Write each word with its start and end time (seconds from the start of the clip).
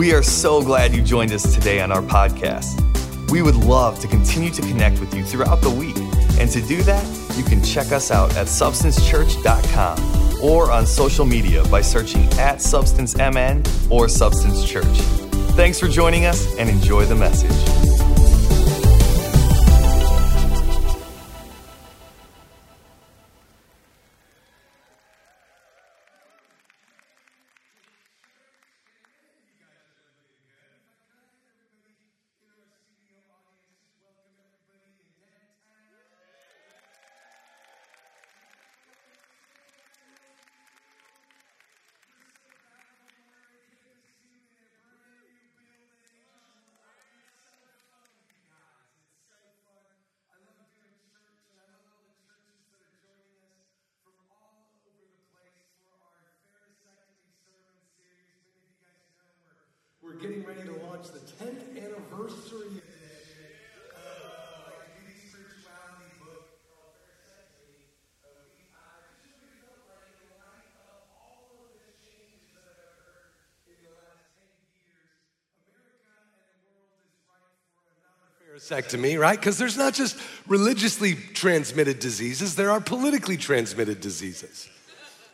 We 0.00 0.14
are 0.14 0.22
so 0.22 0.62
glad 0.62 0.94
you 0.94 1.02
joined 1.02 1.30
us 1.30 1.54
today 1.54 1.82
on 1.82 1.92
our 1.92 2.00
podcast. 2.00 2.80
We 3.30 3.42
would 3.42 3.54
love 3.54 4.00
to 4.00 4.08
continue 4.08 4.48
to 4.48 4.62
connect 4.62 4.98
with 4.98 5.12
you 5.12 5.22
throughout 5.22 5.60
the 5.60 5.68
week. 5.68 5.94
And 6.40 6.50
to 6.52 6.62
do 6.62 6.82
that, 6.84 7.04
you 7.36 7.44
can 7.44 7.62
check 7.62 7.92
us 7.92 8.10
out 8.10 8.34
at 8.34 8.46
substancechurch.com 8.46 10.42
or 10.42 10.70
on 10.70 10.86
social 10.86 11.26
media 11.26 11.62
by 11.64 11.82
searching 11.82 12.22
at 12.38 12.60
SubstanceMN 12.60 13.90
or 13.90 14.08
Substance 14.08 14.64
Church. 14.64 14.86
Thanks 15.54 15.78
for 15.78 15.86
joining 15.86 16.24
us 16.24 16.56
and 16.56 16.70
enjoy 16.70 17.04
the 17.04 17.14
message. 17.16 17.79
To 61.02 61.12
the 61.12 61.18
10th 61.18 61.78
anniversary. 61.78 62.82
Pharisectomy, 78.44 79.18
right? 79.18 79.38
Because 79.38 79.56
there's 79.56 79.78
not 79.78 79.94
just 79.94 80.18
religiously 80.46 81.14
transmitted 81.14 81.98
diseases, 81.98 82.56
there 82.56 82.70
are 82.70 82.80
politically 82.80 83.38
transmitted 83.38 84.02
diseases 84.02 84.68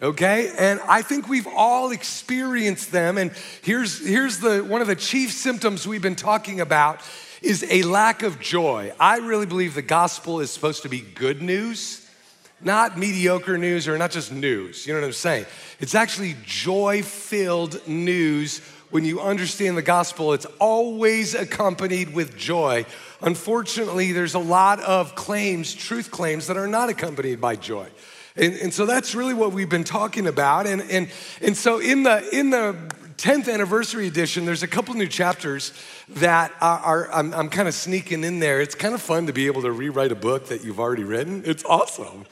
okay? 0.01 0.53
And 0.59 0.81
I 0.81 1.03
think 1.03 1.29
we've 1.29 1.47
all 1.47 1.91
experienced 1.91 2.93
them. 2.93 3.19
And 3.19 3.33
here's, 3.63 4.07
here's 4.07 4.39
the, 4.39 4.63
one 4.63 4.81
of 4.81 4.87
the 4.87 4.97
chief 4.97 5.33
symptoms 5.33 5.87
we've 5.87 6.03
been 6.03 6.17
talking 6.17 6.61
about 6.61 7.01
is 7.43 7.65
a 7.71 7.83
lack 7.83 8.23
of 8.23 8.41
joy. 8.41 8.93
I 8.99 9.19
really 9.19 9.47
believe 9.47 9.75
the 9.75 9.83
gospel 9.83 10.41
is 10.41 10.51
supposed 10.51 10.83
to 10.83 10.89
be 10.89 11.01
good 11.01 11.43
news, 11.43 12.09
not 12.61 12.99
mediocre 12.99 13.59
news 13.59 13.89
or 13.89 13.99
not 13.99 14.11
just 14.11 14.33
news. 14.33 14.87
You 14.87 14.95
know 14.95 15.01
what 15.01 15.07
I'm 15.07 15.13
saying? 15.13 15.47
It's 15.79 15.95
actually 15.95 16.37
joy 16.45 17.03
filled 17.03 17.87
news. 17.87 18.61
When 18.91 19.05
you 19.05 19.21
understand 19.21 19.77
the 19.77 19.83
gospel, 19.83 20.33
it's 20.33 20.47
always 20.61 21.35
accompanied 21.35 22.15
with 22.15 22.37
joy. 22.37 22.87
Unfortunately, 23.21 24.13
there's 24.13 24.35
a 24.35 24.39
lot 24.39 24.81
of 24.81 25.15
claims, 25.15 25.75
truth 25.75 26.11
claims, 26.11 26.47
that 26.47 26.57
are 26.57 26.69
not 26.69 26.89
accompanied 26.89 27.41
by 27.41 27.57
joy. 27.57 27.89
And, 28.37 28.55
and 28.55 28.75
so 28.75 28.87
that's 28.87 29.15
really 29.15 29.35
what 29.35 29.53
we've 29.53 29.69
been 29.69 29.85
talking 29.85 30.27
about. 30.27 30.67
And, 30.67 30.83
and, 30.91 31.09
and 31.41 31.57
so 31.57 31.79
in 31.79 32.03
the, 32.03 32.29
in 32.37 32.51
the 32.51 32.77
10th 33.17 33.53
anniversary 33.53 34.07
edition, 34.07 34.45
there's 34.45 34.63
a 34.63 34.69
couple 34.69 34.95
new 34.95 35.09
chapters 35.09 35.73
that 36.09 36.53
are, 36.61 36.79
are 36.79 37.13
I'm, 37.13 37.33
I'm 37.33 37.49
kind 37.49 37.67
of 37.67 37.75
sneaking 37.75 38.25
in 38.25 38.41
there. 38.41 38.61
It's 38.61 38.75
kind 38.75 38.95
of 38.95 39.01
fun 39.01 39.27
to 39.27 39.33
be 39.33 39.47
able 39.47 39.63
to 39.63 39.73
rewrite 39.73 40.13
a 40.13 40.17
book 40.17 40.49
that 40.49 40.65
you've 40.65 40.79
already 40.79 41.05
written. 41.05 41.43
It's 41.47 41.65
awesome. 41.65 42.27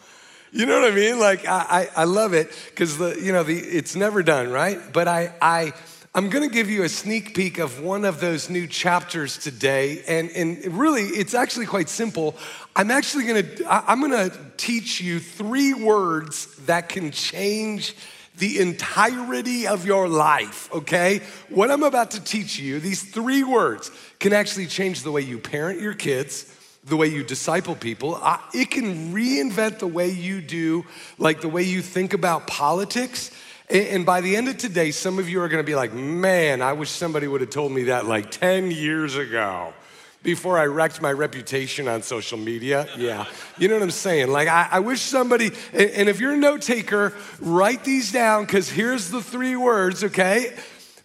You 0.52 0.66
know 0.66 0.80
what 0.80 0.92
I 0.92 0.94
mean? 0.94 1.18
Like 1.18 1.48
I, 1.48 1.88
I, 1.96 2.02
I 2.02 2.04
love 2.04 2.32
it 2.32 2.48
because 2.70 2.96
the 2.96 3.20
you 3.20 3.32
know 3.32 3.42
the 3.42 3.58
it's 3.58 3.96
never 3.96 4.22
done, 4.22 4.50
right? 4.50 4.78
But 4.92 5.08
I 5.08 5.34
I 5.42 5.72
I'm 6.16 6.28
going 6.28 6.48
to 6.48 6.54
give 6.54 6.70
you 6.70 6.84
a 6.84 6.88
sneak 6.88 7.34
peek 7.34 7.58
of 7.58 7.80
one 7.80 8.04
of 8.04 8.20
those 8.20 8.48
new 8.48 8.68
chapters 8.68 9.36
today. 9.36 10.04
And, 10.06 10.30
and 10.30 10.78
really, 10.78 11.02
it's 11.02 11.34
actually 11.34 11.66
quite 11.66 11.88
simple. 11.88 12.36
I'm 12.76 12.92
actually 12.92 13.24
going 13.24 13.44
to, 13.44 13.64
I'm 13.68 13.98
going 13.98 14.30
to 14.30 14.38
teach 14.56 15.00
you 15.00 15.18
three 15.18 15.74
words 15.74 16.54
that 16.66 16.88
can 16.88 17.10
change 17.10 17.96
the 18.38 18.60
entirety 18.60 19.66
of 19.66 19.86
your 19.86 20.08
life, 20.08 20.72
okay? 20.72 21.20
What 21.48 21.72
I'm 21.72 21.82
about 21.82 22.12
to 22.12 22.22
teach 22.22 22.60
you, 22.60 22.78
these 22.78 23.02
three 23.02 23.42
words, 23.42 23.90
can 24.20 24.32
actually 24.32 24.66
change 24.66 25.02
the 25.02 25.10
way 25.10 25.22
you 25.22 25.40
parent 25.40 25.80
your 25.80 25.94
kids, 25.94 26.48
the 26.84 26.96
way 26.96 27.08
you 27.08 27.24
disciple 27.24 27.74
people. 27.74 28.20
It 28.52 28.70
can 28.70 29.12
reinvent 29.12 29.80
the 29.80 29.88
way 29.88 30.10
you 30.10 30.40
do, 30.40 30.84
like 31.18 31.40
the 31.40 31.48
way 31.48 31.64
you 31.64 31.82
think 31.82 32.12
about 32.12 32.46
politics. 32.46 33.32
And 33.74 34.06
by 34.06 34.20
the 34.20 34.36
end 34.36 34.48
of 34.48 34.56
today, 34.56 34.92
some 34.92 35.18
of 35.18 35.28
you 35.28 35.42
are 35.42 35.48
going 35.48 35.62
to 35.62 35.66
be 35.66 35.74
like, 35.74 35.92
man, 35.92 36.62
I 36.62 36.74
wish 36.74 36.90
somebody 36.90 37.26
would 37.26 37.40
have 37.40 37.50
told 37.50 37.72
me 37.72 37.84
that 37.84 38.06
like 38.06 38.30
10 38.30 38.70
years 38.70 39.16
ago 39.16 39.74
before 40.22 40.56
I 40.56 40.66
wrecked 40.66 41.02
my 41.02 41.10
reputation 41.10 41.88
on 41.88 42.02
social 42.02 42.38
media. 42.38 42.88
Yeah. 42.96 43.26
You 43.58 43.66
know 43.66 43.74
what 43.74 43.82
I'm 43.82 43.90
saying? 43.90 44.28
Like, 44.28 44.46
I, 44.46 44.68
I 44.70 44.78
wish 44.78 45.00
somebody, 45.00 45.50
and, 45.72 45.90
and 45.90 46.08
if 46.08 46.20
you're 46.20 46.34
a 46.34 46.36
note 46.36 46.62
taker, 46.62 47.12
write 47.40 47.82
these 47.82 48.12
down 48.12 48.44
because 48.44 48.70
here's 48.70 49.10
the 49.10 49.20
three 49.20 49.56
words, 49.56 50.04
okay? 50.04 50.54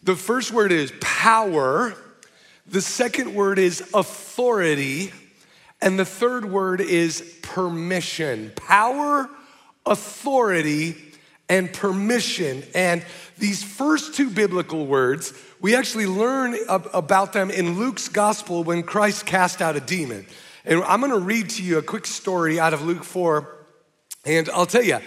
The 0.04 0.16
first 0.16 0.52
word 0.52 0.72
is 0.72 0.94
power, 1.02 1.96
the 2.68 2.82
second 2.82 3.34
word 3.34 3.58
is 3.58 3.82
authority, 3.96 5.12
and 5.82 5.98
the 5.98 6.06
third 6.06 6.46
word 6.46 6.82
is 6.82 7.22
permission. 7.42 8.52
Power, 8.56 9.28
authority, 9.88 11.09
and 11.50 11.74
permission. 11.74 12.64
And 12.74 13.04
these 13.38 13.64
first 13.64 14.14
two 14.14 14.30
biblical 14.30 14.86
words, 14.86 15.34
we 15.60 15.76
actually 15.76 16.06
learn 16.06 16.56
about 16.68 17.34
them 17.34 17.50
in 17.50 17.80
Luke's 17.80 18.08
gospel 18.08 18.64
when 18.64 18.84
Christ 18.84 19.26
cast 19.26 19.62
out 19.62 19.76
a 19.76 19.82
demon. 19.82 20.26
And 20.64 20.84
I'm 20.84 21.02
gonna 21.02 21.18
read 21.18 21.50
to 21.52 21.64
you 21.64 21.80
a 21.80 21.82
quick 21.82 22.06
story 22.06 22.60
out 22.60 22.74
of 22.74 22.84
Luke 22.84 23.04
4. 23.04 23.58
And 24.26 24.50
I'll 24.50 24.66
tell 24.66 24.84
you, 24.84 25.00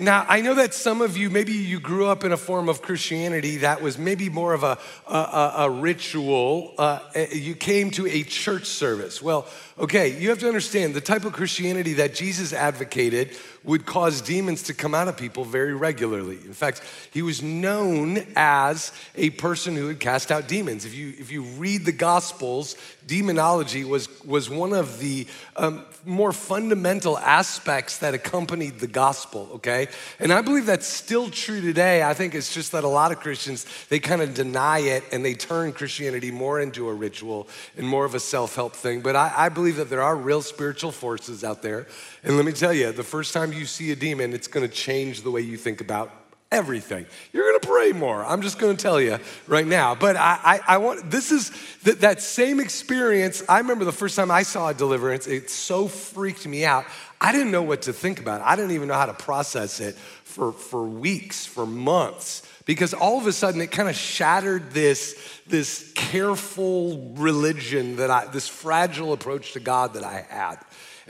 now, 0.00 0.26
I 0.28 0.40
know 0.40 0.54
that 0.54 0.74
some 0.74 1.00
of 1.00 1.16
you, 1.16 1.30
maybe 1.30 1.52
you 1.52 1.78
grew 1.78 2.06
up 2.06 2.24
in 2.24 2.32
a 2.32 2.36
form 2.36 2.68
of 2.68 2.82
Christianity 2.82 3.58
that 3.58 3.80
was 3.80 3.98
maybe 3.98 4.28
more 4.28 4.52
of 4.52 4.64
a, 4.64 4.78
a, 5.06 5.52
a 5.58 5.70
ritual. 5.70 6.74
Uh, 6.76 6.98
you 7.32 7.54
came 7.54 7.90
to 7.92 8.06
a 8.06 8.24
church 8.24 8.66
service. 8.66 9.22
Well, 9.22 9.46
okay, 9.80 10.18
you 10.20 10.28
have 10.28 10.38
to 10.38 10.46
understand 10.46 10.94
the 10.94 11.00
type 11.00 11.24
of 11.24 11.32
Christianity 11.32 11.94
that 11.94 12.14
Jesus 12.14 12.52
advocated 12.52 13.30
would 13.64 13.86
cause 13.86 14.20
demons 14.20 14.64
to 14.64 14.74
come 14.74 14.94
out 14.94 15.08
of 15.08 15.16
people 15.16 15.44
very 15.44 15.74
regularly. 15.74 16.36
In 16.44 16.52
fact, 16.52 16.82
he 17.12 17.22
was 17.22 17.42
known 17.42 18.24
as 18.36 18.92
a 19.16 19.30
person 19.30 19.76
who 19.76 19.88
had 19.88 19.98
cast 19.98 20.30
out 20.30 20.48
demons. 20.48 20.84
If 20.84 20.94
you, 20.94 21.14
if 21.18 21.32
you 21.32 21.42
read 21.42 21.84
the 21.84 21.92
Gospels, 21.92 22.76
demonology 23.06 23.84
was, 23.84 24.08
was 24.24 24.48
one 24.48 24.72
of 24.72 25.00
the 25.00 25.26
um, 25.56 25.84
more 26.04 26.32
fundamental 26.32 27.18
aspects 27.18 27.98
that 27.98 28.14
accompanied 28.14 28.78
the 28.78 28.86
gospel, 28.86 29.48
okay? 29.54 29.88
And 30.18 30.32
I 30.32 30.42
believe 30.42 30.64
that's 30.64 30.86
still 30.86 31.28
true 31.28 31.60
today. 31.60 32.02
I 32.02 32.14
think 32.14 32.34
it's 32.34 32.54
just 32.54 32.72
that 32.72 32.84
a 32.84 32.88
lot 32.88 33.12
of 33.12 33.20
Christians, 33.20 33.66
they 33.88 33.98
kind 33.98 34.22
of 34.22 34.34
deny 34.34 34.78
it 34.78 35.04
and 35.12 35.24
they 35.24 35.34
turn 35.34 35.72
Christianity 35.72 36.30
more 36.30 36.60
into 36.60 36.88
a 36.88 36.94
ritual 36.94 37.48
and 37.76 37.86
more 37.86 38.04
of 38.04 38.14
a 38.14 38.20
self 38.20 38.54
help 38.54 38.74
thing. 38.74 39.00
But 39.00 39.16
I, 39.16 39.32
I 39.36 39.48
believe 39.48 39.69
that 39.70 39.90
there 39.90 40.02
are 40.02 40.16
real 40.16 40.42
spiritual 40.42 40.92
forces 40.92 41.44
out 41.44 41.62
there. 41.62 41.86
And 42.22 42.36
let 42.36 42.44
me 42.44 42.52
tell 42.52 42.72
you, 42.72 42.92
the 42.92 43.02
first 43.02 43.32
time 43.32 43.52
you 43.52 43.66
see 43.66 43.90
a 43.90 43.96
demon, 43.96 44.32
it's 44.32 44.48
gonna 44.48 44.68
change 44.68 45.22
the 45.22 45.30
way 45.30 45.40
you 45.40 45.56
think 45.56 45.80
about 45.80 46.12
everything. 46.52 47.06
You're 47.32 47.46
gonna 47.46 47.72
pray 47.72 47.92
more. 47.92 48.24
I'm 48.24 48.42
just 48.42 48.58
gonna 48.58 48.76
tell 48.76 49.00
you 49.00 49.18
right 49.46 49.66
now. 49.66 49.94
But 49.94 50.16
I, 50.16 50.38
I, 50.42 50.74
I 50.74 50.78
want, 50.78 51.10
this 51.10 51.30
is 51.30 51.52
th- 51.84 51.98
that 51.98 52.20
same 52.20 52.58
experience. 52.58 53.42
I 53.48 53.58
remember 53.58 53.84
the 53.84 53.92
first 53.92 54.16
time 54.16 54.30
I 54.30 54.42
saw 54.42 54.68
a 54.68 54.74
deliverance, 54.74 55.26
it 55.26 55.48
so 55.50 55.86
freaked 55.86 56.46
me 56.46 56.64
out. 56.64 56.86
I 57.20 57.32
didn't 57.32 57.52
know 57.52 57.62
what 57.62 57.82
to 57.82 57.92
think 57.92 58.18
about. 58.18 58.40
it. 58.40 58.44
I 58.46 58.56
didn't 58.56 58.72
even 58.72 58.88
know 58.88 58.94
how 58.94 59.06
to 59.06 59.14
process 59.14 59.78
it 59.78 59.94
for, 59.94 60.52
for 60.52 60.84
weeks, 60.84 61.46
for 61.46 61.66
months, 61.66 62.42
because 62.64 62.94
all 62.94 63.18
of 63.18 63.26
a 63.26 63.32
sudden 63.32 63.60
it 63.60 63.70
kind 63.70 63.88
of 63.88 63.96
shattered 63.96 64.70
this, 64.72 65.16
this 65.46 65.92
careful 65.94 67.12
religion 67.16 67.96
that 67.96 68.10
I, 68.10 68.26
this 68.26 68.48
fragile 68.48 69.12
approach 69.12 69.52
to 69.54 69.60
God 69.60 69.94
that 69.94 70.04
I 70.04 70.24
had. 70.28 70.58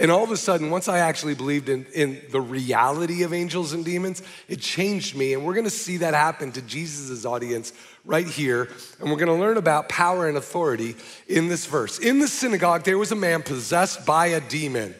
And 0.01 0.11
all 0.11 0.25
of 0.25 0.31
a 0.31 0.37
sudden, 0.37 0.71
once 0.71 0.89
I 0.89 1.01
actually 1.01 1.35
believed 1.35 1.69
in, 1.69 1.85
in 1.95 2.23
the 2.31 2.41
reality 2.41 3.23
of 3.23 3.35
angels 3.35 3.75
and 3.75 3.85
demons, 3.85 4.23
it 4.49 4.61
changed 4.61 5.15
me. 5.15 5.35
And 5.35 5.45
we're 5.45 5.53
gonna 5.55 5.69
see 5.69 5.99
that 5.99 6.15
happen 6.15 6.53
to 6.53 6.63
Jesus' 6.63 7.27
audience 7.27 7.75
right 8.07 8.27
here. 8.27 8.71
And 8.99 9.11
we're 9.11 9.19
gonna 9.19 9.39
learn 9.39 9.59
about 9.59 9.91
power 9.91 10.27
and 10.27 10.39
authority 10.39 10.97
in 11.29 11.49
this 11.49 11.67
verse. 11.67 11.99
In 11.99 12.19
the 12.19 12.29
synagogue, 12.29 12.85
there 12.85 12.97
was 12.97 13.13
a 13.13 13.17
man 13.17 13.43
possessed 13.43 14.07
by 14.07 14.29
a 14.29 14.41
demon, 14.41 14.95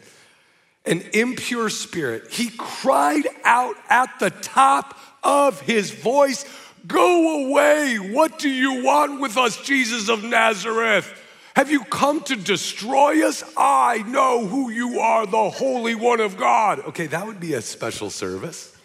an 0.85 1.01
impure 1.13 1.71
spirit. 1.71 2.29
He 2.29 2.51
cried 2.55 3.27
out 3.43 3.77
at 3.89 4.19
the 4.19 4.29
top 4.29 4.99
of 5.23 5.61
his 5.61 5.91
voice, 5.91 6.45
Go 6.87 7.45
away. 7.45 7.97
What 7.97 8.39
do 8.39 8.49
you 8.49 8.83
want 8.83 9.21
with 9.21 9.37
us, 9.37 9.61
Jesus 9.61 10.09
of 10.09 10.23
Nazareth? 10.23 11.17
Have 11.55 11.69
you 11.69 11.83
come 11.83 12.21
to 12.23 12.35
destroy 12.35 13.27
us? 13.27 13.43
I 13.57 14.03
know 14.07 14.47
who 14.47 14.71
you 14.71 14.99
are, 14.99 15.25
the 15.27 15.49
Holy 15.49 15.95
One 15.95 16.21
of 16.21 16.37
God. 16.37 16.79
Okay, 16.79 17.07
that 17.07 17.27
would 17.27 17.39
be 17.39 17.53
a 17.53 17.61
special 17.61 18.09
service. 18.09 18.75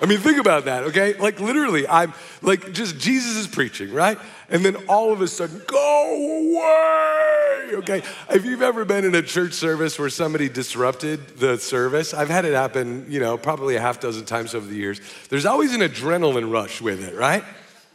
I 0.00 0.06
mean, 0.06 0.18
think 0.18 0.38
about 0.38 0.66
that, 0.66 0.84
okay? 0.84 1.14
Like, 1.14 1.40
literally, 1.40 1.88
I'm 1.88 2.12
like, 2.42 2.72
just 2.72 2.98
Jesus 2.98 3.36
is 3.36 3.46
preaching, 3.46 3.92
right? 3.92 4.18
And 4.48 4.64
then 4.64 4.76
all 4.88 5.12
of 5.12 5.20
a 5.20 5.28
sudden, 5.28 5.60
go 5.66 6.54
away, 6.54 7.76
okay? 7.78 8.02
If 8.30 8.44
you've 8.44 8.62
ever 8.62 8.84
been 8.84 9.04
in 9.04 9.14
a 9.14 9.22
church 9.22 9.54
service 9.54 9.98
where 9.98 10.08
somebody 10.08 10.48
disrupted 10.48 11.38
the 11.38 11.58
service, 11.58 12.14
I've 12.14 12.28
had 12.28 12.44
it 12.44 12.54
happen, 12.54 13.06
you 13.08 13.18
know, 13.18 13.36
probably 13.36 13.74
a 13.74 13.80
half 13.80 13.98
dozen 14.00 14.24
times 14.24 14.54
over 14.54 14.66
the 14.66 14.76
years. 14.76 15.00
There's 15.30 15.46
always 15.46 15.74
an 15.74 15.80
adrenaline 15.80 16.52
rush 16.52 16.80
with 16.80 17.02
it, 17.02 17.16
right? 17.16 17.42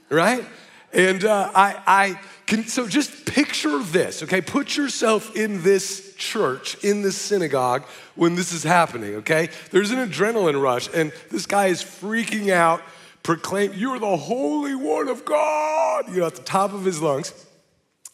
Right? 0.10 0.46
And 0.94 1.24
uh, 1.24 1.52
I, 1.56 1.82
I 1.88 2.20
can, 2.48 2.66
so 2.66 2.86
just 2.86 3.26
picture 3.26 3.80
this, 3.80 4.24
okay? 4.24 4.42
Put 4.42 4.76
yourself 4.76 5.36
in 5.38 5.64
this 5.64 6.14
church, 6.16 6.84
in 6.84 7.02
this 7.02 7.16
synagogue 7.16 7.86
when 8.16 8.36
this 8.36 8.52
is 8.52 8.64
happening, 8.64 9.16
okay? 9.16 9.48
There's 9.72 9.92
an 9.92 10.00
adrenaline 10.00 10.62
rush, 10.62 10.90
and 10.94 11.14
this 11.30 11.46
guy 11.46 11.68
is 11.68 11.82
freaking 11.82 12.52
out, 12.52 12.82
proclaim, 13.24 13.74
You're 13.74 14.00
the 14.00 14.18
Holy 14.18 14.76
One 14.76 15.08
of 15.08 15.26
God, 15.26 16.10
you 16.10 16.22
know, 16.22 16.28
at 16.28 16.36
the 16.36 16.44
top 16.44 16.74
of 16.74 16.86
his 16.86 17.02
lungs. 17.02 17.34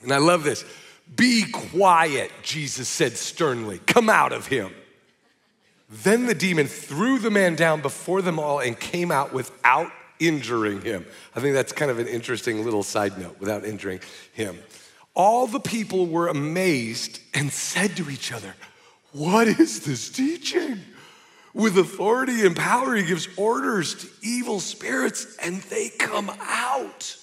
And 0.02 0.12
I 0.12 0.18
love 0.18 0.44
this. 0.44 0.64
Be 1.16 1.46
quiet, 1.52 2.32
Jesus 2.44 2.88
said 2.88 3.18
sternly. 3.18 3.80
Come 3.86 4.10
out 4.10 4.34
of 4.34 4.48
him. 4.48 4.74
Then 5.90 6.26
the 6.26 6.36
demon 6.36 6.68
threw 6.68 7.18
the 7.18 7.32
man 7.32 7.56
down 7.56 7.82
before 7.82 8.22
them 8.22 8.40
all 8.40 8.60
and 8.60 8.78
came 8.78 9.12
out 9.12 9.34
without 9.34 9.92
injuring 10.20 10.82
him. 10.82 11.06
I 11.36 11.40
think 11.40 11.54
that's 11.54 11.72
kind 11.72 11.90
of 11.90 12.00
an 12.00 12.08
interesting 12.08 12.66
little 12.66 12.84
side 12.84 13.18
note 13.18 13.40
without 13.40 13.64
injuring 13.64 14.02
him. 14.34 14.60
All 15.14 15.48
the 15.48 15.60
people 15.60 16.06
were 16.08 16.28
amazed 16.28 17.20
and 17.34 17.52
said 17.52 17.96
to 17.98 18.10
each 18.10 18.34
other, 18.34 18.54
What 19.14 19.48
is 19.48 19.82
this 19.82 20.10
teaching? 20.10 20.80
With 21.54 21.78
authority 21.78 22.46
and 22.46 22.56
power, 22.56 22.96
he 22.96 23.04
gives 23.04 23.28
orders 23.38 23.96
to 23.96 24.08
evil 24.22 24.60
spirits 24.60 25.38
and 25.42 25.62
they 25.64 25.90
come 25.90 26.32
out. 26.42 27.18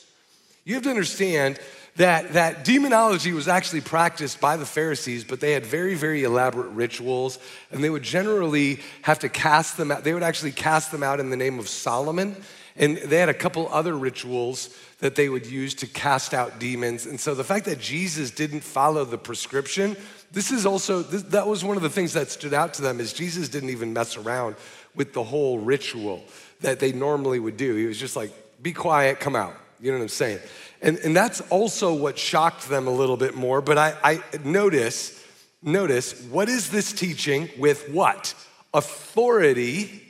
You 0.64 0.74
have 0.74 0.82
to 0.84 0.90
understand 0.90 1.58
that, 1.96 2.32
that 2.32 2.64
demonology 2.64 3.32
was 3.32 3.46
actually 3.46 3.82
practiced 3.82 4.40
by 4.40 4.56
the 4.56 4.66
Pharisees, 4.66 5.22
but 5.22 5.40
they 5.40 5.52
had 5.52 5.64
very, 5.64 5.94
very 5.94 6.24
elaborate 6.24 6.70
rituals, 6.70 7.38
and 7.70 7.84
they 7.84 7.90
would 7.90 8.02
generally 8.02 8.80
have 9.02 9.20
to 9.20 9.28
cast 9.28 9.76
them 9.76 9.92
out. 9.92 10.02
They 10.02 10.12
would 10.12 10.24
actually 10.24 10.52
cast 10.52 10.90
them 10.90 11.02
out 11.02 11.20
in 11.20 11.30
the 11.30 11.36
name 11.36 11.58
of 11.58 11.68
Solomon. 11.68 12.36
And 12.76 12.96
they 12.96 13.18
had 13.18 13.28
a 13.28 13.34
couple 13.34 13.68
other 13.68 13.96
rituals 13.96 14.76
that 14.98 15.14
they 15.14 15.28
would 15.28 15.46
use 15.46 15.74
to 15.74 15.86
cast 15.86 16.34
out 16.34 16.58
demons. 16.58 17.06
And 17.06 17.20
so 17.20 17.34
the 17.34 17.44
fact 17.44 17.66
that 17.66 17.78
Jesus 17.78 18.32
didn't 18.32 18.62
follow 18.62 19.04
the 19.04 19.18
prescription, 19.18 19.96
this 20.34 20.50
is 20.50 20.66
also, 20.66 21.02
this, 21.02 21.22
that 21.22 21.46
was 21.46 21.64
one 21.64 21.76
of 21.76 21.82
the 21.82 21.90
things 21.90 22.12
that 22.12 22.30
stood 22.30 22.52
out 22.52 22.74
to 22.74 22.82
them 22.82 23.00
is 23.00 23.12
Jesus 23.12 23.48
didn't 23.48 23.70
even 23.70 23.92
mess 23.92 24.16
around 24.16 24.56
with 24.94 25.12
the 25.12 25.22
whole 25.22 25.58
ritual 25.58 26.22
that 26.60 26.80
they 26.80 26.92
normally 26.92 27.38
would 27.38 27.56
do. 27.56 27.74
He 27.76 27.86
was 27.86 27.98
just 27.98 28.16
like, 28.16 28.32
be 28.62 28.72
quiet, 28.72 29.20
come 29.20 29.36
out. 29.36 29.54
You 29.80 29.92
know 29.92 29.98
what 29.98 30.04
I'm 30.04 30.08
saying? 30.08 30.38
And, 30.82 30.98
and 30.98 31.16
that's 31.16 31.40
also 31.42 31.94
what 31.94 32.18
shocked 32.18 32.68
them 32.68 32.86
a 32.86 32.90
little 32.90 33.16
bit 33.16 33.34
more. 33.34 33.60
But 33.60 33.78
I, 33.78 33.94
I 34.02 34.22
notice, 34.44 35.22
notice, 35.62 36.20
what 36.24 36.48
is 36.48 36.70
this 36.70 36.92
teaching 36.92 37.48
with 37.58 37.88
what? 37.90 38.34
Authority 38.72 40.02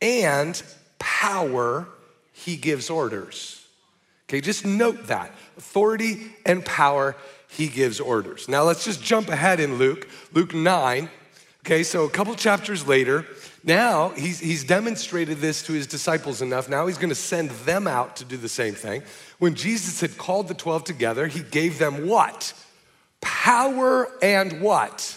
and 0.00 0.60
power, 0.98 1.86
he 2.32 2.56
gives 2.56 2.90
orders. 2.90 3.66
Okay, 4.28 4.40
just 4.40 4.64
note 4.64 5.08
that 5.08 5.30
authority 5.58 6.32
and 6.46 6.64
power, 6.64 7.14
he 7.56 7.68
gives 7.68 8.00
orders. 8.00 8.48
Now 8.48 8.62
let's 8.64 8.84
just 8.84 9.02
jump 9.02 9.28
ahead 9.28 9.60
in 9.60 9.76
Luke, 9.76 10.08
Luke 10.32 10.54
9. 10.54 11.08
Okay, 11.64 11.82
so 11.82 12.04
a 12.04 12.10
couple 12.10 12.34
chapters 12.34 12.86
later, 12.88 13.24
now 13.62 14.08
he's, 14.10 14.40
he's 14.40 14.64
demonstrated 14.64 15.38
this 15.38 15.62
to 15.64 15.72
his 15.72 15.86
disciples 15.86 16.42
enough. 16.42 16.68
Now 16.68 16.86
he's 16.86 16.98
gonna 16.98 17.14
send 17.14 17.50
them 17.50 17.86
out 17.86 18.16
to 18.16 18.24
do 18.24 18.36
the 18.36 18.48
same 18.48 18.74
thing. 18.74 19.02
When 19.38 19.54
Jesus 19.54 20.00
had 20.00 20.18
called 20.18 20.48
the 20.48 20.54
12 20.54 20.84
together, 20.84 21.26
he 21.26 21.40
gave 21.40 21.78
them 21.78 22.08
what? 22.08 22.52
Power 23.20 24.08
and 24.22 24.60
what? 24.60 25.16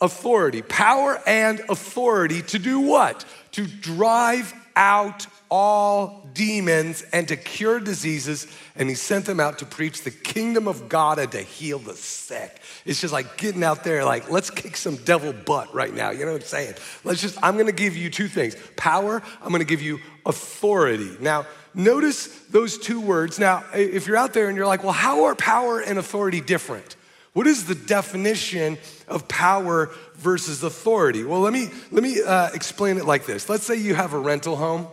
Authority. 0.00 0.62
Power 0.62 1.20
and 1.26 1.60
authority 1.68 2.42
to 2.42 2.58
do 2.58 2.80
what? 2.80 3.24
To 3.52 3.66
drive 3.66 4.52
out 4.76 5.26
all 5.52 6.26
demons 6.32 7.04
and 7.12 7.28
to 7.28 7.36
cure 7.36 7.78
diseases. 7.78 8.46
And 8.74 8.88
he 8.88 8.94
sent 8.94 9.26
them 9.26 9.38
out 9.38 9.58
to 9.58 9.66
preach 9.66 10.02
the 10.02 10.10
kingdom 10.10 10.66
of 10.66 10.88
God 10.88 11.18
and 11.18 11.30
to 11.32 11.42
heal 11.42 11.78
the 11.78 11.94
sick. 11.94 12.62
It's 12.86 13.02
just 13.02 13.12
like 13.12 13.36
getting 13.36 13.62
out 13.62 13.84
there, 13.84 14.02
like, 14.02 14.30
let's 14.30 14.48
kick 14.48 14.78
some 14.78 14.96
devil 14.96 15.34
butt 15.34 15.74
right 15.74 15.92
now. 15.92 16.10
You 16.10 16.24
know 16.24 16.32
what 16.32 16.40
I'm 16.40 16.46
saying? 16.48 16.74
Let's 17.04 17.20
just, 17.20 17.36
I'm 17.42 17.58
gonna 17.58 17.70
give 17.70 17.94
you 17.98 18.08
two 18.08 18.28
things 18.28 18.56
power, 18.76 19.22
I'm 19.42 19.52
gonna 19.52 19.64
give 19.64 19.82
you 19.82 20.00
authority. 20.24 21.18
Now, 21.20 21.44
notice 21.74 22.28
those 22.48 22.78
two 22.78 22.98
words. 22.98 23.38
Now, 23.38 23.62
if 23.74 24.06
you're 24.06 24.16
out 24.16 24.32
there 24.32 24.48
and 24.48 24.56
you're 24.56 24.66
like, 24.66 24.82
well, 24.82 24.94
how 24.94 25.24
are 25.24 25.34
power 25.34 25.80
and 25.80 25.98
authority 25.98 26.40
different? 26.40 26.96
What 27.34 27.46
is 27.46 27.66
the 27.66 27.74
definition 27.74 28.78
of 29.06 29.28
power 29.28 29.90
versus 30.16 30.62
authority? 30.62 31.24
Well, 31.24 31.40
let 31.40 31.52
me, 31.52 31.68
let 31.90 32.02
me 32.02 32.22
uh, 32.22 32.48
explain 32.54 32.96
it 32.96 33.04
like 33.04 33.26
this. 33.26 33.50
Let's 33.50 33.64
say 33.64 33.76
you 33.76 33.94
have 33.94 34.14
a 34.14 34.18
rental 34.18 34.56
home, 34.56 34.86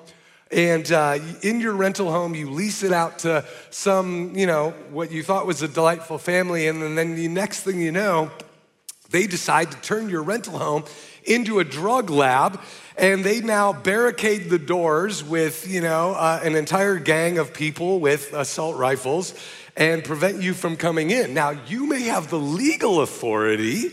and 0.51 0.91
uh, 0.91 1.19
in 1.41 1.59
your 1.59 1.73
rental 1.73 2.11
home, 2.11 2.33
you 2.33 2.49
lease 2.49 2.81
it 2.83 2.91
out 2.91 3.19
to 3.19 3.45
some, 3.69 4.35
you 4.35 4.47
know, 4.47 4.71
what 4.89 5.11
you 5.11 5.21
thought 5.21 5.45
was 5.45 5.61
a 5.61 5.67
delightful 5.67 6.17
family, 6.17 6.67
and 6.67 6.97
then 6.97 7.15
the 7.15 7.27
next 7.27 7.61
thing 7.61 7.79
you 7.79 7.91
know, 7.91 8.31
they 9.11 9.27
decide 9.27 9.71
to 9.71 9.77
turn 9.81 10.09
your 10.09 10.23
rental 10.23 10.57
home 10.57 10.85
into 11.23 11.59
a 11.59 11.63
drug 11.63 12.09
lab 12.09 12.59
and 12.97 13.23
they 13.23 13.39
now 13.41 13.71
barricade 13.71 14.49
the 14.49 14.59
doors 14.59 15.23
with 15.23 15.67
you 15.67 15.81
know 15.81 16.13
uh, 16.13 16.39
an 16.43 16.55
entire 16.55 16.97
gang 16.97 17.37
of 17.37 17.53
people 17.53 17.99
with 17.99 18.33
assault 18.33 18.77
rifles 18.77 19.33
and 19.75 20.03
prevent 20.03 20.41
you 20.41 20.53
from 20.53 20.75
coming 20.75 21.09
in. 21.09 21.33
Now, 21.33 21.51
you 21.51 21.85
may 21.85 22.01
have 22.03 22.29
the 22.29 22.39
legal 22.39 23.01
authority 23.01 23.91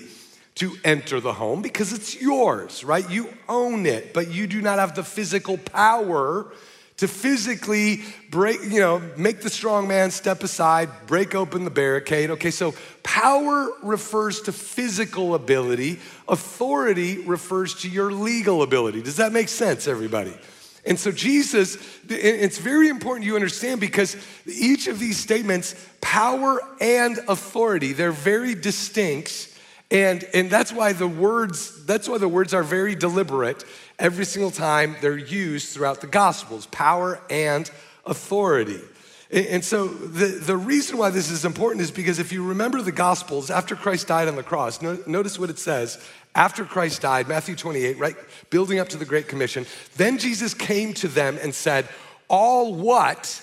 to 0.57 0.77
enter 0.85 1.21
the 1.21 1.35
home 1.35 1.63
because 1.63 1.93
it's 1.93 2.21
yours, 2.21 2.83
right? 2.83 3.09
You 3.11 3.29
own 3.49 3.87
it, 3.87 4.13
but 4.13 4.29
you 4.31 4.47
do 4.47 4.61
not 4.61 4.79
have 4.79 4.95
the 4.95 5.05
physical 5.05 5.59
power 5.59 6.47
to 6.97 7.07
physically 7.07 8.03
break, 8.31 8.63
you 8.63 8.81
know, 8.81 9.03
make 9.19 9.43
the 9.43 9.51
strong 9.51 9.87
man 9.87 10.11
step 10.11 10.43
aside, 10.43 10.89
break 11.07 11.35
open 11.35 11.65
the 11.65 11.71
barricade. 11.71 12.31
Okay, 12.31 12.51
so 12.51 12.75
power 13.03 13.71
refers 13.83 14.41
to 14.43 14.53
physical 14.53 15.35
ability, 15.35 15.99
authority 16.27 17.19
refers 17.19 17.75
to 17.83 17.91
your 17.91 18.11
legal 18.11 18.63
ability. 18.63 19.03
Does 19.03 19.17
that 19.17 19.33
make 19.33 19.49
sense, 19.49 19.87
everybody? 19.87 20.35
And 20.87 20.99
so, 20.99 21.11
Jesus, 21.11 21.77
it's 22.09 22.59
very 22.59 22.89
important 22.89 23.27
you 23.27 23.35
understand 23.35 23.81
because 23.81 24.17
each 24.47 24.87
of 24.87 24.99
these 24.99 25.19
statements, 25.19 25.75
power 26.01 26.61
and 26.81 27.19
authority, 27.29 27.93
they're 27.93 28.13
very 28.13 28.55
distinct. 28.55 29.53
And, 29.91 30.25
and 30.35 30.51
that's 30.51 30.73
why 30.73 30.93
the 30.93 31.07
words, 31.07 31.85
that's 31.85 32.09
why 32.09 32.19
the 32.19 32.29
words 32.29 32.53
are 32.53 32.65
very 32.65 32.95
deliberate 32.95 33.65
every 33.99 34.25
single 34.25 34.51
time 34.51 34.97
they're 35.01 35.17
used 35.17 35.73
throughout 35.73 36.01
the 36.01 36.09
Gospels, 36.09 36.67
power 36.67 37.21
and 37.31 37.71
authority. 38.05 38.81
And 39.31 39.65
so 39.65 39.89
the, 39.89 40.27
the 40.27 40.57
reason 40.57 40.99
why 40.99 41.11
this 41.11 41.31
is 41.31 41.45
important 41.45 41.83
is 41.83 41.91
because 41.91 42.19
if 42.21 42.33
you 42.33 42.45
remember 42.45 42.81
the 42.81 42.93
Gospels, 42.93 43.51
after 43.51 43.75
Christ 43.75 44.07
died 44.07 44.29
on 44.29 44.37
the 44.37 44.43
cross, 44.43 44.81
no, 44.81 44.99
notice 45.07 45.39
what 45.39 45.51
it 45.51 45.59
says. 45.59 46.01
After 46.35 46.65
Christ 46.65 47.03
died, 47.03 47.27
Matthew 47.27 47.57
28, 47.57 47.99
right, 47.99 48.17
building 48.51 48.79
up 48.79 48.89
to 48.91 48.97
the 48.97 49.05
Great 49.05 49.27
Commission, 49.27 49.67
then 49.97 50.19
Jesus 50.19 50.55
came 50.55 50.93
to 50.95 51.09
them 51.09 51.39
and 51.43 51.55
said, 51.55 51.89
All 52.29 52.75
what? 52.75 53.43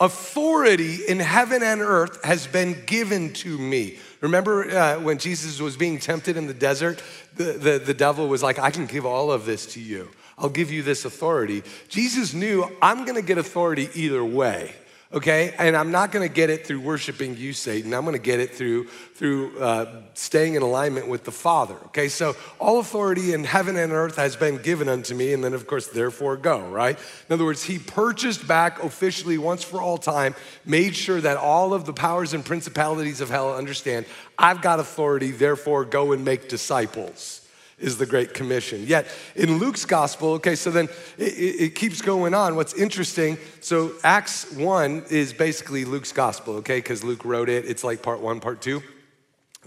Authority 0.00 1.06
in 1.06 1.20
heaven 1.20 1.62
and 1.62 1.80
earth 1.80 2.22
has 2.24 2.46
been 2.46 2.84
given 2.86 3.32
to 3.34 3.56
me. 3.56 3.98
Remember 4.22 4.70
uh, 4.70 5.00
when 5.00 5.18
Jesus 5.18 5.60
was 5.60 5.76
being 5.76 5.98
tempted 5.98 6.36
in 6.36 6.46
the 6.46 6.54
desert? 6.54 7.02
The, 7.36 7.52
the, 7.52 7.78
the 7.78 7.94
devil 7.94 8.28
was 8.28 8.42
like, 8.42 8.58
I 8.58 8.70
can 8.70 8.86
give 8.86 9.04
all 9.04 9.30
of 9.30 9.44
this 9.44 9.66
to 9.74 9.80
you. 9.80 10.08
I'll 10.38 10.48
give 10.48 10.70
you 10.70 10.82
this 10.82 11.04
authority. 11.04 11.62
Jesus 11.88 12.32
knew 12.32 12.70
I'm 12.80 13.04
gonna 13.04 13.20
get 13.20 13.36
authority 13.36 13.90
either 13.94 14.24
way 14.24 14.74
okay? 15.12 15.54
And 15.58 15.76
I'm 15.76 15.90
not 15.90 16.12
gonna 16.12 16.28
get 16.28 16.50
it 16.50 16.66
through 16.66 16.80
worshiping 16.80 17.36
you, 17.36 17.52
Satan. 17.52 17.92
I'm 17.92 18.04
gonna 18.04 18.18
get 18.18 18.40
it 18.40 18.54
through, 18.54 18.86
through 19.14 19.58
uh, 19.58 20.02
staying 20.14 20.54
in 20.54 20.62
alignment 20.62 21.08
with 21.08 21.24
the 21.24 21.30
Father, 21.30 21.76
okay? 21.86 22.08
So 22.08 22.34
all 22.58 22.80
authority 22.80 23.32
in 23.32 23.44
heaven 23.44 23.76
and 23.76 23.92
earth 23.92 24.16
has 24.16 24.36
been 24.36 24.58
given 24.58 24.88
unto 24.88 25.14
me, 25.14 25.32
and 25.32 25.44
then, 25.44 25.54
of 25.54 25.66
course, 25.66 25.88
therefore 25.88 26.36
go, 26.36 26.60
right? 26.68 26.98
In 27.28 27.34
other 27.34 27.44
words, 27.44 27.64
he 27.64 27.78
purchased 27.78 28.46
back 28.48 28.82
officially 28.82 29.38
once 29.38 29.62
for 29.62 29.80
all 29.80 29.98
time, 29.98 30.34
made 30.64 30.96
sure 30.96 31.20
that 31.20 31.36
all 31.36 31.74
of 31.74 31.84
the 31.84 31.92
powers 31.92 32.34
and 32.34 32.44
principalities 32.44 33.20
of 33.20 33.28
hell 33.28 33.54
understand 33.54 34.06
I've 34.38 34.62
got 34.62 34.80
authority, 34.80 35.30
therefore 35.30 35.84
go 35.84 36.12
and 36.12 36.24
make 36.24 36.48
disciples. 36.48 37.41
Is 37.82 37.98
the 37.98 38.06
Great 38.06 38.32
Commission. 38.32 38.86
Yet 38.86 39.06
in 39.34 39.58
Luke's 39.58 39.84
gospel, 39.84 40.34
okay, 40.34 40.54
so 40.54 40.70
then 40.70 40.88
it, 41.18 41.60
it, 41.60 41.74
keeps 41.74 42.00
going 42.00 42.32
on. 42.32 42.56
What's 42.56 42.74
interesting, 42.74 43.36
so 43.60 43.92
Acts 44.04 44.50
1 44.52 45.06
is 45.10 45.32
basically 45.32 45.84
Luke's 45.84 46.12
gospel, 46.12 46.54
okay, 46.56 46.78
because 46.78 47.04
Luke 47.04 47.24
wrote 47.24 47.48
it. 47.48 47.64
It's 47.66 47.84
like 47.84 48.02
part 48.02 48.20
one, 48.20 48.40
part 48.40 48.62
two. 48.62 48.82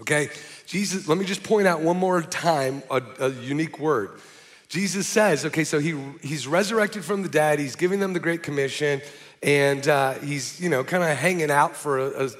Okay, 0.00 0.28
Jesus, 0.66 1.08
let 1.08 1.16
me 1.16 1.24
just 1.24 1.42
point 1.42 1.66
out 1.66 1.80
one 1.80 1.96
more 1.96 2.20
time 2.22 2.82
a, 2.90 3.02
a 3.20 3.30
unique 3.30 3.78
word. 3.78 4.20
Jesus 4.68 5.06
says, 5.06 5.44
okay, 5.46 5.64
so 5.64 5.78
he, 5.78 5.96
he's 6.22 6.46
resurrected 6.46 7.04
from 7.04 7.22
the 7.22 7.28
dead, 7.28 7.58
he's 7.58 7.76
giving 7.76 8.00
them 8.00 8.12
the 8.12 8.20
Great 8.20 8.42
Commission, 8.42 9.00
and 9.42 9.86
uh, 9.86 10.14
he's, 10.14 10.60
you 10.60 10.68
know, 10.68 10.82
kind 10.82 11.04
of 11.04 11.16
hanging 11.16 11.50
out 11.50 11.76
for 11.76 11.98
a, 11.98 12.26
a 12.26 12.30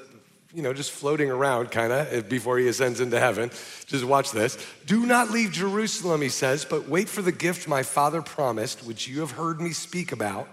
you 0.57 0.63
know, 0.63 0.73
just 0.73 0.89
floating 0.89 1.29
around 1.29 1.69
kind 1.69 1.93
of 1.93 2.11
eh, 2.11 2.21
before 2.21 2.57
he 2.57 2.67
ascends 2.67 2.99
into 2.99 3.19
heaven. 3.19 3.51
Just 3.85 4.03
watch 4.03 4.31
this. 4.31 4.57
Do 4.87 5.05
not 5.05 5.29
leave 5.29 5.51
Jerusalem, 5.51 6.19
he 6.19 6.29
says, 6.29 6.65
but 6.65 6.89
wait 6.89 7.07
for 7.07 7.21
the 7.21 7.31
gift 7.31 7.67
my 7.67 7.83
father 7.83 8.23
promised, 8.23 8.83
which 8.83 9.07
you 9.07 9.19
have 9.19 9.29
heard 9.29 9.61
me 9.61 9.69
speak 9.69 10.11
about. 10.11 10.47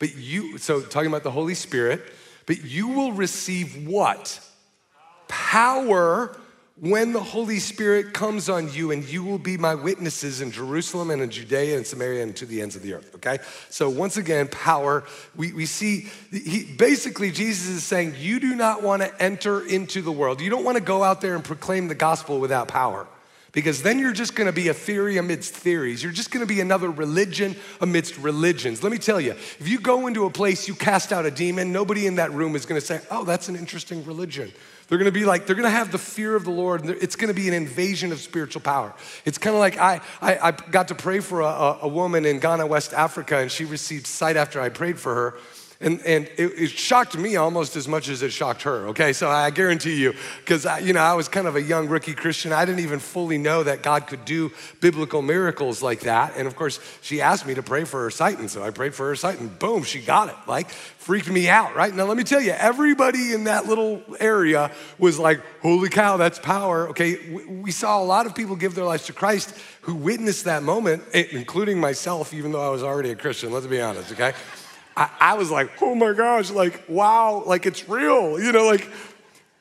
But 0.00 0.16
you, 0.16 0.58
so 0.58 0.80
talking 0.80 1.06
about 1.06 1.22
the 1.22 1.30
Holy 1.30 1.54
Spirit, 1.54 2.02
but 2.46 2.64
you 2.64 2.88
will 2.88 3.12
receive 3.12 3.86
what? 3.86 4.40
Power 5.28 6.36
when 6.80 7.12
the 7.12 7.20
Holy 7.20 7.58
Spirit 7.58 8.12
comes 8.12 8.48
on 8.48 8.72
you, 8.72 8.90
and 8.92 9.04
you 9.08 9.24
will 9.24 9.38
be 9.38 9.56
my 9.56 9.74
witnesses 9.74 10.40
in 10.40 10.52
Jerusalem 10.52 11.10
and 11.10 11.20
in 11.20 11.30
Judea 11.30 11.76
and 11.76 11.86
Samaria 11.86 12.22
and 12.22 12.36
to 12.36 12.46
the 12.46 12.62
ends 12.62 12.76
of 12.76 12.82
the 12.82 12.94
earth, 12.94 13.14
okay? 13.16 13.38
So, 13.68 13.90
once 13.90 14.16
again, 14.16 14.48
power. 14.48 15.04
We, 15.34 15.52
we 15.52 15.66
see, 15.66 16.08
he, 16.30 16.64
basically, 16.64 17.30
Jesus 17.32 17.68
is 17.68 17.84
saying, 17.84 18.14
You 18.18 18.38
do 18.38 18.54
not 18.54 18.82
want 18.82 19.02
to 19.02 19.22
enter 19.22 19.66
into 19.66 20.02
the 20.02 20.12
world. 20.12 20.40
You 20.40 20.50
don't 20.50 20.64
want 20.64 20.76
to 20.76 20.82
go 20.82 21.02
out 21.02 21.20
there 21.20 21.34
and 21.34 21.44
proclaim 21.44 21.88
the 21.88 21.94
gospel 21.94 22.38
without 22.38 22.68
power. 22.68 23.06
Because 23.52 23.82
then 23.82 23.98
you're 23.98 24.12
just 24.12 24.36
gonna 24.36 24.52
be 24.52 24.68
a 24.68 24.74
theory 24.74 25.16
amidst 25.16 25.54
theories. 25.54 26.02
You're 26.02 26.12
just 26.12 26.30
gonna 26.30 26.46
be 26.46 26.60
another 26.60 26.90
religion 26.90 27.56
amidst 27.80 28.18
religions. 28.18 28.82
Let 28.82 28.92
me 28.92 28.98
tell 28.98 29.20
you, 29.20 29.32
if 29.32 29.66
you 29.66 29.80
go 29.80 30.06
into 30.06 30.26
a 30.26 30.30
place, 30.30 30.68
you 30.68 30.74
cast 30.74 31.12
out 31.12 31.24
a 31.24 31.30
demon, 31.30 31.72
nobody 31.72 32.06
in 32.06 32.16
that 32.16 32.30
room 32.32 32.54
is 32.54 32.66
gonna 32.66 32.80
say, 32.80 33.00
Oh, 33.10 33.24
that's 33.24 33.48
an 33.48 33.56
interesting 33.56 34.04
religion. 34.04 34.52
They're 34.88 34.98
gonna 34.98 35.12
be 35.12 35.26
like, 35.26 35.46
they're 35.46 35.56
gonna 35.56 35.70
have 35.70 35.92
the 35.92 35.98
fear 35.98 36.34
of 36.34 36.44
the 36.44 36.50
Lord, 36.50 36.82
and 36.82 36.90
it's 36.90 37.14
gonna 37.14 37.34
be 37.34 37.46
an 37.46 37.54
invasion 37.54 38.10
of 38.10 38.20
spiritual 38.20 38.62
power. 38.62 38.94
It's 39.26 39.36
kind 39.36 39.54
of 39.54 39.60
like 39.60 39.76
I, 39.78 40.00
I, 40.20 40.48
I, 40.48 40.50
got 40.52 40.88
to 40.88 40.94
pray 40.94 41.20
for 41.20 41.42
a, 41.42 41.78
a 41.82 41.88
woman 41.88 42.24
in 42.24 42.40
Ghana, 42.40 42.66
West 42.66 42.94
Africa, 42.94 43.36
and 43.36 43.52
she 43.52 43.66
received 43.66 44.06
sight 44.06 44.36
after 44.36 44.60
I 44.60 44.70
prayed 44.70 44.98
for 44.98 45.14
her. 45.14 45.34
And, 45.80 46.00
and 46.04 46.26
it, 46.36 46.58
it, 46.58 46.70
shocked 46.70 47.16
me 47.16 47.36
almost 47.36 47.76
as 47.76 47.86
much 47.86 48.08
as 48.08 48.22
it 48.22 48.32
shocked 48.32 48.62
her, 48.62 48.88
okay? 48.88 49.12
So 49.12 49.30
I 49.30 49.50
guarantee 49.50 49.94
you, 49.94 50.12
because, 50.40 50.66
you 50.82 50.92
know, 50.92 51.00
I 51.00 51.14
was 51.14 51.28
kind 51.28 51.46
of 51.46 51.54
a 51.54 51.62
young 51.62 51.88
rookie 51.88 52.14
Christian. 52.14 52.52
I 52.52 52.64
didn't 52.64 52.80
even 52.80 52.98
fully 52.98 53.38
know 53.38 53.62
that 53.62 53.84
God 53.84 54.08
could 54.08 54.24
do 54.24 54.50
biblical 54.80 55.22
miracles 55.22 55.80
like 55.80 56.00
that. 56.00 56.36
And 56.36 56.48
of 56.48 56.56
course, 56.56 56.80
she 57.00 57.20
asked 57.20 57.46
me 57.46 57.54
to 57.54 57.62
pray 57.62 57.84
for 57.84 58.02
her 58.02 58.10
sight. 58.10 58.40
And 58.40 58.50
so 58.50 58.64
I 58.64 58.70
prayed 58.70 58.92
for 58.92 59.06
her 59.06 59.14
sight, 59.14 59.38
and 59.38 59.56
boom, 59.56 59.84
she 59.84 60.00
got 60.00 60.28
it. 60.30 60.34
Like, 60.48 60.68
freaked 60.68 61.30
me 61.30 61.48
out, 61.48 61.76
right? 61.76 61.94
Now, 61.94 62.06
let 62.06 62.16
me 62.16 62.24
tell 62.24 62.40
you, 62.40 62.50
everybody 62.50 63.32
in 63.32 63.44
that 63.44 63.66
little 63.66 64.02
area 64.18 64.72
was 64.98 65.16
like, 65.16 65.40
holy 65.62 65.90
cow, 65.90 66.16
that's 66.16 66.40
power, 66.40 66.88
okay? 66.88 67.30
We 67.46 67.70
saw 67.70 68.02
a 68.02 68.04
lot 68.04 68.26
of 68.26 68.34
people 68.34 68.56
give 68.56 68.74
their 68.74 68.84
lives 68.84 69.06
to 69.06 69.12
Christ 69.12 69.54
who 69.82 69.94
witnessed 69.94 70.44
that 70.46 70.64
moment, 70.64 71.04
eh, 71.12 71.26
including 71.30 71.78
myself, 71.78 72.34
even 72.34 72.50
though 72.50 72.66
I 72.66 72.70
was 72.70 72.82
already 72.82 73.12
a 73.12 73.16
Christian, 73.16 73.52
let's 73.52 73.66
be 73.68 73.80
honest, 73.80 74.10
okay? 74.10 74.32
I, 74.98 75.10
I 75.20 75.34
was 75.34 75.48
like, 75.48 75.70
oh 75.80 75.94
my 75.94 76.12
gosh, 76.12 76.50
like, 76.50 76.82
wow, 76.88 77.44
like 77.46 77.66
it's 77.66 77.88
real, 77.88 78.40
you 78.40 78.50
know, 78.50 78.66
like, 78.66 78.90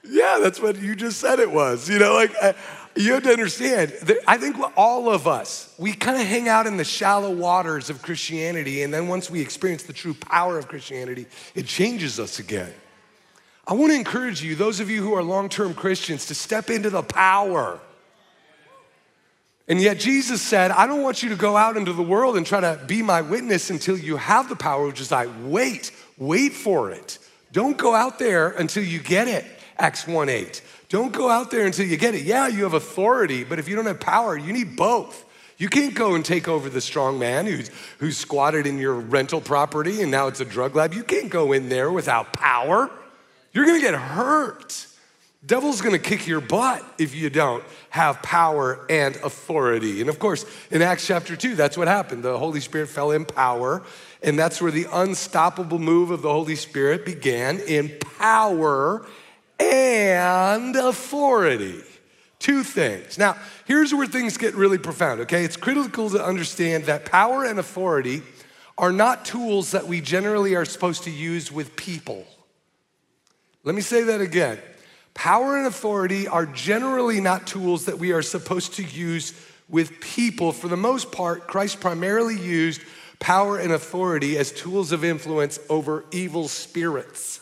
yeah, 0.03 0.39
that's 0.41 0.59
what 0.59 0.81
you 0.81 0.95
just 0.95 1.19
said 1.19 1.39
it 1.39 1.51
was, 1.51 1.87
you 1.87 1.99
know, 1.99 2.15
like, 2.15 2.31
I, 2.41 2.55
you 2.95 3.13
have 3.13 3.21
to 3.21 3.29
understand, 3.29 3.93
I 4.27 4.37
think 4.39 4.55
all 4.75 5.11
of 5.11 5.27
us, 5.27 5.75
we 5.77 5.93
kind 5.93 6.19
of 6.19 6.25
hang 6.25 6.49
out 6.49 6.65
in 6.65 6.77
the 6.77 6.83
shallow 6.83 7.29
waters 7.29 7.91
of 7.91 8.01
Christianity, 8.01 8.81
and 8.81 8.91
then 8.91 9.07
once 9.07 9.29
we 9.29 9.39
experience 9.39 9.83
the 9.83 9.93
true 9.93 10.15
power 10.15 10.57
of 10.57 10.67
Christianity, 10.67 11.27
it 11.53 11.67
changes 11.67 12.19
us 12.19 12.39
again. 12.39 12.73
I 13.67 13.73
want 13.73 13.91
to 13.91 13.95
encourage 13.95 14.41
you, 14.41 14.55
those 14.55 14.79
of 14.79 14.89
you 14.89 15.03
who 15.03 15.13
are 15.13 15.21
long 15.21 15.49
term 15.49 15.75
Christians, 15.75 16.25
to 16.27 16.35
step 16.35 16.71
into 16.71 16.89
the 16.89 17.03
power 17.03 17.79
and 19.67 19.81
yet 19.81 19.99
Jesus 19.99 20.41
said, 20.41 20.71
I 20.71 20.87
don't 20.87 21.03
want 21.03 21.21
you 21.21 21.29
to 21.29 21.35
go 21.35 21.57
out 21.57 21.75
into 21.75 21.91
the 21.91 22.03
world 22.03 22.37
and 22.37 22.45
try 22.45 22.61
to 22.61 22.81
be 22.87 23.01
my 23.01 23.21
witness 23.21 23.69
until 23.69 23.97
you 23.97 24.15
have 24.15 24.47
the 24.47 24.55
power, 24.55 24.85
which 24.85 25.01
is 25.01 25.11
wait, 25.41 25.91
wait 26.17 26.53
for 26.53 26.91
it. 26.91 27.19
Don't 27.51 27.77
go 27.77 27.93
out 27.93 28.17
there 28.19 28.49
until 28.49 28.83
you 28.83 28.99
get 28.99 29.27
it, 29.27 29.45
Acts 29.77 30.07
1 30.07 30.29
8. 30.29 30.61
Don't 30.89 31.11
go 31.11 31.29
out 31.29 31.51
there 31.51 31.65
until 31.65 31.85
you 31.85 31.97
get 31.97 32.15
it. 32.15 32.23
Yeah, 32.23 32.47
you 32.47 32.63
have 32.63 32.73
authority, 32.73 33.43
but 33.43 33.59
if 33.59 33.67
you 33.67 33.75
don't 33.75 33.85
have 33.87 33.99
power, 33.99 34.37
you 34.37 34.53
need 34.53 34.77
both. 34.77 35.25
You 35.57 35.69
can't 35.69 35.95
go 35.95 36.15
and 36.15 36.23
take 36.23 36.47
over 36.47 36.69
the 36.69 36.81
strong 36.81 37.17
man 37.19 37.45
who's, 37.45 37.71
who's 37.97 38.15
squatted 38.15 38.67
in 38.67 38.77
your 38.77 38.93
rental 38.93 39.41
property 39.41 40.01
and 40.01 40.11
now 40.11 40.27
it's 40.27 40.39
a 40.39 40.45
drug 40.45 40.75
lab. 40.75 40.93
You 40.93 41.03
can't 41.03 41.29
go 41.29 41.51
in 41.51 41.67
there 41.67 41.91
without 41.91 42.31
power. 42.31 42.91
You're 43.53 43.65
gonna 43.65 43.81
get 43.81 43.95
hurt. 43.95 44.85
Devil's 45.45 45.81
gonna 45.81 45.99
kick 45.99 46.27
your 46.27 46.41
butt 46.41 46.83
if 46.97 47.15
you 47.15 47.29
don't 47.29 47.63
have 47.89 48.21
power 48.21 48.85
and 48.89 49.15
authority. 49.17 50.01
And 50.01 50.09
of 50.09 50.19
course, 50.19 50.45
in 50.71 50.81
Acts 50.81 51.05
chapter 51.05 51.35
2, 51.35 51.55
that's 51.55 51.77
what 51.77 51.87
happened. 51.87 52.23
The 52.23 52.37
Holy 52.37 52.59
Spirit 52.59 52.89
fell 52.89 53.11
in 53.11 53.23
power, 53.23 53.83
and 54.23 54.37
that's 54.37 54.61
where 54.61 54.71
the 54.71 54.87
unstoppable 54.91 55.79
move 55.79 56.11
of 56.11 56.21
the 56.21 56.31
Holy 56.31 56.55
Spirit 56.55 57.05
began 57.05 57.59
in 57.59 57.97
power 58.19 59.05
and 59.59 60.75
authority. 60.75 61.81
Two 62.39 62.63
things. 62.63 63.17
Now, 63.17 63.37
here's 63.65 63.93
where 63.93 64.05
things 64.05 64.37
get 64.37 64.53
really 64.53 64.77
profound, 64.77 65.21
okay? 65.21 65.43
It's 65.43 65.57
critical 65.57 66.09
to 66.11 66.23
understand 66.23 66.85
that 66.85 67.05
power 67.05 67.45
and 67.45 67.57
authority 67.57 68.21
are 68.77 68.91
not 68.91 69.25
tools 69.25 69.71
that 69.71 69.87
we 69.87 70.01
generally 70.01 70.55
are 70.55 70.65
supposed 70.65 71.03
to 71.03 71.11
use 71.11 71.51
with 71.51 71.75
people. 71.75 72.25
Let 73.63 73.73
me 73.73 73.81
say 73.81 74.03
that 74.03 74.21
again. 74.21 74.59
Power 75.17 75.57
and 75.57 75.65
authority 75.65 76.27
are 76.27 76.45
generally 76.45 77.19
not 77.19 77.47
tools 77.47 77.85
that 77.85 77.97
we 77.97 78.11
are 78.11 78.21
supposed 78.21 78.75
to 78.75 78.83
use 78.83 79.33
with 79.67 79.99
people. 79.99 80.51
For 80.51 80.67
the 80.67 80.77
most 80.77 81.11
part, 81.11 81.47
Christ 81.47 81.79
primarily 81.79 82.39
used 82.39 82.81
power 83.17 83.57
and 83.57 83.73
authority 83.73 84.37
as 84.37 84.51
tools 84.51 84.91
of 84.91 85.03
influence 85.03 85.57
over 85.69 86.05
evil 86.11 86.47
spirits, 86.47 87.39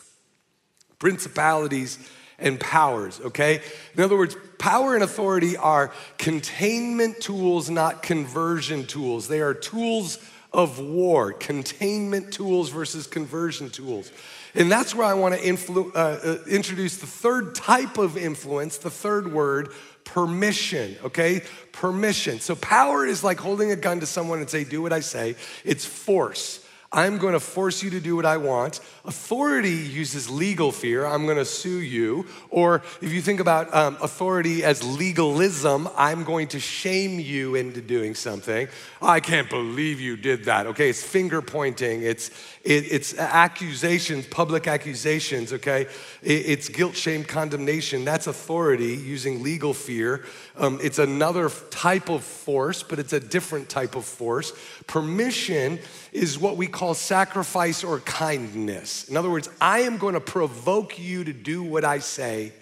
principalities, 0.98 1.98
and 2.38 2.58
powers, 2.58 3.20
okay? 3.20 3.60
In 3.94 4.02
other 4.02 4.16
words, 4.16 4.38
power 4.58 4.94
and 4.94 5.04
authority 5.04 5.58
are 5.58 5.92
containment 6.16 7.20
tools, 7.20 7.68
not 7.68 8.02
conversion 8.02 8.86
tools. 8.86 9.28
They 9.28 9.42
are 9.42 9.52
tools 9.52 10.18
of 10.50 10.80
war, 10.80 11.34
containment 11.34 12.32
tools 12.32 12.70
versus 12.70 13.06
conversion 13.06 13.68
tools. 13.68 14.10
And 14.56 14.72
that's 14.72 14.94
where 14.94 15.06
I 15.06 15.14
want 15.14 15.34
to 15.34 15.40
influ- 15.40 15.94
uh, 15.94 15.98
uh, 15.98 16.38
introduce 16.48 16.96
the 16.96 17.06
third 17.06 17.54
type 17.54 17.98
of 17.98 18.16
influence, 18.16 18.78
the 18.78 18.90
third 18.90 19.30
word, 19.30 19.72
permission, 20.04 20.96
okay? 21.04 21.42
Permission. 21.72 22.40
So 22.40 22.56
power 22.56 23.04
is 23.04 23.22
like 23.22 23.38
holding 23.38 23.70
a 23.70 23.76
gun 23.76 24.00
to 24.00 24.06
someone 24.06 24.38
and 24.38 24.48
say, 24.48 24.64
do 24.64 24.80
what 24.80 24.92
I 24.92 25.00
say. 25.00 25.36
It's 25.64 25.84
force. 25.84 26.66
I'm 26.90 27.18
going 27.18 27.34
to 27.34 27.40
force 27.40 27.82
you 27.82 27.90
to 27.90 28.00
do 28.00 28.16
what 28.16 28.24
I 28.24 28.38
want. 28.38 28.80
Authority 29.06 29.70
uses 29.70 30.28
legal 30.28 30.72
fear. 30.72 31.06
I'm 31.06 31.26
going 31.26 31.36
to 31.36 31.44
sue 31.44 31.78
you. 31.78 32.26
Or 32.50 32.82
if 33.00 33.12
you 33.12 33.22
think 33.22 33.38
about 33.38 33.72
um, 33.72 33.96
authority 34.02 34.64
as 34.64 34.82
legalism, 34.82 35.88
I'm 35.96 36.24
going 36.24 36.48
to 36.48 36.60
shame 36.60 37.20
you 37.20 37.54
into 37.54 37.80
doing 37.80 38.16
something. 38.16 38.66
I 39.00 39.20
can't 39.20 39.48
believe 39.48 40.00
you 40.00 40.16
did 40.16 40.44
that. 40.46 40.66
Okay, 40.66 40.90
it's 40.90 41.02
finger 41.02 41.40
pointing, 41.40 42.02
it's, 42.02 42.30
it, 42.64 42.90
it's 42.90 43.16
accusations, 43.16 44.26
public 44.26 44.66
accusations, 44.66 45.52
okay? 45.52 45.82
It, 46.22 46.46
it's 46.46 46.68
guilt, 46.68 46.96
shame, 46.96 47.22
condemnation. 47.22 48.04
That's 48.04 48.26
authority 48.26 48.94
using 48.96 49.42
legal 49.42 49.72
fear. 49.72 50.24
Um, 50.56 50.80
it's 50.82 50.98
another 50.98 51.48
type 51.70 52.08
of 52.08 52.24
force, 52.24 52.82
but 52.82 52.98
it's 52.98 53.12
a 53.12 53.20
different 53.20 53.68
type 53.68 53.94
of 53.94 54.04
force. 54.04 54.52
Permission 54.86 55.78
is 56.12 56.38
what 56.38 56.56
we 56.56 56.66
call 56.66 56.94
sacrifice 56.94 57.84
or 57.84 58.00
kindness. 58.00 58.95
In 59.04 59.16
other 59.16 59.30
words, 59.30 59.48
I 59.60 59.80
am 59.80 59.98
going 59.98 60.14
to 60.14 60.20
provoke 60.20 60.98
you 60.98 61.24
to 61.24 61.32
do 61.32 61.62
what 61.62 61.84
I 61.84 61.98
say 61.98 62.52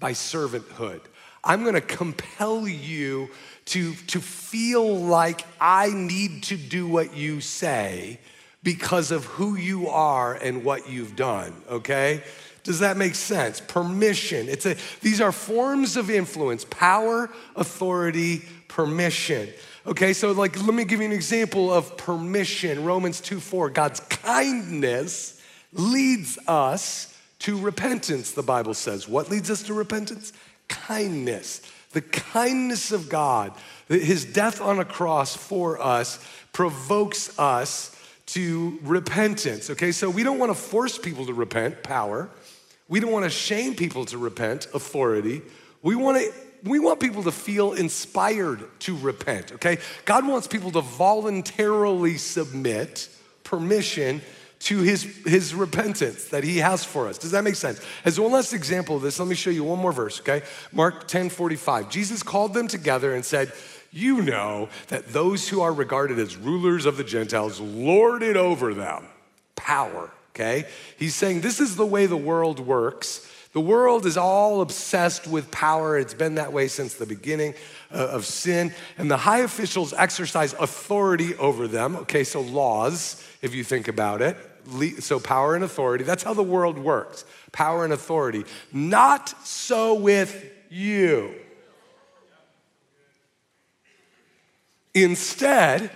by 0.00 0.12
servanthood. 0.12 1.00
I'm 1.42 1.62
going 1.62 1.74
to 1.74 1.80
compel 1.80 2.66
you 2.66 3.28
to, 3.66 3.94
to 3.94 4.20
feel 4.20 4.98
like 4.98 5.46
I 5.60 5.90
need 5.90 6.44
to 6.44 6.56
do 6.56 6.86
what 6.86 7.16
you 7.16 7.40
say 7.40 8.18
because 8.62 9.10
of 9.10 9.24
who 9.26 9.56
you 9.56 9.88
are 9.88 10.34
and 10.34 10.64
what 10.64 10.88
you've 10.88 11.16
done, 11.16 11.52
okay? 11.70 12.22
Does 12.62 12.78
that 12.78 12.96
make 12.96 13.14
sense? 13.14 13.60
Permission. 13.60 14.48
It's 14.48 14.64
a, 14.64 14.76
these 15.02 15.20
are 15.20 15.32
forms 15.32 15.98
of 15.98 16.08
influence 16.08 16.64
power, 16.64 17.30
authority, 17.56 18.42
permission. 18.68 19.50
Okay, 19.86 20.14
so 20.14 20.32
like 20.32 20.56
let 20.64 20.74
me 20.74 20.84
give 20.84 21.00
you 21.00 21.06
an 21.06 21.12
example 21.12 21.70
of 21.72 21.98
permission. 21.98 22.84
Romans 22.84 23.20
2 23.20 23.38
4, 23.38 23.68
God's 23.68 24.00
kindness 24.00 25.33
leads 25.74 26.38
us 26.46 27.16
to 27.40 27.58
repentance, 27.58 28.32
the 28.32 28.42
Bible 28.42 28.74
says. 28.74 29.08
What 29.08 29.30
leads 29.30 29.50
us 29.50 29.62
to 29.64 29.74
repentance? 29.74 30.32
Kindness. 30.68 31.60
The 31.92 32.00
kindness 32.00 32.90
of 32.90 33.08
God, 33.08 33.52
his 33.88 34.24
death 34.24 34.60
on 34.60 34.78
a 34.78 34.84
cross 34.84 35.36
for 35.36 35.80
us, 35.80 36.24
provokes 36.52 37.38
us 37.38 37.94
to 38.26 38.78
repentance. 38.82 39.70
Okay, 39.70 39.92
so 39.92 40.08
we 40.08 40.22
don't 40.22 40.38
want 40.38 40.50
to 40.50 40.58
force 40.58 40.98
people 40.98 41.26
to 41.26 41.34
repent, 41.34 41.82
power. 41.82 42.30
We 42.88 43.00
don't 43.00 43.12
want 43.12 43.24
to 43.24 43.30
shame 43.30 43.74
people 43.74 44.04
to 44.06 44.18
repent, 44.18 44.68
authority. 44.74 45.42
We 45.82 45.94
want 45.94 46.18
to 46.18 46.32
we 46.64 46.78
want 46.78 46.98
people 46.98 47.22
to 47.24 47.32
feel 47.32 47.74
inspired 47.74 48.64
to 48.80 48.96
repent, 48.96 49.52
okay? 49.52 49.78
God 50.06 50.26
wants 50.26 50.46
people 50.46 50.70
to 50.72 50.80
voluntarily 50.80 52.16
submit 52.16 53.10
permission 53.44 54.22
to 54.64 54.80
his, 54.80 55.02
his 55.26 55.54
repentance 55.54 56.24
that 56.28 56.42
he 56.42 56.58
has 56.58 56.82
for 56.82 57.06
us. 57.06 57.18
Does 57.18 57.32
that 57.32 57.44
make 57.44 57.54
sense? 57.54 57.80
As 58.06 58.18
one 58.18 58.32
last 58.32 58.54
example 58.54 58.96
of 58.96 59.02
this, 59.02 59.18
let 59.18 59.28
me 59.28 59.34
show 59.34 59.50
you 59.50 59.62
one 59.62 59.78
more 59.78 59.92
verse, 59.92 60.20
okay? 60.20 60.42
Mark 60.72 61.06
10 61.06 61.28
45. 61.28 61.90
Jesus 61.90 62.22
called 62.22 62.54
them 62.54 62.66
together 62.66 63.14
and 63.14 63.22
said, 63.22 63.52
You 63.92 64.22
know 64.22 64.70
that 64.88 65.12
those 65.12 65.50
who 65.50 65.60
are 65.60 65.72
regarded 65.72 66.18
as 66.18 66.36
rulers 66.36 66.86
of 66.86 66.96
the 66.96 67.04
Gentiles 67.04 67.60
lord 67.60 68.22
it 68.22 68.38
over 68.38 68.72
them. 68.72 69.04
Power, 69.54 70.10
okay? 70.30 70.64
He's 70.98 71.14
saying 71.14 71.42
this 71.42 71.60
is 71.60 71.76
the 71.76 71.86
way 71.86 72.06
the 72.06 72.16
world 72.16 72.58
works. 72.58 73.30
The 73.54 73.60
world 73.60 74.04
is 74.04 74.16
all 74.16 74.62
obsessed 74.62 75.28
with 75.28 75.48
power. 75.52 75.96
It's 75.96 76.12
been 76.12 76.34
that 76.34 76.52
way 76.52 76.66
since 76.66 76.94
the 76.94 77.06
beginning 77.06 77.54
uh, 77.92 78.08
of 78.08 78.26
sin. 78.26 78.74
And 78.98 79.08
the 79.08 79.16
high 79.16 79.38
officials 79.38 79.92
exercise 79.92 80.54
authority 80.54 81.36
over 81.36 81.68
them. 81.68 81.94
Okay, 81.96 82.24
so 82.24 82.40
laws, 82.40 83.24
if 83.42 83.54
you 83.54 83.62
think 83.62 83.86
about 83.86 84.22
it. 84.22 84.36
So 84.98 85.20
power 85.20 85.54
and 85.54 85.62
authority. 85.62 86.02
That's 86.02 86.24
how 86.24 86.34
the 86.34 86.42
world 86.42 86.78
works 86.78 87.24
power 87.52 87.84
and 87.84 87.92
authority. 87.92 88.44
Not 88.72 89.28
so 89.46 89.94
with 89.94 90.50
you. 90.68 91.32
Instead, 94.94 95.90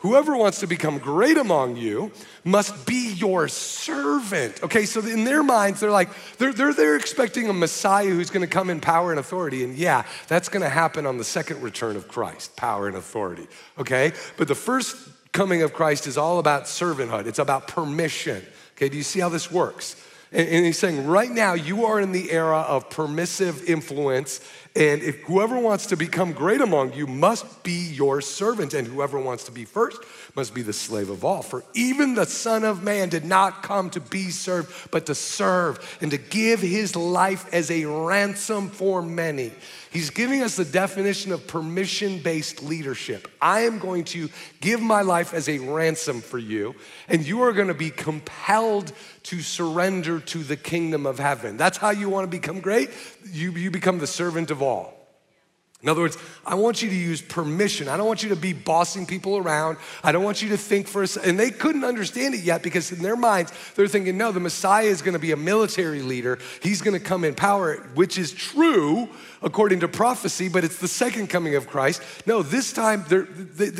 Whoever 0.00 0.34
wants 0.34 0.60
to 0.60 0.66
become 0.66 0.98
great 0.98 1.36
among 1.36 1.76
you 1.76 2.10
must 2.42 2.86
be 2.86 3.12
your 3.12 3.48
servant. 3.48 4.62
Okay, 4.62 4.86
so 4.86 5.00
in 5.00 5.24
their 5.24 5.42
minds, 5.42 5.80
they're 5.80 5.90
like, 5.90 6.08
they're, 6.38 6.54
they're, 6.54 6.72
they're 6.72 6.96
expecting 6.96 7.50
a 7.50 7.52
Messiah 7.52 8.08
who's 8.08 8.30
gonna 8.30 8.46
come 8.46 8.70
in 8.70 8.80
power 8.80 9.10
and 9.10 9.20
authority. 9.20 9.62
And 9.62 9.76
yeah, 9.76 10.06
that's 10.26 10.48
gonna 10.48 10.70
happen 10.70 11.04
on 11.04 11.18
the 11.18 11.24
second 11.24 11.60
return 11.60 11.96
of 11.96 12.08
Christ, 12.08 12.56
power 12.56 12.88
and 12.88 12.96
authority. 12.96 13.46
Okay, 13.78 14.12
but 14.38 14.48
the 14.48 14.54
first 14.54 14.96
coming 15.32 15.60
of 15.62 15.74
Christ 15.74 16.06
is 16.06 16.16
all 16.16 16.38
about 16.38 16.64
servanthood, 16.64 17.26
it's 17.26 17.38
about 17.38 17.68
permission. 17.68 18.42
Okay, 18.76 18.88
do 18.88 18.96
you 18.96 19.02
see 19.02 19.20
how 19.20 19.28
this 19.28 19.52
works? 19.52 19.96
And, 20.32 20.48
and 20.48 20.66
he's 20.66 20.78
saying, 20.78 21.06
right 21.06 21.30
now, 21.30 21.54
you 21.54 21.86
are 21.86 22.00
in 22.00 22.12
the 22.12 22.30
era 22.30 22.60
of 22.60 22.90
permissive 22.90 23.68
influence 23.68 24.40
and 24.76 25.02
if 25.02 25.20
whoever 25.22 25.58
wants 25.58 25.86
to 25.86 25.96
become 25.96 26.32
great 26.32 26.60
among 26.60 26.92
you 26.92 27.08
must 27.08 27.64
be 27.64 27.88
your 27.90 28.20
servant, 28.20 28.72
and 28.72 28.86
whoever 28.86 29.18
wants 29.18 29.44
to 29.44 29.52
be 29.52 29.64
first 29.64 29.98
must 30.36 30.54
be 30.54 30.62
the 30.62 30.72
slave 30.72 31.10
of 31.10 31.24
all. 31.24 31.42
For 31.42 31.64
even 31.74 32.14
the 32.14 32.24
Son 32.24 32.62
of 32.62 32.84
Man 32.84 33.08
did 33.08 33.24
not 33.24 33.64
come 33.64 33.90
to 33.90 34.00
be 34.00 34.30
served, 34.30 34.90
but 34.92 35.06
to 35.06 35.14
serve 35.16 35.98
and 36.00 36.12
to 36.12 36.18
give 36.18 36.60
his 36.60 36.94
life 36.94 37.52
as 37.52 37.68
a 37.72 37.84
ransom 37.84 38.68
for 38.68 39.02
many. 39.02 39.50
He's 39.90 40.10
giving 40.10 40.42
us 40.42 40.54
the 40.54 40.64
definition 40.64 41.32
of 41.32 41.48
permission 41.48 42.20
based 42.20 42.62
leadership. 42.62 43.28
I 43.42 43.62
am 43.62 43.80
going 43.80 44.04
to 44.04 44.28
give 44.60 44.80
my 44.80 45.02
life 45.02 45.34
as 45.34 45.48
a 45.48 45.58
ransom 45.58 46.20
for 46.20 46.38
you, 46.38 46.76
and 47.08 47.26
you 47.26 47.42
are 47.42 47.52
going 47.52 47.68
to 47.68 47.74
be 47.74 47.90
compelled 47.90 48.92
to 49.24 49.40
surrender 49.40 50.20
to 50.20 50.44
the 50.44 50.56
kingdom 50.56 51.06
of 51.06 51.18
heaven. 51.18 51.56
That's 51.56 51.76
how 51.76 51.90
you 51.90 52.08
want 52.08 52.24
to 52.24 52.30
become 52.30 52.60
great. 52.60 52.90
You, 53.32 53.50
you 53.50 53.72
become 53.72 53.98
the 53.98 54.06
servant 54.06 54.52
of 54.52 54.62
all. 54.62 55.00
In 55.82 55.88
other 55.88 56.02
words, 56.02 56.18
I 56.44 56.56
want 56.56 56.82
you 56.82 56.90
to 56.90 56.94
use 56.94 57.22
permission. 57.22 57.88
I 57.88 57.96
don't 57.96 58.06
want 58.06 58.22
you 58.22 58.28
to 58.28 58.36
be 58.36 58.52
bossing 58.52 59.06
people 59.06 59.38
around. 59.38 59.78
I 60.04 60.12
don't 60.12 60.22
want 60.22 60.42
you 60.42 60.50
to 60.50 60.58
think 60.58 60.86
for 60.86 61.02
a 61.02 61.08
and 61.24 61.38
they 61.38 61.50
couldn't 61.50 61.84
understand 61.84 62.34
it 62.34 62.42
yet 62.42 62.62
because 62.62 62.92
in 62.92 63.02
their 63.02 63.16
minds 63.16 63.50
they're 63.74 63.88
thinking, 63.88 64.18
no, 64.18 64.30
the 64.30 64.40
Messiah 64.40 64.84
is 64.84 65.00
going 65.00 65.14
to 65.14 65.18
be 65.18 65.32
a 65.32 65.38
military 65.38 66.02
leader. 66.02 66.38
He's 66.62 66.82
going 66.82 66.98
to 66.98 67.04
come 67.04 67.24
in 67.24 67.34
power, 67.34 67.76
which 67.94 68.18
is 68.18 68.30
true 68.30 69.08
according 69.42 69.80
to 69.80 69.88
prophecy, 69.88 70.48
but 70.48 70.64
it's 70.64 70.78
the 70.78 70.88
second 70.88 71.28
coming 71.28 71.54
of 71.54 71.66
Christ. 71.66 72.02
No, 72.26 72.42
this 72.42 72.72
time 72.72 73.04
they, 73.08 73.70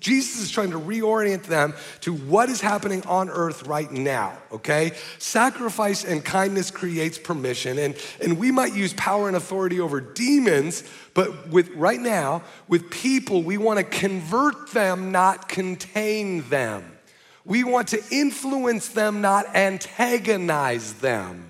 Jesus 0.00 0.40
is 0.40 0.50
trying 0.50 0.70
to 0.70 0.78
reorient 0.78 1.44
them 1.44 1.74
to 2.00 2.14
what 2.14 2.48
is 2.48 2.60
happening 2.60 3.02
on 3.06 3.28
earth 3.28 3.66
right 3.66 3.90
now. 3.90 4.38
Okay, 4.52 4.92
sacrifice 5.18 6.04
and 6.04 6.24
kindness 6.24 6.70
creates 6.70 7.18
permission, 7.18 7.78
and 7.78 7.96
and 8.20 8.38
we 8.38 8.50
might 8.50 8.74
use 8.74 8.92
power 8.94 9.28
and 9.28 9.36
authority 9.36 9.80
over 9.80 10.00
demons 10.00 10.84
but 11.14 11.48
with 11.48 11.70
right 11.70 12.00
now, 12.00 12.42
with 12.68 12.90
people, 12.90 13.42
we 13.42 13.58
want 13.58 13.78
to 13.78 13.84
convert 13.84 14.70
them, 14.70 15.12
not 15.12 15.48
contain 15.48 16.48
them. 16.48 16.98
We 17.44 17.64
want 17.64 17.88
to 17.88 18.02
influence 18.10 18.88
them, 18.88 19.20
not 19.20 19.46
antagonize 19.56 20.94
them. 20.94 21.49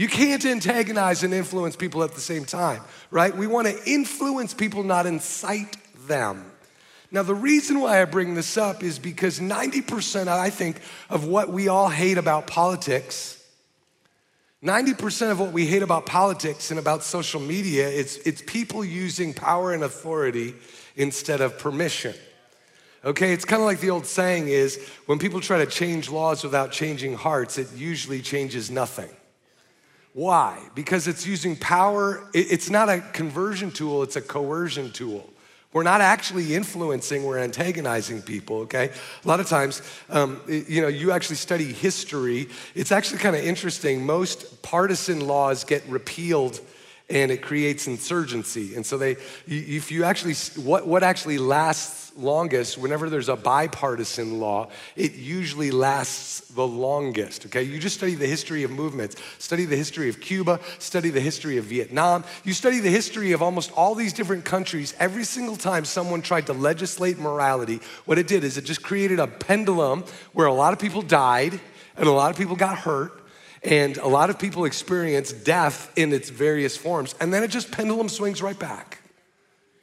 You 0.00 0.08
can't 0.08 0.42
antagonize 0.46 1.24
and 1.24 1.34
influence 1.34 1.76
people 1.76 2.02
at 2.02 2.12
the 2.12 2.22
same 2.22 2.46
time, 2.46 2.80
right? 3.10 3.36
We 3.36 3.46
want 3.46 3.66
to 3.66 3.78
influence 3.84 4.54
people, 4.54 4.82
not 4.82 5.04
incite 5.04 5.76
them. 6.08 6.50
Now, 7.10 7.22
the 7.22 7.34
reason 7.34 7.80
why 7.80 8.00
I 8.00 8.06
bring 8.06 8.34
this 8.34 8.56
up 8.56 8.82
is 8.82 8.98
because 8.98 9.40
90%, 9.40 10.26
I 10.26 10.48
think, 10.48 10.80
of 11.10 11.26
what 11.26 11.50
we 11.50 11.68
all 11.68 11.90
hate 11.90 12.16
about 12.16 12.46
politics 12.46 13.36
90% 14.62 15.30
of 15.30 15.40
what 15.40 15.52
we 15.52 15.66
hate 15.66 15.82
about 15.82 16.04
politics 16.04 16.70
and 16.70 16.78
about 16.78 17.02
social 17.02 17.40
media, 17.40 17.88
it's, 17.88 18.18
it's 18.18 18.42
people 18.46 18.84
using 18.84 19.32
power 19.32 19.72
and 19.72 19.82
authority 19.82 20.54
instead 20.96 21.40
of 21.40 21.58
permission. 21.58 22.14
Okay, 23.02 23.32
it's 23.32 23.46
kind 23.46 23.62
of 23.62 23.66
like 23.66 23.80
the 23.80 23.88
old 23.88 24.04
saying 24.04 24.48
is 24.48 24.78
when 25.06 25.18
people 25.18 25.40
try 25.40 25.64
to 25.64 25.66
change 25.66 26.10
laws 26.10 26.44
without 26.44 26.72
changing 26.72 27.14
hearts, 27.14 27.56
it 27.56 27.72
usually 27.74 28.20
changes 28.20 28.70
nothing. 28.70 29.08
Why? 30.12 30.58
Because 30.74 31.06
it's 31.06 31.26
using 31.26 31.56
power, 31.56 32.28
it's 32.34 32.68
not 32.68 32.88
a 32.88 33.00
conversion 33.00 33.70
tool, 33.70 34.02
it's 34.02 34.16
a 34.16 34.20
coercion 34.20 34.90
tool. 34.90 35.28
We're 35.72 35.84
not 35.84 36.00
actually 36.00 36.56
influencing, 36.56 37.22
we're 37.22 37.38
antagonizing 37.38 38.22
people, 38.22 38.62
okay? 38.62 38.90
A 39.24 39.28
lot 39.28 39.38
of 39.38 39.46
times, 39.46 39.82
um, 40.08 40.40
you 40.48 40.82
know, 40.82 40.88
you 40.88 41.12
actually 41.12 41.36
study 41.36 41.72
history. 41.72 42.48
It's 42.74 42.90
actually 42.90 43.18
kind 43.18 43.36
of 43.36 43.44
interesting. 43.44 44.04
Most 44.04 44.62
partisan 44.62 45.28
laws 45.28 45.62
get 45.62 45.86
repealed 45.86 46.60
and 47.10 47.32
it 47.32 47.42
creates 47.42 47.86
insurgency. 47.86 48.74
And 48.76 48.86
so 48.86 48.96
they, 48.96 49.16
if 49.46 49.90
you 49.90 50.04
actually, 50.04 50.34
what, 50.62 50.86
what 50.86 51.02
actually 51.02 51.38
lasts 51.38 52.12
longest, 52.16 52.78
whenever 52.78 53.08
there's 53.08 53.28
a 53.28 53.36
bipartisan 53.36 54.40
law, 54.40 54.68
it 54.96 55.14
usually 55.14 55.70
lasts 55.70 56.40
the 56.48 56.66
longest, 56.66 57.46
okay? 57.46 57.62
You 57.62 57.78
just 57.78 57.96
study 57.96 58.14
the 58.14 58.26
history 58.26 58.62
of 58.62 58.70
movements, 58.70 59.16
study 59.38 59.64
the 59.64 59.76
history 59.76 60.08
of 60.08 60.20
Cuba, 60.20 60.60
study 60.78 61.10
the 61.10 61.20
history 61.20 61.56
of 61.56 61.64
Vietnam, 61.64 62.24
you 62.44 62.52
study 62.52 62.80
the 62.80 62.90
history 62.90 63.32
of 63.32 63.42
almost 63.42 63.72
all 63.72 63.94
these 63.94 64.12
different 64.12 64.44
countries. 64.44 64.94
Every 64.98 65.24
single 65.24 65.56
time 65.56 65.84
someone 65.84 66.22
tried 66.22 66.46
to 66.46 66.52
legislate 66.52 67.18
morality, 67.18 67.80
what 68.04 68.18
it 68.18 68.26
did 68.26 68.44
is 68.44 68.56
it 68.56 68.64
just 68.64 68.82
created 68.82 69.18
a 69.18 69.26
pendulum 69.26 70.04
where 70.32 70.46
a 70.46 70.54
lot 70.54 70.72
of 70.72 70.78
people 70.78 71.02
died 71.02 71.60
and 71.96 72.06
a 72.06 72.12
lot 72.12 72.30
of 72.30 72.36
people 72.36 72.56
got 72.56 72.78
hurt. 72.78 73.19
And 73.62 73.98
a 73.98 74.08
lot 74.08 74.30
of 74.30 74.38
people 74.38 74.64
experience 74.64 75.32
death 75.32 75.92
in 75.96 76.12
its 76.12 76.30
various 76.30 76.76
forms, 76.76 77.14
and 77.20 77.32
then 77.32 77.42
it 77.42 77.48
just 77.48 77.70
pendulum 77.70 78.08
swings 78.08 78.40
right 78.40 78.58
back. 78.58 79.00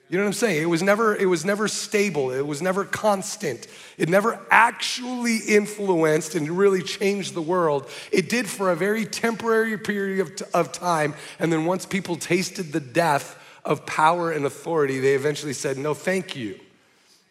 You 0.09 0.17
know 0.17 0.23
what 0.23 0.27
I'm 0.27 0.33
saying? 0.33 0.63
It 0.63 0.67
was 0.67 0.81
never 0.81 1.15
it 1.15 1.25
was 1.25 1.43
never 1.43 1.67
stable. 1.67 2.31
It 2.31 2.47
was 2.47 2.61
never 2.61 2.85
constant. 2.85 3.67
It 3.97 4.07
never 4.07 4.39
actually 4.49 5.39
influenced 5.39 6.33
and 6.33 6.49
really 6.49 6.81
changed 6.81 7.33
the 7.33 7.41
world. 7.41 7.89
It 8.11 8.29
did 8.29 8.47
for 8.47 8.71
a 8.71 8.75
very 8.75 9.05
temporary 9.05 9.77
period 9.77 10.21
of, 10.21 10.49
of 10.53 10.71
time 10.71 11.13
and 11.39 11.51
then 11.51 11.65
once 11.65 11.85
people 11.85 12.15
tasted 12.15 12.71
the 12.71 12.79
death 12.79 13.37
of 13.65 13.85
power 13.85 14.31
and 14.31 14.45
authority, 14.45 14.99
they 14.99 15.13
eventually 15.13 15.51
said, 15.51 15.77
"No, 15.77 15.93
thank 15.93 16.37
you." 16.37 16.57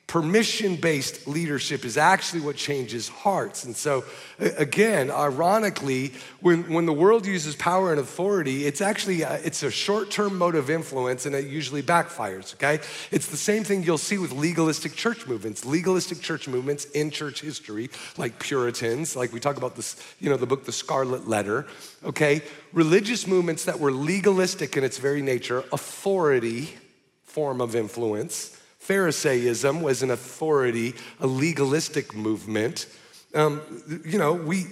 Permission 0.06 0.76
based 0.76 1.26
leadership 1.26 1.84
is 1.84 1.96
actually 1.96 2.40
what 2.40 2.54
changes 2.54 3.08
hearts. 3.08 3.64
And 3.64 3.74
so, 3.74 4.04
again, 4.38 5.10
ironically, 5.10 6.12
when, 6.40 6.72
when 6.72 6.86
the 6.86 6.92
world 6.92 7.26
uses 7.26 7.56
power 7.56 7.90
and 7.90 7.98
authority, 7.98 8.66
it's 8.66 8.80
actually 8.80 9.22
a, 9.22 9.34
it's 9.44 9.64
a 9.64 9.70
short 9.70 10.12
term 10.12 10.38
mode 10.38 10.54
of 10.54 10.70
influence 10.70 11.26
and 11.26 11.34
it 11.34 11.46
usually 11.46 11.82
backfires, 11.82 12.54
okay? 12.54 12.78
It's 13.10 13.26
the 13.26 13.36
same 13.36 13.64
thing 13.64 13.82
you'll 13.82 13.98
see 13.98 14.16
with 14.16 14.30
legalistic 14.30 14.94
church 14.94 15.26
movements. 15.26 15.64
Legalistic 15.64 16.20
church 16.20 16.46
movements 16.46 16.84
in 16.86 17.10
church 17.10 17.40
history, 17.40 17.90
like 18.16 18.38
Puritans, 18.38 19.16
like 19.16 19.32
we 19.32 19.40
talk 19.40 19.56
about 19.56 19.74
this, 19.74 20.00
you 20.20 20.30
know, 20.30 20.36
the 20.36 20.46
book 20.46 20.64
The 20.64 20.72
Scarlet 20.72 21.26
Letter, 21.26 21.66
okay? 22.04 22.42
Religious 22.72 23.26
movements 23.26 23.64
that 23.64 23.80
were 23.80 23.90
legalistic 23.90 24.76
in 24.76 24.84
its 24.84 24.98
very 24.98 25.22
nature, 25.22 25.64
authority 25.72 26.76
form 27.24 27.60
of 27.60 27.74
influence 27.74 28.55
Pharisaism 28.86 29.82
was 29.82 30.02
an 30.02 30.10
authority, 30.10 30.94
a 31.20 31.26
legalistic 31.26 32.14
movement. 32.14 32.86
Um, 33.34 33.60
you 34.04 34.18
know, 34.18 34.32
we 34.32 34.66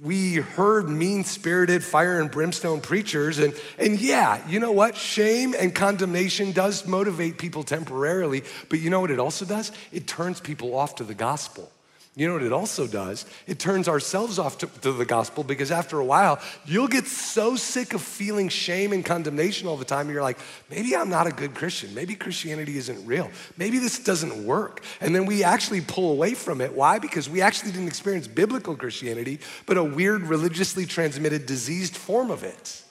we 0.00 0.34
heard 0.36 0.88
mean 0.88 1.24
spirited 1.24 1.84
fire 1.84 2.20
and 2.20 2.30
brimstone 2.30 2.80
preachers. 2.80 3.38
And, 3.38 3.54
and 3.78 4.00
yeah, 4.00 4.46
you 4.48 4.60
know 4.60 4.72
what? 4.72 4.96
Shame 4.96 5.54
and 5.58 5.74
condemnation 5.74 6.52
does 6.52 6.86
motivate 6.86 7.38
people 7.38 7.62
temporarily. 7.62 8.42
But 8.68 8.80
you 8.80 8.90
know 8.90 9.00
what 9.00 9.10
it 9.10 9.18
also 9.18 9.44
does? 9.44 9.72
It 9.92 10.06
turns 10.06 10.40
people 10.40 10.74
off 10.74 10.96
to 10.96 11.04
the 11.04 11.14
gospel. 11.14 11.70
You 12.14 12.26
know 12.26 12.34
what 12.34 12.42
it 12.42 12.52
also 12.52 12.86
does? 12.86 13.24
It 13.46 13.58
turns 13.58 13.88
ourselves 13.88 14.38
off 14.38 14.58
to, 14.58 14.66
to, 14.82 14.92
the 14.92 15.06
gospel 15.06 15.44
because 15.44 15.70
after 15.70 15.98
a 15.98 16.04
while, 16.04 16.38
you'll 16.66 16.88
get 16.88 17.06
so 17.06 17.56
sick 17.56 17.94
of 17.94 18.02
feeling 18.02 18.50
shame 18.50 18.92
and 18.92 19.02
condemnation 19.02 19.66
all 19.66 19.78
the 19.78 19.86
time. 19.86 20.10
You're 20.10 20.20
like, 20.20 20.38
maybe 20.68 20.94
I'm 20.94 21.08
not 21.08 21.26
a 21.26 21.30
good 21.30 21.54
Christian. 21.54 21.94
Maybe 21.94 22.14
Christianity 22.14 22.76
isn't 22.76 23.06
real. 23.06 23.30
Maybe 23.56 23.78
this 23.78 23.98
doesn't 23.98 24.44
work. 24.44 24.84
And 25.00 25.14
then 25.14 25.24
we 25.24 25.42
actually 25.42 25.80
pull 25.80 26.12
away 26.12 26.34
from 26.34 26.60
it. 26.60 26.74
Why? 26.74 26.98
Because 26.98 27.30
we 27.30 27.40
actually 27.40 27.72
didn't 27.72 27.88
experience 27.88 28.28
biblical 28.28 28.76
Christianity, 28.76 29.40
but 29.64 29.78
a 29.78 29.84
weird, 29.84 30.20
religiously 30.22 30.84
transmitted, 30.84 31.46
diseased 31.46 31.96
form 31.96 32.30
of 32.30 32.44
it. 32.44 32.82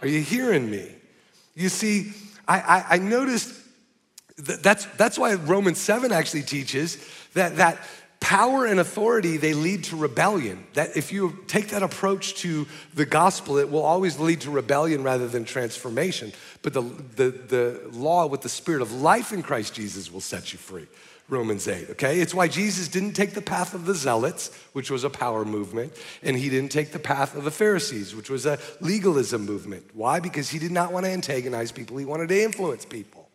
Are 0.00 0.08
you 0.08 0.22
hearing 0.22 0.70
me? 0.70 0.94
You 1.54 1.68
see, 1.68 2.12
I, 2.48 2.60
I, 2.60 2.84
I 2.94 2.98
noticed 2.98 3.54
that 4.38 4.62
that's, 4.62 4.86
that's 4.96 5.18
why 5.18 5.34
Romans 5.34 5.78
7 5.78 6.10
actually 6.10 6.42
teaches 6.42 6.96
that, 7.34 7.56
that 7.56 7.78
power 8.22 8.64
and 8.64 8.78
authority 8.78 9.36
they 9.36 9.52
lead 9.52 9.82
to 9.82 9.96
rebellion. 9.96 10.64
That 10.74 10.96
if 10.96 11.12
you 11.12 11.40
take 11.48 11.68
that 11.68 11.82
approach 11.82 12.36
to 12.36 12.66
the 12.94 13.04
gospel 13.04 13.58
it 13.58 13.68
will 13.68 13.82
always 13.82 14.18
lead 14.18 14.42
to 14.42 14.50
rebellion 14.50 15.02
rather 15.02 15.26
than 15.26 15.44
transformation. 15.44 16.32
But 16.62 16.72
the, 16.72 16.82
the, 16.82 17.30
the 17.30 17.80
law 17.92 18.26
with 18.26 18.42
the 18.42 18.48
spirit 18.48 18.80
of 18.80 18.92
life 18.92 19.32
in 19.32 19.42
christ 19.42 19.74
jesus 19.74 20.10
will 20.10 20.20
set 20.20 20.52
you 20.52 20.58
free. 20.58 20.86
Romans 21.28 21.66
8 21.66 21.90
okay? 21.90 22.20
It's 22.20 22.32
why 22.32 22.46
jesus 22.46 22.86
didn't 22.86 23.14
take 23.14 23.34
the 23.34 23.42
path 23.42 23.74
of 23.74 23.86
the 23.86 23.94
zealots 23.94 24.56
which 24.72 24.88
was 24.88 25.02
a 25.02 25.10
power 25.10 25.44
movement 25.44 25.92
and 26.22 26.36
he 26.36 26.48
didn't 26.48 26.70
take 26.70 26.92
the 26.92 27.00
path 27.00 27.34
of 27.34 27.42
the 27.42 27.50
pharisees 27.50 28.14
which 28.14 28.30
was 28.30 28.46
a 28.46 28.60
legalism 28.80 29.44
movement. 29.44 29.84
Why? 29.94 30.20
Because 30.20 30.48
he 30.48 30.60
did 30.60 30.70
not 30.70 30.92
want 30.92 31.06
to 31.06 31.10
antagonize 31.10 31.72
people. 31.72 31.96
He 31.96 32.04
wanted 32.04 32.28
to 32.28 32.40
influence 32.40 32.84
people. 32.84 33.28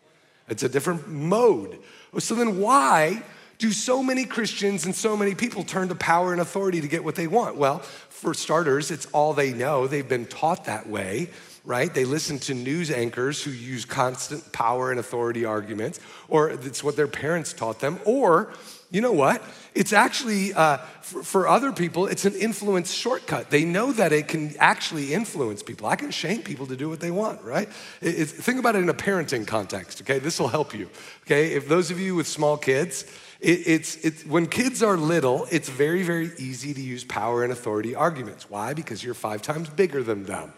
It's 0.47 0.63
a 0.63 0.69
different 0.69 1.09
mode. 1.09 1.77
So 2.19 2.35
then 2.35 2.61
why 2.61 3.21
do 3.57 3.71
so 3.71 4.03
many 4.03 4.25
Christians 4.25 4.85
and 4.85 4.95
so 4.95 5.17
many 5.17 5.33
people 5.33 5.63
turn 5.63 5.87
to 5.89 5.95
power 5.95 6.31
and 6.31 6.41
authority 6.41 6.81
to 6.81 6.87
get 6.87 7.03
what 7.03 7.15
they 7.15 7.27
want? 7.27 7.55
Well, 7.55 7.79
for 7.79 8.33
starters, 8.33 8.91
it's 8.91 9.05
all 9.07 9.33
they 9.33 9.53
know. 9.53 9.87
They've 9.87 10.07
been 10.07 10.25
taught 10.25 10.65
that 10.65 10.87
way, 10.87 11.29
right? 11.65 11.93
They 11.93 12.05
listen 12.05 12.39
to 12.39 12.53
news 12.53 12.91
anchors 12.91 13.43
who 13.43 13.51
use 13.51 13.85
constant 13.85 14.51
power 14.51 14.91
and 14.91 14.99
authority 14.99 15.45
arguments, 15.45 15.99
or 16.27 16.49
it's 16.49 16.83
what 16.83 16.95
their 16.95 17.07
parents 17.07 17.53
taught 17.53 17.79
them, 17.79 17.99
or 18.05 18.53
you 18.89 19.01
know 19.01 19.11
what? 19.11 19.43
It's 19.75 19.91
actually, 19.91 20.53
uh, 20.53 20.77
for, 21.01 21.21
for, 21.21 21.47
other 21.47 21.73
people, 21.73 22.07
it's 22.07 22.23
an 22.23 22.35
influence 22.35 22.93
shortcut. 22.93 23.49
They 23.49 23.65
know 23.65 23.91
that 23.91 24.13
it 24.13 24.29
can 24.29 24.55
actually 24.59 25.13
influence 25.13 25.61
people. 25.61 25.87
I 25.87 25.97
can 25.97 26.09
shame 26.09 26.41
people 26.41 26.67
to 26.67 26.77
do 26.77 26.87
what 26.87 27.01
they 27.01 27.11
want, 27.11 27.43
right? 27.43 27.67
It, 28.01 28.25
think 28.25 28.59
about 28.59 28.75
it 28.75 28.79
in 28.79 28.89
a 28.89 28.93
parenting 28.93 29.45
context, 29.45 30.01
okay? 30.01 30.19
This 30.19 30.39
will 30.39 30.47
help 30.47 30.73
you, 30.73 30.89
okay? 31.25 31.53
If 31.53 31.67
those 31.67 31.91
of 31.91 31.99
you 31.99 32.15
with 32.15 32.27
small 32.27 32.55
kids, 32.55 33.03
it, 33.39 33.67
it's, 33.67 33.95
it's, 33.97 34.25
when 34.25 34.47
kids 34.47 34.81
are 34.81 34.97
little, 34.97 35.47
it's 35.51 35.69
very, 35.69 36.03
very 36.03 36.31
easy 36.37 36.73
to 36.73 36.81
use 36.81 37.03
power 37.03 37.43
and 37.43 37.51
authority 37.51 37.95
arguments. 37.95 38.49
Why? 38.49 38.73
Because 38.73 39.03
you're 39.03 39.13
five 39.13 39.41
times 39.41 39.69
bigger 39.69 40.03
than 40.03 40.23
them. 40.23 40.53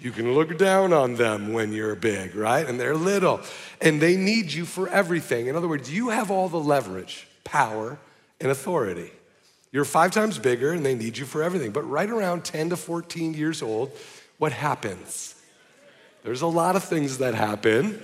You 0.00 0.12
can 0.12 0.32
look 0.32 0.56
down 0.58 0.92
on 0.92 1.14
them 1.14 1.52
when 1.52 1.72
you're 1.72 1.96
big, 1.96 2.36
right? 2.36 2.64
And 2.66 2.78
they're 2.78 2.94
little. 2.94 3.40
And 3.80 4.00
they 4.00 4.16
need 4.16 4.52
you 4.52 4.64
for 4.64 4.88
everything. 4.88 5.48
In 5.48 5.56
other 5.56 5.66
words, 5.66 5.92
you 5.92 6.10
have 6.10 6.30
all 6.30 6.48
the 6.48 6.60
leverage, 6.60 7.26
power, 7.42 7.98
and 8.40 8.50
authority. 8.50 9.10
You're 9.72 9.84
five 9.84 10.12
times 10.12 10.38
bigger 10.38 10.72
and 10.72 10.86
they 10.86 10.94
need 10.94 11.18
you 11.18 11.24
for 11.24 11.42
everything. 11.42 11.72
But 11.72 11.82
right 11.82 12.08
around 12.08 12.44
10 12.44 12.70
to 12.70 12.76
14 12.76 13.34
years 13.34 13.60
old, 13.60 13.90
what 14.38 14.52
happens? 14.52 15.34
There's 16.22 16.42
a 16.42 16.46
lot 16.46 16.76
of 16.76 16.84
things 16.84 17.18
that 17.18 17.34
happen. 17.34 18.00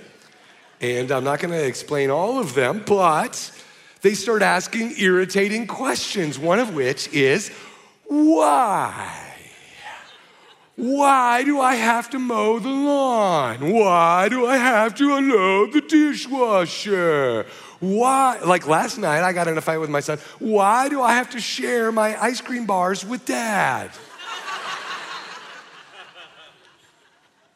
And 0.81 1.11
I'm 1.11 1.23
not 1.23 1.39
gonna 1.39 1.55
explain 1.55 2.09
all 2.09 2.39
of 2.39 2.53
them, 2.53 2.83
but 2.85 3.51
they 4.05 4.13
start 4.13 4.43
asking 4.43 4.93
irritating 4.99 5.65
questions, 5.65 6.37
one 6.37 6.59
of 6.59 6.75
which 6.75 7.11
is, 7.11 7.49
why? 8.03 9.33
Why 10.75 11.43
do 11.43 11.59
I 11.59 11.73
have 11.73 12.11
to 12.11 12.19
mow 12.19 12.59
the 12.59 12.69
lawn? 12.69 13.71
Why 13.73 14.29
do 14.29 14.45
I 14.45 14.57
have 14.57 14.93
to 14.95 15.15
unload 15.15 15.73
the 15.73 15.81
dishwasher? 15.81 17.47
Why? 17.79 18.37
Like 18.45 18.67
last 18.67 18.99
night, 18.99 19.23
I 19.23 19.33
got 19.33 19.47
in 19.47 19.57
a 19.57 19.61
fight 19.61 19.79
with 19.79 19.89
my 19.89 20.01
son. 20.01 20.19
Why 20.37 20.87
do 20.87 21.01
I 21.01 21.13
have 21.13 21.31
to 21.31 21.39
share 21.39 21.91
my 21.91 22.15
ice 22.21 22.41
cream 22.41 22.67
bars 22.67 23.03
with 23.03 23.25
dad? 23.25 23.89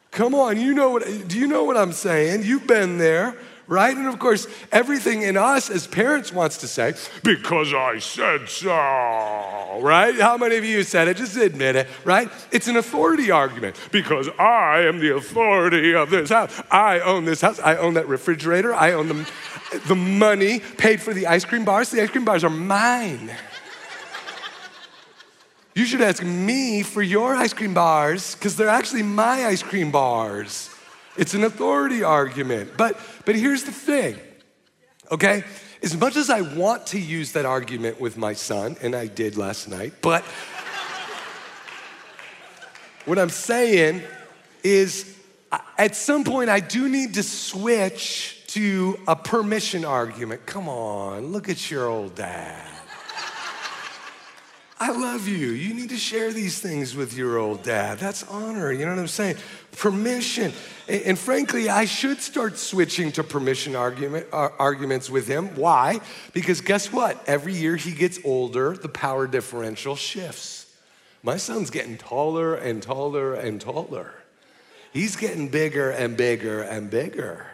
Come 0.09 0.33
on, 0.33 0.59
you 0.59 0.73
know 0.73 0.89
what, 0.89 1.27
do 1.27 1.37
you 1.37 1.45
know 1.45 1.63
what 1.63 1.77
I'm 1.77 1.93
saying? 1.93 2.41
You've 2.41 2.65
been 2.65 2.97
there 2.97 3.37
right? 3.69 3.95
And 3.95 4.07
of 4.07 4.17
course, 4.19 4.47
everything 4.71 5.21
in 5.21 5.37
us 5.37 5.69
as 5.69 5.87
parents 5.87 6.33
wants 6.33 6.57
to 6.57 6.67
say, 6.67 6.95
because 7.23 7.73
I 7.73 7.99
said 7.99 8.49
so, 8.49 9.79
right? 9.81 10.15
How 10.19 10.37
many 10.37 10.57
of 10.57 10.65
you 10.65 10.83
said 10.83 11.07
it? 11.07 11.17
Just 11.17 11.37
admit 11.37 11.75
it, 11.75 11.87
right? 12.03 12.29
It's 12.51 12.67
an 12.67 12.75
authority 12.75 13.31
argument 13.31 13.79
because 13.91 14.27
I 14.39 14.81
am 14.81 14.99
the 14.99 15.15
authority 15.15 15.93
of 15.93 16.09
this 16.09 16.29
house. 16.29 16.61
I 16.71 16.99
own 16.99 17.25
this 17.25 17.41
house. 17.41 17.59
I 17.59 17.77
own 17.77 17.93
that 17.93 18.07
refrigerator. 18.07 18.73
I 18.73 18.93
own 18.93 19.07
the, 19.07 19.31
the 19.87 19.95
money 19.95 20.59
paid 20.59 20.99
for 20.99 21.13
the 21.13 21.27
ice 21.27 21.45
cream 21.45 21.63
bars. 21.63 21.91
The 21.91 22.01
ice 22.01 22.09
cream 22.09 22.25
bars 22.25 22.43
are 22.43 22.49
mine. 22.49 23.31
You 25.75 25.85
should 25.85 26.01
ask 26.01 26.23
me 26.23 26.81
for 26.81 27.03
your 27.03 27.35
ice 27.35 27.53
cream 27.53 27.75
bars 27.75 28.33
because 28.33 28.57
they're 28.57 28.67
actually 28.67 29.03
my 29.03 29.45
ice 29.45 29.61
cream 29.61 29.91
bars. 29.91 30.71
It's 31.19 31.33
an 31.33 31.43
authority 31.43 32.01
argument. 32.01 32.77
But, 32.77 32.97
but 33.25 33.35
here's 33.35 33.65
the 33.65 33.73
thing, 33.73 34.17
okay? 35.11 35.43
As 35.83 35.97
much 35.97 36.15
as 36.15 36.29
I 36.29 36.39
want 36.39 36.87
to 36.87 36.99
use 36.99 37.33
that 37.33 37.45
argument 37.45 37.99
with 37.99 38.15
my 38.15 38.31
son, 38.31 38.77
and 38.81 38.95
I 38.95 39.07
did 39.07 39.35
last 39.35 39.67
night, 39.67 39.95
but 40.01 40.23
what 43.03 43.19
I'm 43.19 43.29
saying 43.29 44.01
is 44.63 45.13
at 45.77 45.97
some 45.97 46.23
point 46.23 46.49
I 46.49 46.61
do 46.61 46.87
need 46.87 47.15
to 47.15 47.23
switch 47.23 48.41
to 48.47 48.97
a 49.05 49.15
permission 49.17 49.83
argument. 49.83 50.45
Come 50.45 50.69
on, 50.69 51.33
look 51.33 51.49
at 51.49 51.69
your 51.69 51.87
old 51.87 52.15
dad. 52.15 52.78
I 54.81 54.91
love 54.91 55.27
you. 55.27 55.49
You 55.49 55.73
need 55.73 55.89
to 55.89 55.97
share 55.97 56.31
these 56.31 56.59
things 56.59 56.95
with 56.95 57.13
your 57.13 57.37
old 57.37 57.63
dad. 57.63 57.99
That's 57.99 58.23
honor. 58.23 58.71
You 58.71 58.85
know 58.85 58.91
what 58.91 58.99
I'm 58.99 59.07
saying? 59.07 59.35
Permission. 59.73 60.53
And, 60.87 61.01
and 61.03 61.19
frankly, 61.19 61.69
I 61.69 61.83
should 61.83 62.21
start 62.21 62.57
switching 62.57 63.11
to 63.13 63.23
permission 63.23 63.75
argument, 63.75 64.27
uh, 64.31 64.49
arguments 64.57 65.09
with 65.09 65.27
him. 65.27 65.53
Why? 65.55 65.99
Because 66.31 66.61
guess 66.61 66.93
what? 66.93 67.21
Every 67.27 67.53
year 67.53 67.75
he 67.75 67.91
gets 67.91 68.19
older, 68.23 68.77
the 68.77 68.87
power 68.87 69.27
differential 69.27 69.97
shifts. 69.97 70.73
My 71.23 71.35
son's 71.35 71.69
getting 71.69 71.97
taller 71.97 72.55
and 72.55 72.81
taller 72.81 73.33
and 73.33 73.59
taller. 73.59 74.13
He's 74.93 75.17
getting 75.17 75.49
bigger 75.49 75.89
and 75.89 76.15
bigger 76.15 76.61
and 76.61 76.89
bigger. 76.89 77.47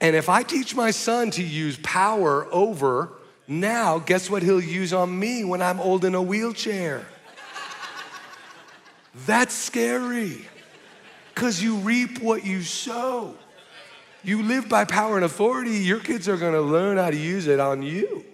And 0.00 0.16
if 0.16 0.28
I 0.28 0.42
teach 0.42 0.74
my 0.74 0.90
son 0.90 1.30
to 1.32 1.42
use 1.42 1.78
power 1.84 2.52
over 2.52 3.12
now, 3.48 3.98
guess 3.98 4.28
what 4.28 4.42
he'll 4.42 4.60
use 4.60 4.92
on 4.92 5.18
me 5.18 5.42
when 5.42 5.62
I'm 5.62 5.80
old 5.80 6.04
in 6.04 6.14
a 6.14 6.20
wheelchair? 6.20 7.06
That's 9.26 9.54
scary 9.54 10.46
because 11.34 11.62
you 11.62 11.76
reap 11.76 12.20
what 12.20 12.44
you 12.44 12.60
sow. 12.62 13.34
You 14.22 14.42
live 14.42 14.68
by 14.68 14.84
power 14.84 15.16
and 15.16 15.24
authority, 15.24 15.78
your 15.78 15.98
kids 15.98 16.28
are 16.28 16.36
gonna 16.36 16.60
learn 16.60 16.98
how 16.98 17.10
to 17.10 17.16
use 17.16 17.46
it 17.46 17.58
on 17.58 17.82
you. 17.82 18.24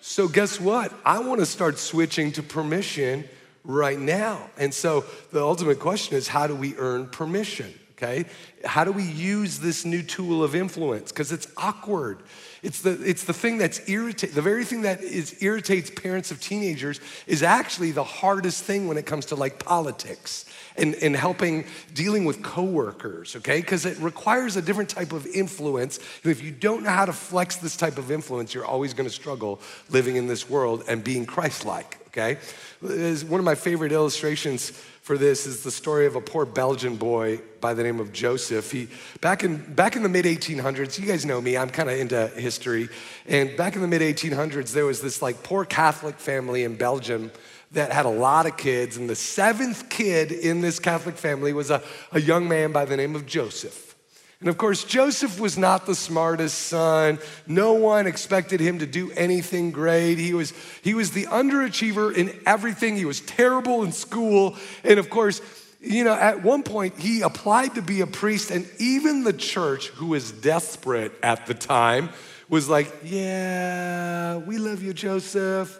So, 0.00 0.26
guess 0.26 0.58
what? 0.58 0.92
I 1.04 1.20
wanna 1.20 1.46
start 1.46 1.78
switching 1.78 2.32
to 2.32 2.42
permission 2.42 3.28
right 3.62 3.98
now. 3.98 4.50
And 4.58 4.74
so, 4.74 5.04
the 5.30 5.40
ultimate 5.40 5.78
question 5.78 6.16
is 6.16 6.26
how 6.26 6.48
do 6.48 6.56
we 6.56 6.76
earn 6.78 7.06
permission? 7.06 7.72
Okay? 7.92 8.24
How 8.64 8.82
do 8.82 8.90
we 8.90 9.04
use 9.04 9.60
this 9.60 9.84
new 9.84 10.02
tool 10.02 10.42
of 10.42 10.56
influence? 10.56 11.12
Because 11.12 11.30
it's 11.30 11.46
awkward. 11.56 12.18
It's 12.62 12.80
the, 12.80 12.90
it's 13.02 13.24
the 13.24 13.32
thing 13.32 13.58
that's 13.58 13.88
irritating, 13.88 14.36
the 14.36 14.42
very 14.42 14.64
thing 14.64 14.82
that 14.82 15.00
is, 15.02 15.42
irritates 15.42 15.90
parents 15.90 16.30
of 16.30 16.40
teenagers 16.40 17.00
is 17.26 17.42
actually 17.42 17.90
the 17.90 18.04
hardest 18.04 18.62
thing 18.62 18.86
when 18.86 18.96
it 18.96 19.04
comes 19.04 19.26
to 19.26 19.34
like 19.34 19.58
politics 19.58 20.44
and, 20.76 20.94
in 20.94 21.12
helping 21.12 21.64
dealing 21.92 22.24
with 22.24 22.40
coworkers, 22.42 23.34
okay? 23.34 23.60
Because 23.60 23.84
it 23.84 23.98
requires 23.98 24.54
a 24.56 24.62
different 24.62 24.88
type 24.88 25.12
of 25.12 25.26
influence. 25.26 25.98
And 26.22 26.30
if 26.30 26.40
you 26.40 26.52
don't 26.52 26.84
know 26.84 26.90
how 26.90 27.04
to 27.04 27.12
flex 27.12 27.56
this 27.56 27.76
type 27.76 27.98
of 27.98 28.12
influence, 28.12 28.54
you're 28.54 28.64
always 28.64 28.94
gonna 28.94 29.10
struggle 29.10 29.60
living 29.90 30.14
in 30.14 30.28
this 30.28 30.48
world 30.48 30.84
and 30.86 31.02
being 31.02 31.26
Christ 31.26 31.64
like, 31.64 31.98
okay? 32.08 32.38
One 32.80 33.40
of 33.40 33.44
my 33.44 33.56
favorite 33.56 33.90
illustrations 33.90 34.72
for 35.02 35.18
this 35.18 35.46
is 35.46 35.64
the 35.64 35.70
story 35.70 36.06
of 36.06 36.14
a 36.14 36.20
poor 36.20 36.46
Belgian 36.46 36.96
boy 36.96 37.40
by 37.60 37.74
the 37.74 37.82
name 37.82 37.98
of 37.98 38.12
Joseph. 38.12 38.70
He 38.70 38.88
back 39.20 39.42
in 39.42 39.58
back 39.74 39.96
in 39.96 40.04
the 40.04 40.08
mid 40.08 40.24
1800s. 40.24 40.98
You 40.98 41.06
guys 41.06 41.26
know 41.26 41.40
me. 41.40 41.56
I'm 41.56 41.70
kind 41.70 41.90
of 41.90 41.98
into 41.98 42.28
history. 42.28 42.88
And 43.26 43.56
back 43.56 43.74
in 43.74 43.82
the 43.82 43.88
mid 43.88 44.00
1800s, 44.00 44.72
there 44.72 44.86
was 44.86 45.02
this 45.02 45.20
like 45.20 45.42
poor 45.42 45.64
Catholic 45.64 46.20
family 46.20 46.62
in 46.62 46.76
Belgium 46.76 47.32
that 47.72 47.90
had 47.90 48.06
a 48.06 48.10
lot 48.10 48.46
of 48.46 48.56
kids. 48.56 48.96
And 48.96 49.10
the 49.10 49.16
seventh 49.16 49.88
kid 49.88 50.30
in 50.30 50.60
this 50.60 50.78
Catholic 50.78 51.16
family 51.16 51.52
was 51.52 51.70
a, 51.70 51.82
a 52.12 52.20
young 52.20 52.48
man 52.48 52.70
by 52.70 52.84
the 52.84 52.96
name 52.96 53.16
of 53.16 53.26
Joseph. 53.26 53.91
And 54.42 54.48
of 54.48 54.58
course, 54.58 54.82
Joseph 54.82 55.38
was 55.38 55.56
not 55.56 55.86
the 55.86 55.94
smartest 55.94 56.58
son. 56.62 57.20
No 57.46 57.74
one 57.74 58.08
expected 58.08 58.58
him 58.58 58.80
to 58.80 58.86
do 58.86 59.12
anything 59.12 59.70
great. 59.70 60.18
He 60.18 60.34
was, 60.34 60.52
he 60.82 60.94
was 60.94 61.12
the 61.12 61.26
underachiever 61.26 62.12
in 62.12 62.36
everything. 62.44 62.96
He 62.96 63.04
was 63.04 63.20
terrible 63.20 63.84
in 63.84 63.92
school. 63.92 64.56
And 64.82 64.98
of 64.98 65.10
course, 65.10 65.40
you 65.80 66.02
know, 66.02 66.14
at 66.14 66.42
one 66.42 66.64
point, 66.64 66.98
he 66.98 67.20
applied 67.20 67.76
to 67.76 67.82
be 67.82 68.00
a 68.00 68.06
priest, 68.08 68.50
and 68.50 68.68
even 68.80 69.22
the 69.22 69.32
church, 69.32 69.88
who 69.90 70.06
was 70.06 70.32
desperate 70.32 71.12
at 71.22 71.46
the 71.46 71.54
time, 71.54 72.10
was 72.48 72.68
like, 72.68 72.92
Yeah, 73.04 74.38
we 74.38 74.58
love 74.58 74.82
you, 74.82 74.92
Joseph. 74.92 75.78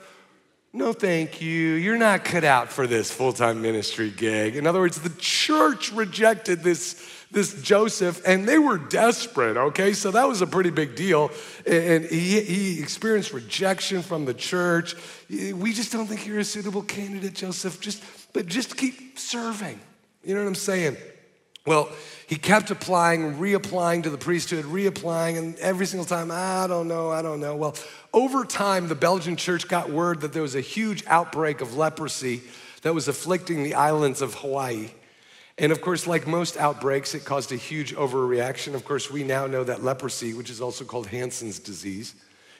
No, 0.72 0.92
thank 0.92 1.42
you. 1.42 1.74
You're 1.74 1.98
not 1.98 2.24
cut 2.24 2.44
out 2.44 2.70
for 2.70 2.86
this 2.86 3.10
full 3.10 3.32
time 3.32 3.60
ministry 3.60 4.10
gig. 4.10 4.56
In 4.56 4.66
other 4.66 4.80
words, 4.80 5.00
the 5.00 5.12
church 5.18 5.92
rejected 5.92 6.62
this 6.62 6.94
this 7.32 7.60
Joseph, 7.62 8.22
and 8.26 8.46
they 8.46 8.58
were 8.58 8.78
desperate, 8.78 9.56
okay? 9.56 9.94
So 9.94 10.10
that 10.10 10.28
was 10.28 10.42
a 10.42 10.46
pretty 10.46 10.70
big 10.70 10.94
deal. 10.94 11.30
And 11.66 12.04
he, 12.04 12.40
he 12.40 12.80
experienced 12.80 13.32
rejection 13.32 14.02
from 14.02 14.26
the 14.26 14.34
church. 14.34 14.94
We 15.30 15.72
just 15.72 15.92
don't 15.92 16.06
think 16.06 16.26
you're 16.26 16.40
a 16.40 16.44
suitable 16.44 16.82
candidate, 16.82 17.34
Joseph. 17.34 17.80
Just, 17.80 18.02
but 18.32 18.46
just 18.46 18.76
keep 18.76 19.18
serving. 19.18 19.80
You 20.22 20.34
know 20.34 20.42
what 20.42 20.48
I'm 20.48 20.54
saying? 20.54 20.98
Well, 21.64 21.88
he 22.26 22.36
kept 22.36 22.70
applying, 22.70 23.36
reapplying 23.36 24.02
to 24.02 24.10
the 24.10 24.18
priesthood, 24.18 24.64
reapplying, 24.64 25.38
and 25.38 25.56
every 25.58 25.86
single 25.86 26.04
time, 26.04 26.30
I 26.30 26.66
don't 26.66 26.88
know, 26.88 27.10
I 27.10 27.22
don't 27.22 27.40
know. 27.40 27.56
Well, 27.56 27.76
over 28.12 28.44
time, 28.44 28.88
the 28.88 28.94
Belgian 28.94 29.36
church 29.36 29.68
got 29.68 29.88
word 29.88 30.20
that 30.22 30.32
there 30.32 30.42
was 30.42 30.54
a 30.54 30.60
huge 30.60 31.04
outbreak 31.06 31.60
of 31.60 31.76
leprosy 31.76 32.42
that 32.82 32.94
was 32.94 33.06
afflicting 33.06 33.62
the 33.62 33.74
islands 33.74 34.22
of 34.22 34.34
Hawaii. 34.34 34.90
And 35.58 35.70
of 35.70 35.80
course, 35.80 36.06
like 36.06 36.26
most 36.26 36.56
outbreaks, 36.56 37.14
it 37.14 37.24
caused 37.24 37.52
a 37.52 37.56
huge 37.56 37.94
overreaction. 37.94 38.74
Of 38.74 38.84
course, 38.84 39.10
we 39.10 39.22
now 39.22 39.46
know 39.46 39.64
that 39.64 39.84
leprosy, 39.84 40.34
which 40.34 40.50
is 40.50 40.60
also 40.60 40.84
called 40.84 41.08
Hansen's 41.08 41.58
disease, 41.58 42.14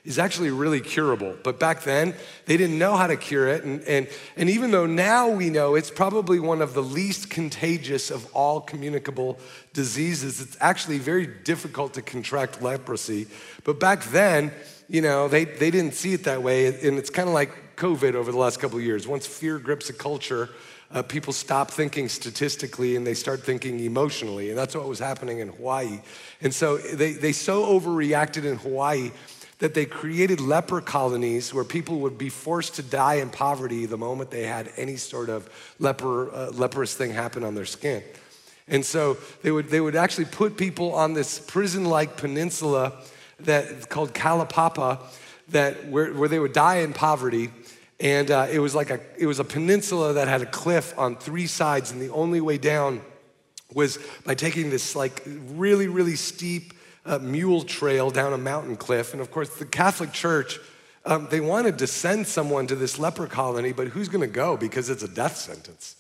is 0.05 0.19
actually 0.19 0.51
really 0.51 0.81
curable. 0.81 1.37
But 1.45 1.61
back 1.61 1.85
then, 1.85 2.15
they 2.47 2.57
didn't 2.57 2.79
know 2.79 2.97
how 2.97 3.07
to 3.07 3.17
cure 3.17 3.49
it. 3.49 3.65
And, 3.65 3.83
and, 3.85 4.09
and 4.37 4.51
even 4.51 4.73
though 4.73 4.85
now 4.87 5.29
we 5.29 5.49
know 5.49 5.75
it's 5.75 5.91
probably 5.91 6.41
one 6.41 6.61
of 6.61 6.75
the 6.75 6.83
least 6.83 7.31
contagious 7.31 8.11
of 8.11 8.27
all 8.35 8.61
communicable 8.61 9.39
diseases, 9.73 10.41
it's 10.41 10.57
actually 10.61 10.99
very 10.99 11.27
difficult 11.27 11.95
to 11.95 12.03
contract 12.03 12.61
leprosy. 12.61 13.29
But 13.65 13.79
back 13.79 14.05
then, 14.05 14.53
you 14.89 15.03
know, 15.03 15.29
they, 15.29 15.45
they 15.45 15.71
didn't 15.71 15.95
see 15.95 16.13
it 16.13 16.25
that 16.25 16.43
way. 16.43 16.67
And 16.67 16.99
it's 16.99 17.11
kind 17.11 17.29
of 17.29 17.35
like 17.35 17.77
COVID 17.77 18.15
over 18.15 18.33
the 18.33 18.39
last 18.39 18.61
couple 18.61 18.79
of 18.79 18.85
years. 18.85 19.07
Once 19.07 19.27
fear 19.27 19.59
grips 19.59 19.89
a 19.89 19.93
culture, 19.93 20.51
uh, 20.93 21.03
people 21.03 21.33
stop 21.33 21.71
thinking 21.71 22.09
statistically 22.09 22.97
and 22.97 23.07
they 23.07 23.15
start 23.15 23.43
thinking 23.43 23.81
emotionally. 23.81 24.51
And 24.51 24.59
that's 24.59 24.75
what 24.75 24.87
was 24.87 24.99
happening 24.99 25.39
in 25.39 25.49
Hawaii. 25.49 26.01
And 26.41 26.55
so 26.55 26.77
they, 26.77 27.13
they 27.13 27.33
so 27.33 27.65
overreacted 27.65 28.45
in 28.45 28.57
Hawaii 28.57 29.11
that 29.59 29.75
they 29.75 29.87
created 29.87 30.41
leper 30.41 30.81
colonies 30.81 31.55
where 31.55 31.65
people 31.65 32.01
would 32.01 32.19
be 32.19 32.29
forced 32.29 32.75
to 32.75 32.83
die 32.83 33.15
in 33.15 33.31
poverty 33.31 33.87
the 33.87 33.97
moment 33.97 34.31
they 34.31 34.45
had 34.45 34.73
any 34.77 34.97
sort 34.97 35.29
of 35.29 35.49
leper, 35.79 36.35
uh, 36.35 36.51
leprous 36.51 36.95
thing 36.95 37.13
happen 37.13 37.45
on 37.45 37.55
their 37.55 37.65
skin. 37.65 38.03
And 38.69 38.85
so 38.85 39.19
they 39.43 39.51
would, 39.51 39.69
they 39.69 39.81
would 39.81 39.97
actually 39.97 40.25
put 40.27 40.57
people 40.57 40.95
on 40.95 41.15
this 41.15 41.39
prison 41.39 41.85
like 41.85 42.17
peninsula 42.17 42.93
that 43.41 43.89
called 43.89 44.13
Kalaupapa 44.13 44.99
that 45.49 45.89
where, 45.89 46.13
where 46.13 46.29
they 46.29 46.39
would 46.39 46.53
die 46.53 46.77
in 46.77 46.93
poverty 46.93 47.51
and 48.03 48.33
uh, 48.33 48.49
it 48.51 48.59
was 48.59 48.75
like 48.75 48.91
a 48.91 49.01
it 49.17 49.27
was 49.27 49.39
a 49.39 49.45
peninsula 49.45 50.13
that 50.15 50.29
had 50.29 50.43
a 50.43 50.47
cliff 50.47 50.93
on 50.99 51.17
three 51.17 51.47
sides 51.47 51.93
and 51.93 52.03
the 52.03 52.11
only 52.11 52.41
way 52.41 52.59
down 52.59 53.01
was 53.73 53.99
by 54.27 54.35
taking 54.35 54.69
this 54.69 54.95
like 54.95 55.23
really 55.55 55.87
really 55.87 56.17
steep 56.17 56.75
uh, 57.07 57.19
mule 57.21 57.63
trail 57.63 58.11
down 58.11 58.33
a 58.33 58.39
mountain 58.39 58.77
cliff. 58.77 59.13
And 59.13 59.23
of 59.23 59.31
course 59.31 59.49
the 59.57 59.65
catholic 59.65 60.13
church 60.13 60.59
um, 61.05 61.29
they 61.31 61.41
wanted 61.41 61.79
to 61.79 61.87
send 61.87 62.27
someone 62.27 62.67
to 62.67 62.75
this 62.75 62.99
leper 62.99 63.27
colony 63.27 63.73
but 63.73 63.89
who's 63.89 64.09
going 64.09 64.21
to 64.21 64.35
go 64.35 64.57
because 64.57 64.91
it's 64.91 65.05
a 65.05 65.09
death 65.09 65.37
sentence 65.37 65.97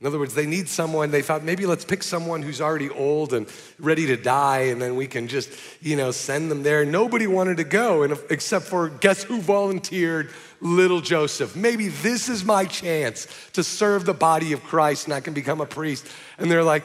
in 0.00 0.06
other 0.06 0.18
words, 0.18 0.34
they 0.34 0.46
need 0.46 0.66
someone, 0.66 1.10
they 1.10 1.20
thought 1.20 1.44
maybe 1.44 1.66
let's 1.66 1.84
pick 1.84 2.02
someone 2.02 2.40
who's 2.40 2.62
already 2.62 2.88
old 2.88 3.34
and 3.34 3.46
ready 3.78 4.06
to 4.06 4.16
die, 4.16 4.60
and 4.60 4.80
then 4.80 4.96
we 4.96 5.06
can 5.06 5.28
just, 5.28 5.50
you 5.82 5.94
know, 5.94 6.10
send 6.10 6.50
them 6.50 6.62
there. 6.62 6.86
Nobody 6.86 7.26
wanted 7.26 7.58
to 7.58 7.64
go, 7.64 8.02
and 8.02 8.18
except 8.30 8.64
for 8.64 8.88
guess 8.88 9.22
who 9.22 9.42
volunteered? 9.42 10.30
Little 10.62 11.02
Joseph. 11.02 11.54
Maybe 11.54 11.88
this 11.88 12.30
is 12.30 12.44
my 12.44 12.64
chance 12.64 13.26
to 13.52 13.62
serve 13.62 14.06
the 14.06 14.14
body 14.14 14.52
of 14.52 14.62
Christ 14.62 15.06
and 15.06 15.14
I 15.14 15.20
can 15.20 15.32
become 15.32 15.60
a 15.60 15.66
priest. 15.66 16.06
And 16.38 16.50
they're 16.50 16.64
like, 16.64 16.84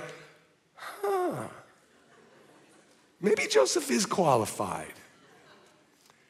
huh, 0.75 1.47
maybe 3.19 3.47
Joseph 3.47 3.91
is 3.91 4.06
qualified. 4.06 4.93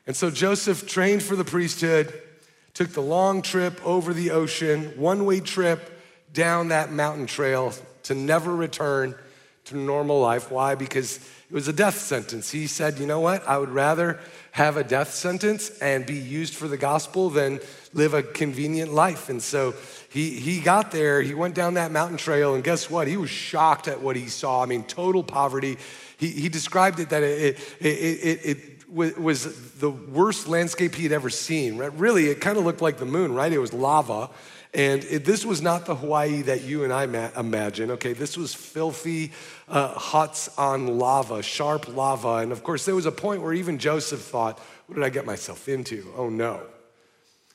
And 0.08 0.16
so 0.16 0.32
Joseph 0.32 0.88
trained 0.88 1.22
for 1.22 1.36
the 1.36 1.44
priesthood, 1.44 2.14
took 2.74 2.90
the 2.90 3.02
long 3.02 3.44
trip 3.44 3.80
over 3.86 4.12
the 4.12 4.32
ocean, 4.32 4.94
one 4.96 5.26
way 5.26 5.40
trip 5.40 5.95
down 6.36 6.68
that 6.68 6.92
mountain 6.92 7.26
trail 7.26 7.74
to 8.04 8.14
never 8.14 8.56
return 8.56 9.16
to 9.66 9.76
normal 9.76 10.20
life. 10.20 10.52
Why? 10.52 10.76
Because 10.76 11.18
it 11.18 11.54
was 11.54 11.68
a 11.68 11.74
death 11.74 11.98
sentence. 11.98 12.52
He 12.52 12.68
said, 12.68 13.00
You 13.00 13.08
know 13.08 13.20
what? 13.20 13.48
I 13.48 13.58
would 13.58 13.70
rather 13.70 14.20
have 14.52 14.78
a 14.78 14.84
death 14.84 15.14
sentence 15.14 15.70
and 15.80 16.06
be 16.06 16.16
used 16.16 16.54
for 16.54 16.68
the 16.68 16.78
gospel 16.78 17.30
than 17.30 17.60
live 17.94 18.14
a 18.14 18.22
convenient 18.22 18.94
life. 18.94 19.30
And 19.30 19.42
so 19.42 19.74
he, 20.10 20.32
he 20.32 20.60
got 20.62 20.92
there, 20.92 21.22
he 21.22 21.34
went 21.34 21.56
down 21.56 21.74
that 21.76 21.92
mountain 21.92 22.18
trail, 22.18 22.54
and 22.56 22.64
guess 22.64 22.90
what? 22.90 23.08
He 23.08 23.18
was 23.18 23.30
shocked 23.30 23.88
at 23.88 24.02
what 24.02 24.16
he 24.16 24.28
saw. 24.28 24.62
I 24.62 24.66
mean, 24.66 24.84
total 24.84 25.24
poverty. 25.24 25.78
He, 26.18 26.28
he 26.30 26.50
described 26.50 27.00
it 27.00 27.10
that 27.10 27.24
it, 27.24 27.60
it, 27.80 27.86
it, 27.86 28.46
it 28.46 29.20
was 29.20 29.72
the 29.80 29.90
worst 29.90 30.48
landscape 30.48 30.96
he 30.96 31.04
had 31.04 31.12
ever 31.12 31.30
seen. 31.30 31.78
Really, 31.78 32.28
it 32.28 32.40
kind 32.40 32.58
of 32.58 32.66
looked 32.66 32.82
like 32.82 32.98
the 32.98 33.06
moon, 33.06 33.34
right? 33.34 33.52
It 33.52 33.58
was 33.58 33.74
lava. 33.74 34.30
And 34.76 35.06
it, 35.06 35.24
this 35.24 35.46
was 35.46 35.62
not 35.62 35.86
the 35.86 35.96
Hawaii 35.96 36.42
that 36.44 36.64
you 36.64 36.84
and 36.84 36.92
I 36.92 37.06
ma- 37.06 37.30
imagine, 37.38 37.92
okay? 37.92 38.12
This 38.12 38.36
was 38.36 38.54
filthy 38.54 39.32
uh, 39.70 39.88
huts 39.94 40.50
on 40.58 41.00
lava, 41.00 41.42
sharp 41.42 41.88
lava. 41.88 42.36
And 42.40 42.52
of 42.52 42.62
course, 42.62 42.84
there 42.84 42.94
was 42.94 43.06
a 43.06 43.12
point 43.12 43.42
where 43.42 43.54
even 43.54 43.80
Joseph 43.80 44.20
thought, 44.20 44.60
what 44.88 44.96
did 44.96 45.04
I 45.06 45.10
get 45.10 45.26
myself 45.26 45.70
into? 45.70 46.14
Oh 46.18 46.30
no. 46.30 46.62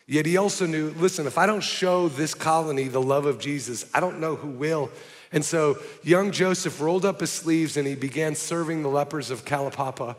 Yet 0.07 0.25
he 0.25 0.39
also 0.39 0.65
knew 0.65 0.95
listen, 0.97 1.27
if 1.27 1.37
I 1.37 1.45
don't 1.45 1.63
show 1.63 2.09
this 2.09 2.33
colony 2.33 2.89
the 2.89 3.03
love 3.03 3.27
of 3.27 3.39
Jesus, 3.39 3.85
I 3.93 4.01
don't 4.01 4.19
know 4.19 4.35
who 4.35 4.49
will. 4.49 4.91
And 5.31 5.45
so 5.45 5.79
young 6.03 6.33
Joseph 6.33 6.81
rolled 6.81 7.05
up 7.05 7.21
his 7.21 7.31
sleeves 7.31 7.77
and 7.77 7.87
he 7.87 7.97
began 7.97 8.35
serving 8.35 8.83
the 8.83 8.89
lepers 8.89 9.31
of 9.31 9.45
Kalaupapa. 9.45 10.17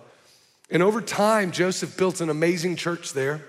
And 0.69 0.83
over 0.83 1.01
time, 1.01 1.51
Joseph 1.51 1.97
built 1.97 2.21
an 2.21 2.29
amazing 2.29 2.75
church 2.75 3.13
there. 3.13 3.43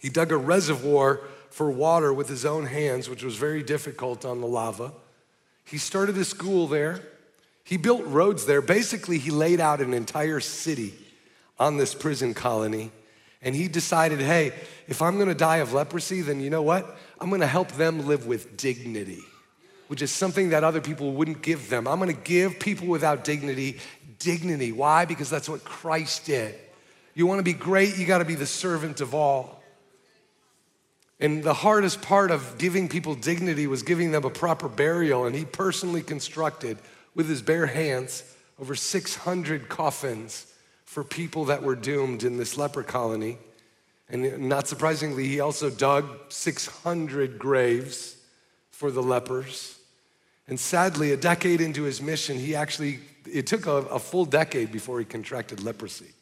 He 0.00 0.08
dug 0.08 0.32
a 0.32 0.36
reservoir 0.36 1.20
for 1.54 1.70
water 1.70 2.12
with 2.12 2.28
his 2.28 2.44
own 2.44 2.66
hands, 2.66 3.08
which 3.08 3.22
was 3.22 3.36
very 3.36 3.62
difficult 3.62 4.24
on 4.24 4.40
the 4.40 4.46
lava. 4.46 4.92
He 5.64 5.78
started 5.78 6.18
a 6.18 6.24
school 6.24 6.66
there. 6.66 7.00
He 7.62 7.76
built 7.76 8.04
roads 8.06 8.44
there. 8.44 8.60
Basically, 8.60 9.18
he 9.18 9.30
laid 9.30 9.60
out 9.60 9.80
an 9.80 9.94
entire 9.94 10.40
city 10.40 10.94
on 11.56 11.76
this 11.76 11.94
prison 11.94 12.34
colony. 12.34 12.90
And 13.40 13.54
he 13.54 13.68
decided, 13.68 14.18
hey, 14.18 14.52
if 14.88 15.00
I'm 15.00 15.16
gonna 15.16 15.32
die 15.32 15.58
of 15.58 15.72
leprosy, 15.72 16.22
then 16.22 16.40
you 16.40 16.50
know 16.50 16.62
what? 16.62 16.98
I'm 17.20 17.30
gonna 17.30 17.46
help 17.46 17.70
them 17.70 18.08
live 18.08 18.26
with 18.26 18.56
dignity, 18.56 19.22
which 19.86 20.02
is 20.02 20.10
something 20.10 20.48
that 20.48 20.64
other 20.64 20.80
people 20.80 21.12
wouldn't 21.12 21.40
give 21.40 21.70
them. 21.70 21.86
I'm 21.86 22.00
gonna 22.00 22.14
give 22.14 22.58
people 22.58 22.88
without 22.88 23.22
dignity 23.22 23.78
dignity. 24.18 24.72
Why? 24.72 25.04
Because 25.04 25.30
that's 25.30 25.48
what 25.48 25.62
Christ 25.62 26.26
did. 26.26 26.56
You 27.14 27.28
wanna 27.28 27.44
be 27.44 27.52
great, 27.52 27.96
you 27.96 28.06
gotta 28.06 28.24
be 28.24 28.34
the 28.34 28.44
servant 28.44 29.00
of 29.00 29.14
all. 29.14 29.62
And 31.24 31.42
the 31.42 31.54
hardest 31.54 32.02
part 32.02 32.30
of 32.30 32.58
giving 32.58 32.86
people 32.86 33.14
dignity 33.14 33.66
was 33.66 33.82
giving 33.82 34.10
them 34.10 34.26
a 34.26 34.30
proper 34.30 34.68
burial. 34.68 35.24
And 35.24 35.34
he 35.34 35.46
personally 35.46 36.02
constructed 36.02 36.76
with 37.14 37.30
his 37.30 37.40
bare 37.40 37.64
hands 37.64 38.22
over 38.60 38.74
600 38.74 39.70
coffins 39.70 40.52
for 40.84 41.02
people 41.02 41.46
that 41.46 41.62
were 41.62 41.76
doomed 41.76 42.24
in 42.24 42.36
this 42.36 42.58
leper 42.58 42.82
colony. 42.82 43.38
And 44.10 44.50
not 44.50 44.68
surprisingly, 44.68 45.26
he 45.26 45.40
also 45.40 45.70
dug 45.70 46.04
600 46.28 47.38
graves 47.38 48.16
for 48.70 48.90
the 48.90 49.02
lepers. 49.02 49.78
And 50.46 50.60
sadly, 50.60 51.12
a 51.12 51.16
decade 51.16 51.62
into 51.62 51.84
his 51.84 52.02
mission, 52.02 52.38
he 52.38 52.54
actually, 52.54 52.98
it 53.24 53.46
took 53.46 53.64
a, 53.64 53.76
a 53.76 53.98
full 53.98 54.26
decade 54.26 54.70
before 54.70 54.98
he 54.98 55.06
contracted 55.06 55.62
leprosy. 55.62 56.12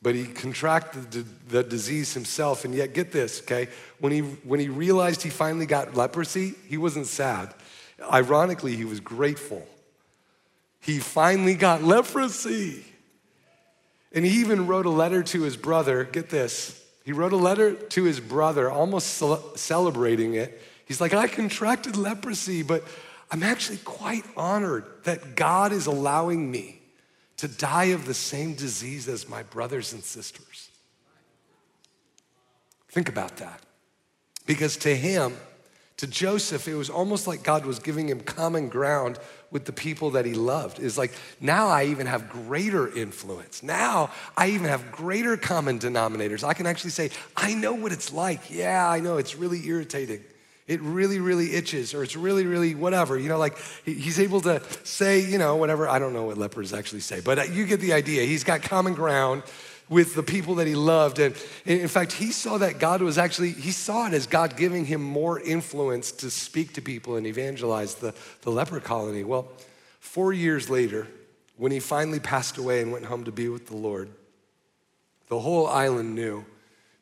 But 0.00 0.14
he 0.14 0.26
contracted 0.26 1.26
the, 1.48 1.62
disease 1.62 2.14
himself. 2.14 2.64
And 2.64 2.74
yet, 2.74 2.94
get 2.94 3.10
this, 3.10 3.42
okay? 3.42 3.68
When 3.98 4.12
he, 4.12 4.20
when 4.20 4.60
he 4.60 4.68
realized 4.68 5.22
he 5.22 5.30
finally 5.30 5.66
got 5.66 5.94
leprosy, 5.94 6.54
he 6.68 6.76
wasn't 6.76 7.06
sad. 7.06 7.52
Ironically, 8.12 8.76
he 8.76 8.84
was 8.84 9.00
grateful. 9.00 9.66
He 10.80 11.00
finally 11.00 11.54
got 11.54 11.82
leprosy. 11.82 12.84
And 14.12 14.24
he 14.24 14.40
even 14.40 14.66
wrote 14.66 14.86
a 14.86 14.90
letter 14.90 15.22
to 15.22 15.42
his 15.42 15.56
brother. 15.56 16.04
Get 16.04 16.30
this. 16.30 16.80
He 17.04 17.12
wrote 17.12 17.32
a 17.32 17.36
letter 17.36 17.74
to 17.74 18.04
his 18.04 18.20
brother, 18.20 18.70
almost 18.70 19.22
celebrating 19.56 20.34
it. 20.34 20.62
He's 20.84 21.00
like, 21.00 21.12
I 21.12 21.26
contracted 21.26 21.96
leprosy, 21.96 22.62
but 22.62 22.84
I'm 23.30 23.42
actually 23.42 23.78
quite 23.78 24.24
honored 24.36 24.84
that 25.04 25.34
God 25.34 25.72
is 25.72 25.86
allowing 25.86 26.50
me 26.50 26.77
to 27.38 27.48
die 27.48 27.86
of 27.86 28.06
the 28.06 28.14
same 28.14 28.54
disease 28.54 29.08
as 29.08 29.28
my 29.28 29.42
brothers 29.42 29.92
and 29.92 30.02
sisters. 30.02 30.68
Think 32.88 33.08
about 33.08 33.36
that. 33.38 33.60
Because 34.46 34.76
to 34.78 34.94
him, 34.94 35.36
to 35.98 36.06
Joseph, 36.06 36.68
it 36.68 36.74
was 36.74 36.90
almost 36.90 37.26
like 37.26 37.42
God 37.42 37.66
was 37.66 37.80
giving 37.80 38.08
him 38.08 38.20
common 38.20 38.68
ground 38.68 39.18
with 39.50 39.64
the 39.64 39.72
people 39.72 40.10
that 40.10 40.24
he 40.24 40.34
loved. 40.34 40.78
Is 40.78 40.96
like, 40.96 41.12
now 41.40 41.68
I 41.68 41.86
even 41.86 42.06
have 42.06 42.30
greater 42.30 42.92
influence. 42.92 43.62
Now 43.62 44.10
I 44.36 44.50
even 44.50 44.66
have 44.66 44.92
greater 44.92 45.36
common 45.36 45.78
denominators. 45.78 46.44
I 46.44 46.54
can 46.54 46.66
actually 46.66 46.90
say, 46.90 47.10
I 47.36 47.54
know 47.54 47.74
what 47.74 47.92
it's 47.92 48.12
like. 48.12 48.50
Yeah, 48.50 48.88
I 48.88 49.00
know 49.00 49.16
it's 49.18 49.36
really 49.36 49.66
irritating. 49.66 50.22
It 50.68 50.80
really, 50.82 51.18
really 51.18 51.54
itches, 51.54 51.94
or 51.94 52.02
it's 52.04 52.14
really, 52.14 52.44
really 52.44 52.74
whatever. 52.74 53.18
You 53.18 53.30
know, 53.30 53.38
like 53.38 53.56
he's 53.84 54.20
able 54.20 54.42
to 54.42 54.62
say, 54.84 55.20
you 55.20 55.38
know, 55.38 55.56
whatever. 55.56 55.88
I 55.88 55.98
don't 55.98 56.12
know 56.12 56.24
what 56.24 56.38
lepers 56.38 56.72
actually 56.74 57.00
say, 57.00 57.20
but 57.20 57.38
uh, 57.38 57.42
you 57.44 57.64
get 57.64 57.80
the 57.80 57.94
idea. 57.94 58.22
He's 58.24 58.44
got 58.44 58.62
common 58.62 58.94
ground 58.94 59.42
with 59.88 60.14
the 60.14 60.22
people 60.22 60.56
that 60.56 60.66
he 60.66 60.74
loved. 60.74 61.18
And 61.18 61.34
in 61.64 61.88
fact, 61.88 62.12
he 62.12 62.30
saw 62.30 62.58
that 62.58 62.78
God 62.78 63.00
was 63.00 63.18
actually, 63.18 63.52
he 63.52 63.70
saw 63.70 64.06
it 64.06 64.12
as 64.12 64.26
God 64.26 64.56
giving 64.56 64.84
him 64.84 65.02
more 65.02 65.40
influence 65.40 66.12
to 66.12 66.30
speak 66.30 66.74
to 66.74 66.82
people 66.82 67.16
and 67.16 67.26
evangelize 67.26 67.94
the, 67.94 68.14
the 68.42 68.50
leper 68.50 68.80
colony. 68.80 69.24
Well, 69.24 69.48
four 70.00 70.32
years 70.32 70.68
later, 70.68 71.06
when 71.56 71.72
he 71.72 71.80
finally 71.80 72.20
passed 72.20 72.58
away 72.58 72.82
and 72.82 72.92
went 72.92 73.06
home 73.06 73.24
to 73.24 73.32
be 73.32 73.48
with 73.48 73.66
the 73.66 73.76
Lord, 73.76 74.10
the 75.28 75.40
whole 75.40 75.66
island 75.66 76.14
knew 76.14 76.44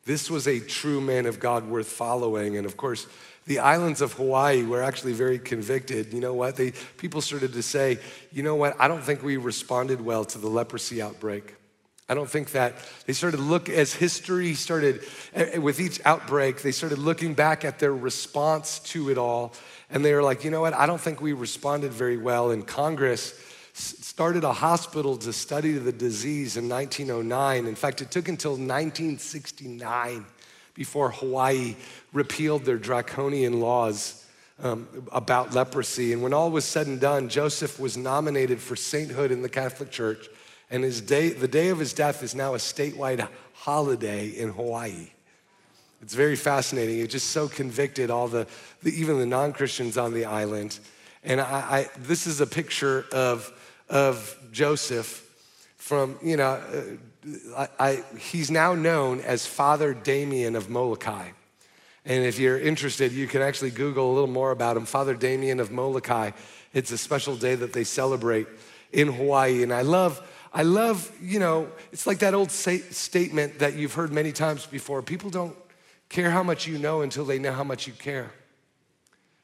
this 0.05 0.29
was 0.29 0.47
a 0.47 0.59
true 0.59 1.01
man 1.01 1.25
of 1.25 1.39
God 1.39 1.67
worth 1.67 1.89
following. 1.89 2.55
And 2.55 2.65
of 2.65 2.77
course, 2.77 3.07
the 3.47 3.59
islands 3.59 4.01
of 4.01 4.13
Hawaii 4.13 4.63
were 4.63 4.83
actually 4.83 5.13
very 5.13 5.39
convicted. 5.39 6.13
You 6.13 6.19
know 6.19 6.33
what? 6.33 6.57
They, 6.57 6.73
people 6.97 7.21
started 7.21 7.53
to 7.53 7.63
say, 7.63 7.97
you 8.31 8.43
know 8.43 8.55
what? 8.55 8.75
I 8.79 8.87
don't 8.89 9.01
think 9.01 9.23
we 9.23 9.37
responded 9.37 10.01
well 10.01 10.25
to 10.25 10.37
the 10.37 10.47
leprosy 10.47 11.01
outbreak. 11.01 11.55
I 12.09 12.13
don't 12.13 12.29
think 12.29 12.51
that 12.51 12.75
they 13.05 13.13
started 13.13 13.39
look 13.39 13.69
as 13.69 13.93
history 13.93 14.53
started 14.53 15.01
eh, 15.33 15.49
eh, 15.53 15.57
with 15.57 15.79
each 15.79 15.99
outbreak, 16.05 16.61
they 16.61 16.71
started 16.71 16.99
looking 16.99 17.33
back 17.33 17.65
at 17.65 17.79
their 17.79 17.93
response 17.93 18.79
to 18.79 19.09
it 19.09 19.17
all. 19.17 19.53
And 19.89 20.03
they 20.05 20.13
were 20.13 20.23
like, 20.23 20.43
you 20.43 20.51
know 20.51 20.61
what? 20.61 20.73
I 20.73 20.85
don't 20.85 21.01
think 21.01 21.21
we 21.21 21.33
responded 21.33 21.91
very 21.91 22.17
well. 22.17 22.51
And 22.51 22.65
Congress 22.65 23.33
started 23.73 24.43
a 24.43 24.53
hospital 24.53 25.17
to 25.17 25.31
study 25.31 25.73
the 25.73 25.91
disease 25.91 26.57
in 26.57 26.67
1909. 26.67 27.65
In 27.65 27.75
fact, 27.75 28.01
it 28.01 28.09
took 28.11 28.27
until 28.27 28.51
1969 28.51 30.25
before 30.77 31.09
Hawaii 31.09 31.75
repealed 32.13 32.63
their 32.63 32.77
draconian 32.77 33.59
laws 33.59 34.23
um, 34.63 34.87
about 35.11 35.53
leprosy. 35.53 36.13
And 36.13 36.21
when 36.21 36.33
all 36.33 36.51
was 36.51 36.65
said 36.65 36.87
and 36.87 37.01
done, 37.01 37.29
Joseph 37.29 37.79
was 37.79 37.97
nominated 37.97 38.61
for 38.61 38.75
sainthood 38.75 39.31
in 39.31 39.41
the 39.41 39.49
Catholic 39.49 39.89
Church. 39.89 40.29
And 40.69 40.83
his 40.83 41.01
day, 41.01 41.29
the 41.29 41.47
day 41.47 41.69
of 41.69 41.79
his 41.79 41.93
death 41.93 42.21
is 42.21 42.35
now 42.35 42.53
a 42.53 42.57
statewide 42.57 43.27
holiday 43.53 44.27
in 44.29 44.49
Hawaii. 44.49 45.09
It's 46.01 46.13
very 46.13 46.35
fascinating. 46.35 46.99
It 46.99 47.09
just 47.09 47.31
so 47.31 47.47
convicted 47.47 48.11
all 48.11 48.27
the, 48.27 48.45
the 48.83 48.91
even 48.91 49.17
the 49.17 49.25
non-Christians 49.25 49.97
on 49.97 50.13
the 50.13 50.25
island. 50.25 50.79
And 51.23 51.41
I, 51.41 51.45
I, 51.45 51.89
this 51.97 52.27
is 52.27 52.39
a 52.39 52.47
picture 52.47 53.05
of, 53.11 53.51
of 53.89 54.37
Joseph 54.51 55.23
from, 55.77 56.19
you 56.21 56.37
know, 56.37 56.61
I, 57.79 58.03
he's 58.17 58.51
now 58.51 58.73
known 58.73 59.21
as 59.21 59.45
Father 59.45 59.93
Damien 59.93 60.55
of 60.55 60.69
Molokai. 60.69 61.29
And 62.05 62.23
if 62.23 62.39
you're 62.39 62.59
interested, 62.59 63.11
you 63.11 63.27
can 63.27 63.41
actually 63.41 63.71
Google 63.71 64.11
a 64.11 64.13
little 64.13 64.27
more 64.27 64.51
about 64.51 64.77
him. 64.77 64.85
Father 64.85 65.13
Damien 65.13 65.59
of 65.59 65.71
Molokai. 65.71 66.31
It's 66.73 66.91
a 66.91 66.97
special 66.97 67.35
day 67.35 67.55
that 67.55 67.73
they 67.73 67.83
celebrate 67.83 68.47
in 68.91 69.11
Hawaii. 69.11 69.63
And 69.63 69.73
I 69.73 69.81
love 69.81 70.21
I 70.53 70.63
love, 70.63 71.11
you 71.21 71.39
know, 71.39 71.67
it's 71.91 72.07
like 72.07 72.19
that 72.19 72.33
old 72.33 72.49
statement 72.51 73.59
that 73.59 73.75
you've 73.75 73.93
heard 73.93 74.11
many 74.11 74.31
times 74.31 74.65
before. 74.65 75.01
People 75.01 75.29
don't 75.29 75.55
care 76.09 76.31
how 76.31 76.41
much 76.41 76.65
you 76.65 76.79
know 76.79 77.01
until 77.01 77.25
they 77.25 77.37
know 77.37 77.51
how 77.51 77.63
much 77.63 77.85
you 77.85 77.93
care. 77.93 78.31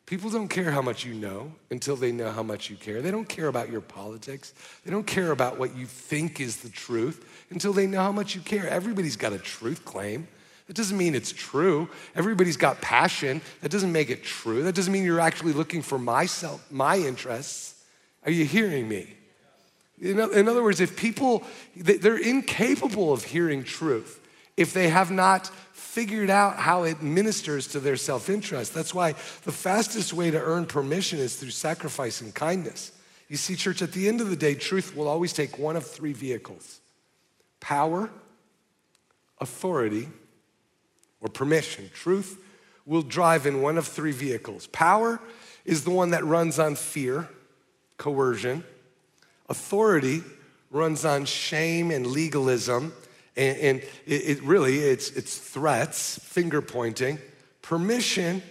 People 0.06 0.30
don't 0.30 0.48
care 0.48 0.72
how 0.72 0.82
much 0.82 1.06
you 1.06 1.14
know 1.14 1.54
until 1.70 1.96
they 1.96 2.12
know 2.12 2.32
how 2.32 2.44
much 2.44 2.70
you 2.70 2.76
care. 2.76 3.02
They 3.02 3.12
don't 3.12 3.28
care 3.28 3.48
about 3.48 3.70
your 3.70 3.82
politics. 3.82 4.54
They 4.84 4.92
don't 4.92 5.08
care 5.08 5.32
about 5.32 5.60
what 5.60 5.76
you 5.76 5.86
think 5.86 6.40
is 6.40 6.58
the 6.58 6.70
truth 6.70 7.33
until 7.50 7.74
they 7.74 7.88
know 7.88 8.02
how 8.02 8.12
much 8.12 8.36
you 8.36 8.42
care. 8.42 8.68
Everybody's 8.68 9.16
got 9.16 9.34
a 9.34 9.38
truth 9.38 9.86
claim. 9.86 10.28
That 10.68 10.76
doesn't 10.76 10.98
mean 10.98 11.14
it's 11.14 11.32
true. 11.32 11.90
Everybody's 12.16 12.58
got 12.58 12.82
passion. 12.82 13.42
That 13.62 13.70
doesn't 13.70 13.92
make 13.92 14.10
it 14.10 14.24
true. 14.24 14.64
That 14.64 14.76
doesn't 14.76 14.92
mean 14.92 15.04
you're 15.04 15.20
actually 15.20 15.54
looking 15.54 15.82
for 15.82 16.00
myself, 16.00 16.66
my 16.72 16.98
interests. 16.98 17.84
Are 18.26 18.32
you 18.32 18.46
hearing 18.46 18.88
me? 18.88 19.14
In, 20.02 20.20
other 20.20 20.64
words, 20.64 20.82
if 20.82 20.98
people, 20.98 21.44
they're 21.76 22.18
incapable 22.18 23.14
of 23.14 23.24
hearing 23.24 23.64
truth 23.64 24.20
if 24.58 24.74
they 24.74 24.90
have 24.90 25.12
not 25.12 25.48
figured 25.74 26.30
out 26.30 26.58
how 26.58 26.84
it 26.84 27.02
ministers 27.02 27.68
to 27.68 27.80
their 27.80 27.96
self 27.96 28.30
interest. 28.30 28.74
That's 28.74 28.94
why 28.94 29.14
the 29.44 29.52
fastest 29.52 30.14
way 30.14 30.32
to 30.32 30.42
earn 30.42 30.66
permission 30.66 31.20
is 31.20 31.36
through 31.36 31.52
sacrifice 31.52 32.22
and 32.22 32.34
kindness. 32.34 32.92
You 33.30 33.38
see, 33.38 33.56
church, 33.56 33.82
at 33.82 33.92
the 33.92 34.08
end 34.08 34.20
of 34.20 34.30
the 34.30 34.36
day, 34.36 34.56
truth 34.56 34.96
will 34.96 35.08
always 35.08 35.34
take 35.34 35.58
one 35.58 35.76
of 35.76 35.86
three 35.86 36.14
vehicles 36.14 36.80
power, 37.64 38.10
authority, 39.40 40.10
or 41.22 41.30
permission. 41.30 41.90
Truth 41.94 42.38
will 42.86 43.02
drive 43.02 43.46
in 43.48 43.62
one 43.62 43.78
of 43.78 43.88
three 43.88 44.12
vehicles. 44.12 44.68
Power 44.68 45.22
is 45.64 45.86
the 45.86 45.90
one 45.90 46.12
that 46.12 46.26
runs 46.26 46.60
on 46.60 46.76
fear, 46.76 47.30
coercion, 47.98 48.66
Authority 49.50 50.24
runs 50.72 51.06
on 51.06 51.26
shame 51.26 51.92
and 51.92 52.08
legalism, 52.08 52.94
and, 53.36 53.58
and 53.58 53.80
it, 54.06 54.38
it 54.38 54.44
really 54.44 54.80
it's, 54.80 55.12
it's 55.12 55.38
threats, 55.38 56.18
finger 56.20 56.62
pointing. 56.62 57.20
Permission 57.62 58.42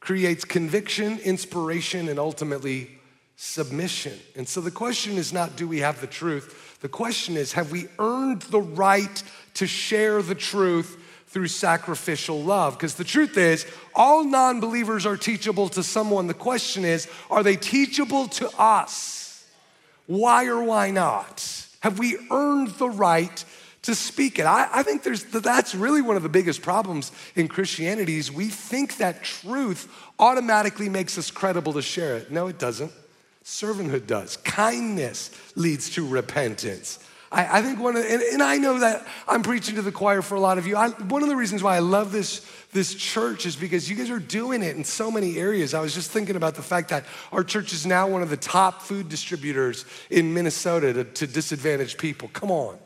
creates 0.00 0.44
conviction, 0.44 1.18
inspiration, 1.20 2.08
and 2.08 2.18
ultimately 2.18 2.97
submission. 3.40 4.18
And 4.34 4.48
so 4.48 4.60
the 4.60 4.72
question 4.72 5.16
is 5.16 5.32
not 5.32 5.54
do 5.54 5.68
we 5.68 5.78
have 5.78 6.00
the 6.00 6.08
truth? 6.08 6.76
The 6.80 6.88
question 6.88 7.36
is 7.36 7.52
have 7.52 7.70
we 7.70 7.86
earned 8.00 8.42
the 8.42 8.60
right 8.60 9.22
to 9.54 9.66
share 9.66 10.20
the 10.22 10.34
truth 10.34 11.00
through 11.28 11.46
sacrificial 11.46 12.42
love? 12.42 12.76
Because 12.76 12.94
the 12.94 13.04
truth 13.04 13.38
is, 13.38 13.64
all 13.94 14.24
non 14.24 14.58
believers 14.58 15.06
are 15.06 15.16
teachable 15.16 15.68
to 15.70 15.84
someone. 15.84 16.26
The 16.26 16.34
question 16.34 16.84
is, 16.84 17.06
are 17.30 17.44
they 17.44 17.54
teachable 17.54 18.26
to 18.28 18.50
us? 18.60 19.46
Why 20.06 20.46
or 20.46 20.64
why 20.64 20.90
not? 20.90 21.66
Have 21.80 22.00
we 22.00 22.18
earned 22.32 22.70
the 22.70 22.90
right 22.90 23.44
to 23.82 23.94
speak 23.94 24.40
it? 24.40 24.46
I, 24.46 24.68
I 24.72 24.82
think 24.82 25.04
there's, 25.04 25.22
that's 25.22 25.76
really 25.76 26.02
one 26.02 26.16
of 26.16 26.24
the 26.24 26.28
biggest 26.28 26.60
problems 26.60 27.12
in 27.36 27.46
Christianity 27.46 28.16
is 28.16 28.32
we 28.32 28.48
think 28.48 28.96
that 28.96 29.22
truth 29.22 29.88
automatically 30.18 30.88
makes 30.88 31.16
us 31.18 31.30
credible 31.30 31.74
to 31.74 31.82
share 31.82 32.16
it. 32.16 32.32
No, 32.32 32.48
it 32.48 32.58
doesn't. 32.58 32.90
Servanthood 33.48 34.06
does. 34.06 34.36
Kindness 34.36 35.30
leads 35.56 35.88
to 35.94 36.06
repentance. 36.06 36.98
I, 37.32 37.58
I 37.58 37.62
think 37.62 37.80
one 37.80 37.96
of, 37.96 38.04
and, 38.04 38.20
and, 38.20 38.42
I 38.42 38.58
know 38.58 38.78
that 38.78 39.06
I'm 39.26 39.42
preaching 39.42 39.76
to 39.76 39.82
the 39.82 39.90
choir 39.90 40.20
for 40.20 40.34
a 40.34 40.40
lot 40.40 40.58
of 40.58 40.66
you. 40.66 40.76
I, 40.76 40.90
one 40.90 41.22
of 41.22 41.30
the 41.30 41.34
reasons 41.34 41.62
why 41.62 41.74
I 41.74 41.78
love 41.78 42.12
this, 42.12 42.46
this 42.72 42.94
church 42.94 43.46
is 43.46 43.56
because 43.56 43.88
you 43.88 43.96
guys 43.96 44.10
are 44.10 44.18
doing 44.18 44.62
it 44.62 44.76
in 44.76 44.84
so 44.84 45.10
many 45.10 45.38
areas. 45.38 45.72
I 45.72 45.80
was 45.80 45.94
just 45.94 46.10
thinking 46.10 46.36
about 46.36 46.56
the 46.56 46.62
fact 46.62 46.90
that 46.90 47.06
our 47.32 47.42
church 47.42 47.72
is 47.72 47.86
now 47.86 48.06
one 48.06 48.20
of 48.20 48.28
the 48.28 48.36
top 48.36 48.82
food 48.82 49.08
distributors 49.08 49.86
in 50.10 50.34
Minnesota 50.34 50.92
to, 50.92 51.04
to 51.04 51.26
disadvantaged 51.26 51.96
people. 51.96 52.28
Come 52.34 52.50
on. 52.50 52.78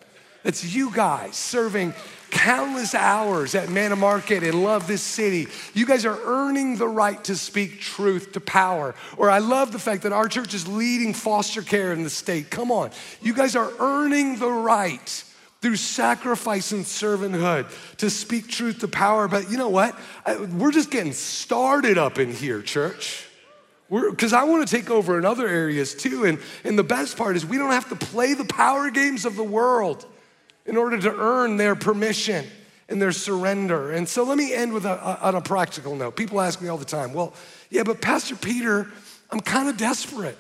It's 0.45 0.75
you 0.75 0.93
guys 0.93 1.37
serving 1.37 1.95
countless 2.31 2.95
hours 2.95 3.55
at 3.55 3.69
Manna 3.69 3.95
Market 3.95 4.43
and 4.43 4.65
love 4.65 4.87
this 4.87 5.03
city. 5.03 5.47
You 5.75 5.87
guys 5.87 6.05
are 6.05 6.19
earning 6.25 6.77
the 6.77 6.89
right 6.89 7.23
to 7.25 7.37
speak 7.37 7.81
truth 7.81 8.33
to 8.33 8.41
power. 8.41 8.95
Or 9.17 9.31
I 9.31 9.39
love 9.39 9.71
the 9.71 9.79
fact 9.79 10.03
that 10.03 10.13
our 10.13 10.29
church 10.29 10.55
is 10.55 10.67
leading 10.67 11.15
foster 11.15 11.63
care 11.63 11.93
in 11.93 12.03
the 12.03 12.11
state. 12.11 12.51
Come 12.51 12.73
on. 12.73 12.91
You 13.21 13.35
guys 13.35 13.55
are 13.55 13.71
earning 13.79 14.39
the 14.39 14.51
right 14.51 15.25
through 15.61 15.77
sacrifice 15.77 16.73
and 16.73 16.85
servanthood 16.85 17.67
to 17.99 18.11
speak 18.11 18.49
truth 18.49 18.81
to 18.81 18.89
power. 18.89 19.29
But 19.29 19.51
you 19.51 19.59
know 19.59 19.69
what? 19.69 19.95
We're 20.27 20.73
just 20.73 20.91
getting 20.91 21.13
started 21.13 21.99
up 21.99 22.19
in 22.19 22.33
here, 22.33 22.63
church. 22.63 23.27
Because 23.91 24.33
I 24.33 24.45
want 24.45 24.67
to 24.67 24.77
take 24.77 24.91
over 24.91 25.19
in 25.19 25.27
other 25.27 25.47
areas 25.47 25.95
too. 25.95 26.25
And, 26.25 26.39
and 26.65 26.79
the 26.79 26.83
best 26.83 27.19
part 27.19 27.37
is 27.37 27.45
we 27.45 27.59
don't 27.59 27.73
have 27.73 27.91
to 27.91 27.97
play 27.97 28.33
the 28.33 28.47
power 28.47 28.91
games 28.91 29.27
of 29.27 29.37
the 29.37 29.45
world 29.45 30.07
in 30.67 30.77
order 30.77 30.99
to 30.99 31.15
earn 31.15 31.57
their 31.57 31.75
permission 31.75 32.47
and 32.89 33.01
their 33.01 33.13
surrender. 33.13 33.93
And 33.93 34.09
so 34.09 34.23
let 34.23 34.37
me 34.39 34.53
end 34.53 34.73
with 34.73 34.85
a, 34.85 35.25
on 35.27 35.35
a 35.35 35.41
practical 35.41 35.97
note. 35.97 36.17
People 36.17 36.41
ask 36.41 36.61
me 36.61 36.69
all 36.69 36.79
the 36.79 36.85
time, 36.85 37.13
well, 37.13 37.35
yeah, 37.71 37.83
but 37.83 38.01
Pastor 38.01 38.37
Peter, 38.37 38.91
I'm 39.31 39.41
kind 39.41 39.69
of 39.69 39.77
desperate. 39.77 40.39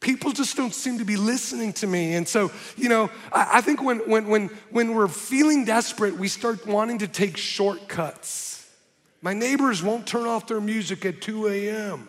People 0.00 0.32
just 0.32 0.56
don't 0.56 0.74
seem 0.74 0.98
to 0.98 1.04
be 1.04 1.16
listening 1.16 1.72
to 1.74 1.86
me. 1.86 2.14
And 2.14 2.26
so, 2.26 2.50
you 2.76 2.88
know, 2.88 3.10
I, 3.32 3.48
I 3.54 3.60
think 3.60 3.82
when, 3.82 3.98
when, 4.00 4.28
when, 4.28 4.48
when 4.70 4.94
we're 4.94 5.08
feeling 5.08 5.64
desperate, 5.64 6.16
we 6.16 6.28
start 6.28 6.66
wanting 6.66 6.98
to 6.98 7.08
take 7.08 7.36
shortcuts. 7.36 8.68
My 9.20 9.32
neighbors 9.32 9.82
won't 9.82 10.06
turn 10.06 10.26
off 10.26 10.48
their 10.48 10.60
music 10.60 11.04
at 11.04 11.20
2 11.20 11.48
a.m 11.48 12.08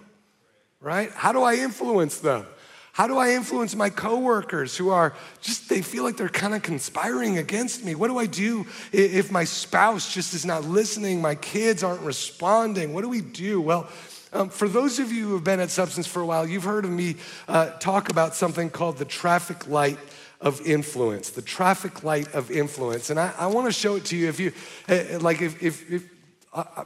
right? 0.83 1.09
How 1.11 1.31
do 1.31 1.41
I 1.41 1.55
influence 1.55 2.19
them? 2.19 2.45
How 2.93 3.07
do 3.07 3.17
I 3.17 3.31
influence 3.31 3.75
my 3.75 3.89
coworkers 3.89 4.77
who 4.77 4.89
are 4.89 5.15
just, 5.41 5.67
they 5.67 5.81
feel 5.81 6.03
like 6.03 6.15
they're 6.15 6.29
kind 6.29 6.53
of 6.53 6.61
conspiring 6.61 7.39
against 7.39 7.83
me? 7.83 7.95
What 7.95 8.07
do 8.07 8.19
I 8.19 8.27
do 8.27 8.67
if 8.91 9.31
my 9.31 9.45
spouse 9.45 10.13
just 10.13 10.35
is 10.35 10.45
not 10.45 10.63
listening? 10.63 11.19
My 11.19 11.33
kids 11.33 11.83
aren't 11.83 12.01
responding? 12.01 12.93
What 12.93 13.01
do 13.01 13.09
we 13.09 13.21
do? 13.21 13.59
Well, 13.59 13.89
um, 14.31 14.49
for 14.49 14.67
those 14.67 14.99
of 14.99 15.11
you 15.11 15.27
who 15.27 15.33
have 15.33 15.43
been 15.43 15.59
at 15.59 15.71
Substance 15.71 16.05
for 16.05 16.21
a 16.21 16.25
while, 16.25 16.47
you've 16.47 16.65
heard 16.65 16.85
of 16.85 16.91
me 16.91 17.15
uh, 17.47 17.71
talk 17.79 18.09
about 18.09 18.35
something 18.35 18.69
called 18.69 18.99
the 18.99 19.05
traffic 19.05 19.67
light 19.67 19.97
of 20.39 20.61
influence, 20.61 21.31
the 21.31 21.41
traffic 21.41 22.03
light 22.03 22.31
of 22.35 22.51
influence. 22.51 23.09
And 23.09 23.19
I, 23.19 23.33
I 23.39 23.47
want 23.47 23.65
to 23.65 23.73
show 23.73 23.95
it 23.95 24.05
to 24.05 24.15
you 24.15 24.29
if 24.29 24.39
you, 24.39 24.51
uh, 24.87 25.17
like, 25.19 25.41
if, 25.41 25.63
if, 25.63 25.91
if 25.91 26.09
uh, 26.53 26.63
uh 26.75 26.85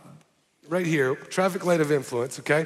right 0.70 0.86
here, 0.86 1.16
traffic 1.16 1.66
light 1.66 1.82
of 1.82 1.91
influence, 1.91 2.39
okay? 2.39 2.66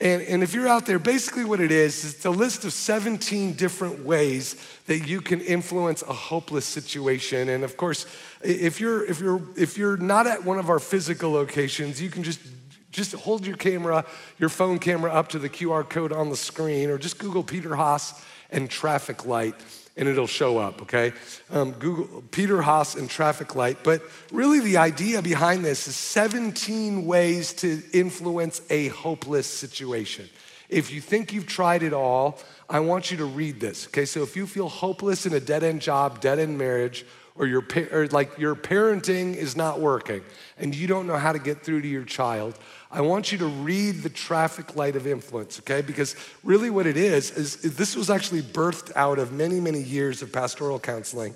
And, 0.00 0.22
and 0.22 0.42
if 0.44 0.54
you're 0.54 0.68
out 0.68 0.86
there, 0.86 1.00
basically 1.00 1.44
what 1.44 1.60
it 1.60 1.72
is, 1.72 2.04
is 2.04 2.14
it's 2.14 2.24
a 2.24 2.30
list 2.30 2.64
of 2.64 2.72
17 2.72 3.54
different 3.54 4.04
ways 4.04 4.54
that 4.86 5.08
you 5.08 5.20
can 5.20 5.40
influence 5.40 6.02
a 6.02 6.12
hopeless 6.12 6.64
situation. 6.64 7.48
And 7.48 7.64
of 7.64 7.76
course, 7.76 8.06
if 8.40 8.80
you're, 8.80 9.04
if 9.04 9.18
you're, 9.18 9.42
if 9.56 9.76
you're 9.76 9.96
not 9.96 10.28
at 10.28 10.44
one 10.44 10.58
of 10.58 10.70
our 10.70 10.78
physical 10.78 11.32
locations, 11.32 12.00
you 12.00 12.10
can 12.10 12.22
just 12.22 12.40
just 12.90 13.12
hold 13.12 13.46
your 13.46 13.56
camera, 13.56 14.04
your 14.38 14.48
phone 14.48 14.78
camera 14.78 15.12
up 15.12 15.28
to 15.28 15.38
the 15.38 15.48
QR 15.48 15.88
code 15.88 16.10
on 16.10 16.30
the 16.30 16.36
screen, 16.36 16.88
or 16.88 16.96
just 16.96 17.18
Google 17.18 17.42
Peter 17.42 17.76
Haas 17.76 18.24
and 18.50 18.68
traffic 18.68 19.26
light 19.26 19.54
and 19.98 20.08
it'll 20.08 20.28
show 20.28 20.58
up, 20.58 20.80
okay? 20.82 21.12
Um, 21.50 21.72
Google 21.72 22.22
Peter 22.30 22.62
Haas 22.62 22.94
and 22.94 23.10
traffic 23.10 23.56
light. 23.56 23.78
But 23.82 24.00
really, 24.32 24.60
the 24.60 24.76
idea 24.76 25.20
behind 25.20 25.64
this 25.64 25.88
is 25.88 25.96
17 25.96 27.04
ways 27.04 27.52
to 27.54 27.82
influence 27.92 28.62
a 28.70 28.88
hopeless 28.88 29.48
situation. 29.48 30.28
If 30.68 30.92
you 30.92 31.00
think 31.00 31.32
you've 31.32 31.46
tried 31.46 31.82
it 31.82 31.92
all, 31.92 32.38
I 32.70 32.80
want 32.80 33.10
you 33.10 33.16
to 33.18 33.24
read 33.24 33.58
this, 33.58 33.86
okay? 33.88 34.04
So 34.04 34.22
if 34.22 34.36
you 34.36 34.46
feel 34.46 34.68
hopeless 34.68 35.26
in 35.26 35.32
a 35.32 35.40
dead 35.40 35.64
end 35.64 35.80
job, 35.80 36.20
dead 36.20 36.38
end 36.38 36.56
marriage, 36.56 37.04
or 37.38 37.46
your 37.46 37.64
or 37.92 38.08
like 38.08 38.36
your 38.38 38.54
parenting 38.54 39.34
is 39.34 39.56
not 39.56 39.80
working 39.80 40.22
and 40.58 40.74
you 40.74 40.86
don't 40.86 41.06
know 41.06 41.16
how 41.16 41.32
to 41.32 41.38
get 41.38 41.62
through 41.62 41.80
to 41.80 41.88
your 41.88 42.04
child, 42.04 42.58
I 42.90 43.00
want 43.00 43.30
you 43.32 43.38
to 43.38 43.46
read 43.46 44.02
the 44.02 44.08
traffic 44.08 44.74
light 44.74 44.96
of 44.96 45.06
influence, 45.06 45.58
okay? 45.60 45.80
Because 45.80 46.16
really 46.42 46.70
what 46.70 46.86
it 46.86 46.96
is, 46.96 47.30
is 47.30 47.76
this 47.76 47.94
was 47.94 48.10
actually 48.10 48.42
birthed 48.42 48.90
out 48.96 49.18
of 49.18 49.32
many, 49.32 49.60
many 49.60 49.80
years 49.80 50.20
of 50.22 50.32
pastoral 50.32 50.78
counseling. 50.78 51.34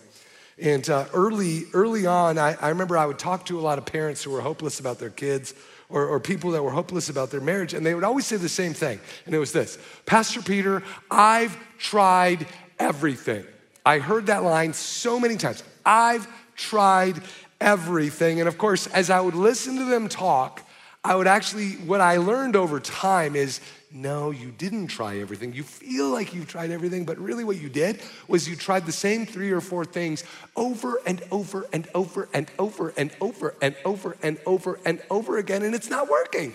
And 0.59 0.89
uh, 0.91 1.07
early, 1.15 1.65
early 1.73 2.07
on, 2.07 2.39
I, 2.39 2.57
I 2.61 2.71
remember 2.71 2.99
I 2.99 3.07
would 3.07 3.19
talk 3.19 3.47
to 3.47 3.59
a 3.59 3.63
lot 3.63 3.79
of 3.79 3.87
parents 3.87 4.23
who 4.23 4.31
were 4.31 4.41
hopeless 4.41 4.81
about 4.81 4.99
their 4.99 5.11
kids 5.11 5.55
or, 5.89 6.07
or, 6.07 6.21
people 6.21 6.53
that 6.53 6.63
were 6.63 6.71
hopeless 6.71 7.11
about 7.11 7.31
their 7.31 7.41
marriage, 7.41 7.75
and 7.75 7.85
they 7.85 7.95
would 7.95 8.05
always 8.05 8.27
say 8.27 8.37
the 8.37 8.49
same 8.49 8.73
thing. 8.73 8.99
And 9.27 9.35
it 9.35 9.39
was 9.39 9.53
this 9.53 9.77
Pastor 10.07 10.41
Peter, 10.41 10.83
I've 11.11 11.55
tried 11.77 12.47
everything. 12.79 13.45
I 13.85 13.99
heard 13.99 14.27
that 14.27 14.43
line 14.43 14.73
so 14.73 15.21
many 15.21 15.37
times. 15.37 15.63
I've 15.85 16.27
tried 16.57 17.21
everything. 17.61 18.41
And 18.41 18.49
of 18.49 18.59
course, 18.59 18.87
as 18.89 19.11
I 19.11 19.21
would 19.21 19.35
listen 19.35 19.77
to 19.77 19.85
them 19.85 20.09
talk, 20.09 20.63
I 21.05 21.17
would 21.17 21.27
actually, 21.27 21.73
what 21.73 22.01
I 22.01 22.19
learned 22.19 22.55
over 22.55 22.79
time 22.79 23.35
is 23.35 23.61
no, 23.95 24.31
you 24.31 24.51
didn't 24.51 24.87
try 24.87 25.19
everything. 25.19 25.53
You 25.53 25.65
feel 25.65 26.09
like 26.09 26.33
you've 26.33 26.49
tried 26.49 26.71
everything, 26.71 27.05
but 27.05 27.19
really 27.19 27.45
what 27.45 27.61
you 27.61 27.69
did 27.69 28.01
was 28.27 28.49
you 28.49 28.57
tried 28.57 28.87
the 28.87 28.93
same 28.93 29.27
three 29.27 29.51
or 29.51 29.61
four 29.61 29.85
things 29.85 30.25
over 30.57 31.01
and 31.05 31.23
over 31.31 31.67
and 31.73 31.87
over 31.95 32.29
and 32.33 32.51
over 32.59 32.95
and 32.97 33.11
over 33.21 33.55
and 33.61 33.77
over 33.85 34.17
and 34.23 34.39
over 34.47 34.81
and 34.87 35.03
over 35.11 35.39
again, 35.39 35.63
and 35.63 35.75
it's 35.75 35.91
not 35.91 36.09
working. 36.09 36.55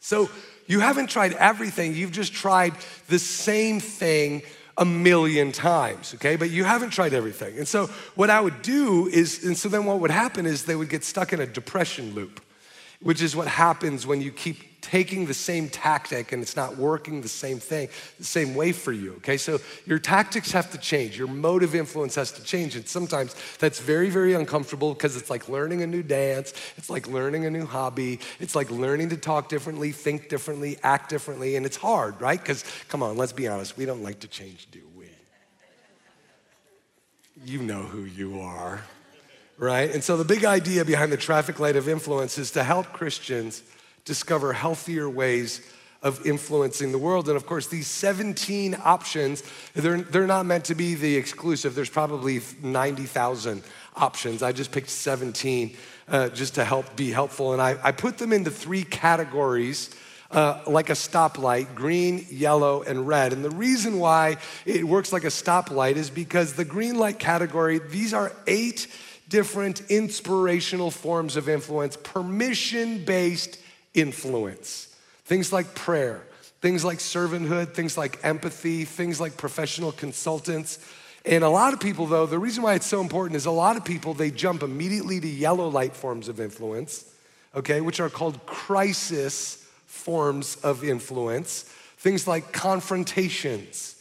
So 0.00 0.28
you 0.66 0.80
haven't 0.80 1.06
tried 1.06 1.32
everything, 1.34 1.94
you've 1.94 2.12
just 2.12 2.34
tried 2.34 2.74
the 3.08 3.18
same 3.18 3.80
thing 3.80 4.42
a 4.76 4.84
million 4.84 5.52
times, 5.52 6.14
okay? 6.14 6.36
But 6.36 6.50
you 6.50 6.64
haven't 6.64 6.90
tried 6.90 7.14
everything. 7.14 7.58
And 7.58 7.68
so 7.68 7.86
what 8.14 8.30
I 8.30 8.40
would 8.40 8.62
do 8.62 9.06
is, 9.08 9.44
and 9.44 9.56
so 9.56 9.68
then 9.68 9.84
what 9.84 10.00
would 10.00 10.10
happen 10.10 10.46
is 10.46 10.64
they 10.64 10.76
would 10.76 10.88
get 10.88 11.04
stuck 11.04 11.32
in 11.32 11.40
a 11.40 11.46
depression 11.46 12.14
loop 12.14 12.40
which 13.04 13.22
is 13.22 13.36
what 13.36 13.46
happens 13.46 14.06
when 14.06 14.20
you 14.20 14.32
keep 14.32 14.80
taking 14.80 15.26
the 15.26 15.34
same 15.34 15.68
tactic 15.68 16.32
and 16.32 16.42
it's 16.42 16.56
not 16.56 16.76
working 16.76 17.20
the 17.20 17.28
same 17.28 17.58
thing, 17.58 17.88
the 18.18 18.24
same 18.24 18.54
way 18.54 18.72
for 18.72 18.92
you, 18.92 19.14
okay? 19.14 19.36
So 19.36 19.60
your 19.86 19.98
tactics 19.98 20.52
have 20.52 20.70
to 20.72 20.78
change, 20.78 21.16
your 21.16 21.28
mode 21.28 21.62
of 21.62 21.74
influence 21.74 22.14
has 22.16 22.32
to 22.32 22.42
change. 22.42 22.76
And 22.76 22.86
sometimes 22.86 23.34
that's 23.58 23.78
very, 23.78 24.10
very 24.10 24.34
uncomfortable 24.34 24.92
because 24.92 25.16
it's 25.16 25.30
like 25.30 25.48
learning 25.48 25.82
a 25.82 25.86
new 25.86 26.02
dance, 26.02 26.52
it's 26.76 26.90
like 26.90 27.06
learning 27.06 27.46
a 27.46 27.50
new 27.50 27.66
hobby, 27.66 28.20
it's 28.40 28.54
like 28.54 28.70
learning 28.70 29.10
to 29.10 29.16
talk 29.16 29.48
differently, 29.48 29.92
think 29.92 30.28
differently, 30.28 30.78
act 30.82 31.08
differently, 31.10 31.56
and 31.56 31.64
it's 31.64 31.76
hard, 31.76 32.20
right? 32.20 32.40
Because 32.40 32.64
come 32.88 33.02
on, 33.02 33.16
let's 33.16 33.32
be 33.32 33.48
honest, 33.48 33.76
we 33.76 33.84
don't 33.86 34.02
like 34.02 34.20
to 34.20 34.28
change, 34.28 34.68
do 34.70 34.80
we? 34.96 35.08
You 37.44 37.60
know 37.62 37.82
who 37.82 38.04
you 38.04 38.40
are 38.40 38.82
right? 39.58 39.90
And 39.90 40.02
so 40.02 40.16
the 40.16 40.24
big 40.24 40.44
idea 40.44 40.84
behind 40.84 41.12
the 41.12 41.16
traffic 41.16 41.60
light 41.60 41.76
of 41.76 41.88
influence 41.88 42.38
is 42.38 42.50
to 42.52 42.64
help 42.64 42.92
Christians 42.92 43.62
discover 44.04 44.52
healthier 44.52 45.08
ways 45.08 45.60
of 46.02 46.26
influencing 46.26 46.92
the 46.92 46.98
world. 46.98 47.28
And 47.28 47.36
of 47.36 47.46
course, 47.46 47.66
these 47.66 47.86
17 47.86 48.76
options, 48.84 49.42
they're, 49.72 50.02
they're 50.02 50.26
not 50.26 50.44
meant 50.44 50.66
to 50.66 50.74
be 50.74 50.94
the 50.94 51.16
exclusive. 51.16 51.74
There's 51.74 51.88
probably 51.88 52.40
90,000 52.62 53.62
options. 53.96 54.42
I 54.42 54.52
just 54.52 54.70
picked 54.70 54.90
17 54.90 55.74
uh, 56.06 56.28
just 56.28 56.56
to 56.56 56.64
help 56.64 56.94
be 56.94 57.10
helpful. 57.10 57.54
And 57.54 57.62
I, 57.62 57.78
I 57.82 57.92
put 57.92 58.18
them 58.18 58.32
into 58.32 58.50
three 58.50 58.84
categories. 58.84 59.94
Uh, 60.30 60.60
like 60.66 60.90
a 60.90 60.94
stoplight 60.94 61.76
green, 61.76 62.26
yellow, 62.28 62.82
and 62.82 63.06
red. 63.06 63.32
And 63.32 63.44
the 63.44 63.50
reason 63.50 64.00
why 64.00 64.38
it 64.66 64.82
works 64.82 65.12
like 65.12 65.22
a 65.22 65.28
stoplight 65.28 65.94
is 65.94 66.10
because 66.10 66.54
the 66.54 66.64
green 66.64 66.98
light 66.98 67.20
category, 67.20 67.78
these 67.78 68.12
are 68.12 68.32
eight 68.48 68.88
different 69.34 69.90
inspirational 69.90 70.92
forms 70.92 71.34
of 71.34 71.48
influence, 71.48 71.96
permission 71.96 73.04
based 73.04 73.58
influence. 73.92 74.94
Things 75.24 75.52
like 75.52 75.74
prayer, 75.74 76.22
things 76.60 76.84
like 76.84 76.98
servanthood, 76.98 77.74
things 77.74 77.98
like 77.98 78.20
empathy, 78.22 78.84
things 78.84 79.20
like 79.20 79.36
professional 79.36 79.90
consultants. 79.90 80.78
And 81.24 81.42
a 81.42 81.48
lot 81.48 81.72
of 81.72 81.80
people, 81.80 82.06
though, 82.06 82.26
the 82.26 82.38
reason 82.38 82.62
why 82.62 82.74
it's 82.74 82.86
so 82.86 83.00
important 83.00 83.34
is 83.34 83.46
a 83.46 83.50
lot 83.50 83.76
of 83.76 83.84
people, 83.84 84.14
they 84.14 84.30
jump 84.30 84.62
immediately 84.62 85.18
to 85.18 85.26
yellow 85.26 85.66
light 85.66 85.96
forms 85.96 86.28
of 86.28 86.38
influence, 86.38 87.04
okay, 87.56 87.80
which 87.80 87.98
are 87.98 88.08
called 88.08 88.46
crisis 88.46 89.68
forms 89.86 90.54
of 90.62 90.84
influence. 90.84 91.64
Things 91.96 92.28
like 92.28 92.52
confrontations, 92.52 93.93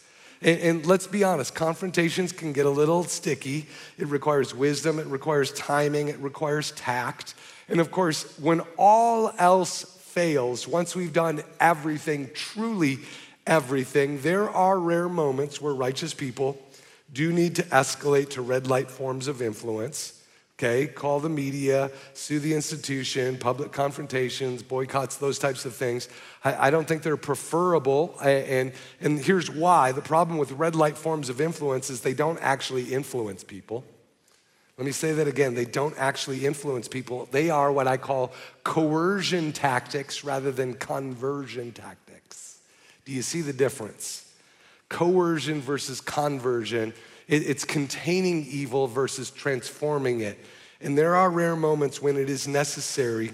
and, 0.44 0.60
and, 0.60 0.86
let's 0.86 1.08
be 1.08 1.24
honest, 1.24 1.56
confrontations 1.56 2.32
can 2.32 2.54
get 2.54 2.66
a 2.66 2.70
little 2.70 3.04
sticky. 3.04 3.68
It 3.98 4.08
requires 4.08 4.54
wisdom, 4.54 5.00
it 5.00 5.08
requires 5.08 5.52
timing, 5.54 6.10
it 6.10 6.20
requires 6.20 6.72
tact. 6.72 7.36
And 7.70 7.80
of 7.80 7.92
course, 7.92 8.38
when 8.40 8.62
all 8.78 9.34
else 9.38 9.84
fails, 10.02 10.68
once 10.68 10.96
we've 10.96 11.14
done 11.14 11.44
everything, 11.60 12.30
truly 12.34 13.00
everything, 13.48 14.22
there 14.22 14.50
are 14.50 14.80
rare 14.80 15.10
moments 15.10 15.62
where 15.62 15.74
righteous 15.74 16.14
people 16.14 16.62
do 17.12 17.32
need 17.32 17.56
to 17.56 17.64
escalate 17.64 18.32
to 18.32 18.42
red 18.42 18.68
light 18.68 18.90
forms 18.90 19.28
of 19.28 19.42
influence 19.42 20.13
okay? 20.58 20.88
Call 20.88 21.20
the 21.20 21.30
media, 21.30 21.92
sue 22.14 22.40
the 22.40 22.54
institution, 22.54 23.38
public 23.38 23.72
confrontations, 23.72 24.64
boycotts, 24.64 25.18
those 25.18 25.40
types 25.40 25.66
of 25.66 25.76
things. 25.76 26.10
I, 26.44 26.68
I, 26.68 26.70
don't 26.70 26.88
think 26.88 27.04
they're 27.04 27.18
preferable. 27.18 28.18
And, 28.22 28.74
and 29.02 29.20
here's 29.20 29.50
why 29.50 29.92
the 29.92 30.02
problem 30.02 30.38
with 30.38 30.52
red 30.52 30.76
light 30.76 30.98
forms 30.98 31.30
of 31.30 31.42
influence 31.42 31.90
is 31.90 32.02
they 32.02 32.14
don't 32.14 32.40
actually 32.40 32.94
influence 32.94 33.44
people. 33.44 33.84
Let 34.78 34.86
me 34.86 34.92
say 34.92 35.14
that 35.14 35.28
again. 35.28 35.54
They 35.54 35.66
don't 35.66 35.96
actually 35.98 36.46
influence 36.46 36.88
people. 36.88 37.28
They 37.32 37.50
are 37.50 37.72
what 37.72 37.88
I 37.88 37.98
call 37.98 38.34
coercion 38.64 39.52
tactics 39.52 40.24
rather 40.24 40.52
than 40.52 40.74
conversion 40.74 41.72
tactics. 41.72 42.60
Do 43.06 43.12
you 43.12 43.22
see 43.22 43.42
the 43.42 43.54
difference? 43.54 44.32
Coercion 44.90 45.62
versus 45.62 46.02
conversion 46.02 46.94
it's 47.28 47.66
containing 47.66 48.46
evil 48.46 48.88
versus 48.88 49.32
transforming 49.32 50.22
it. 50.22 50.38
And 50.82 50.98
there 50.98 51.16
are 51.16 51.30
rare 51.30 51.56
moments 51.56 52.02
when 52.02 52.18
it 52.18 52.30
is 52.30 52.48
necessary 52.48 53.32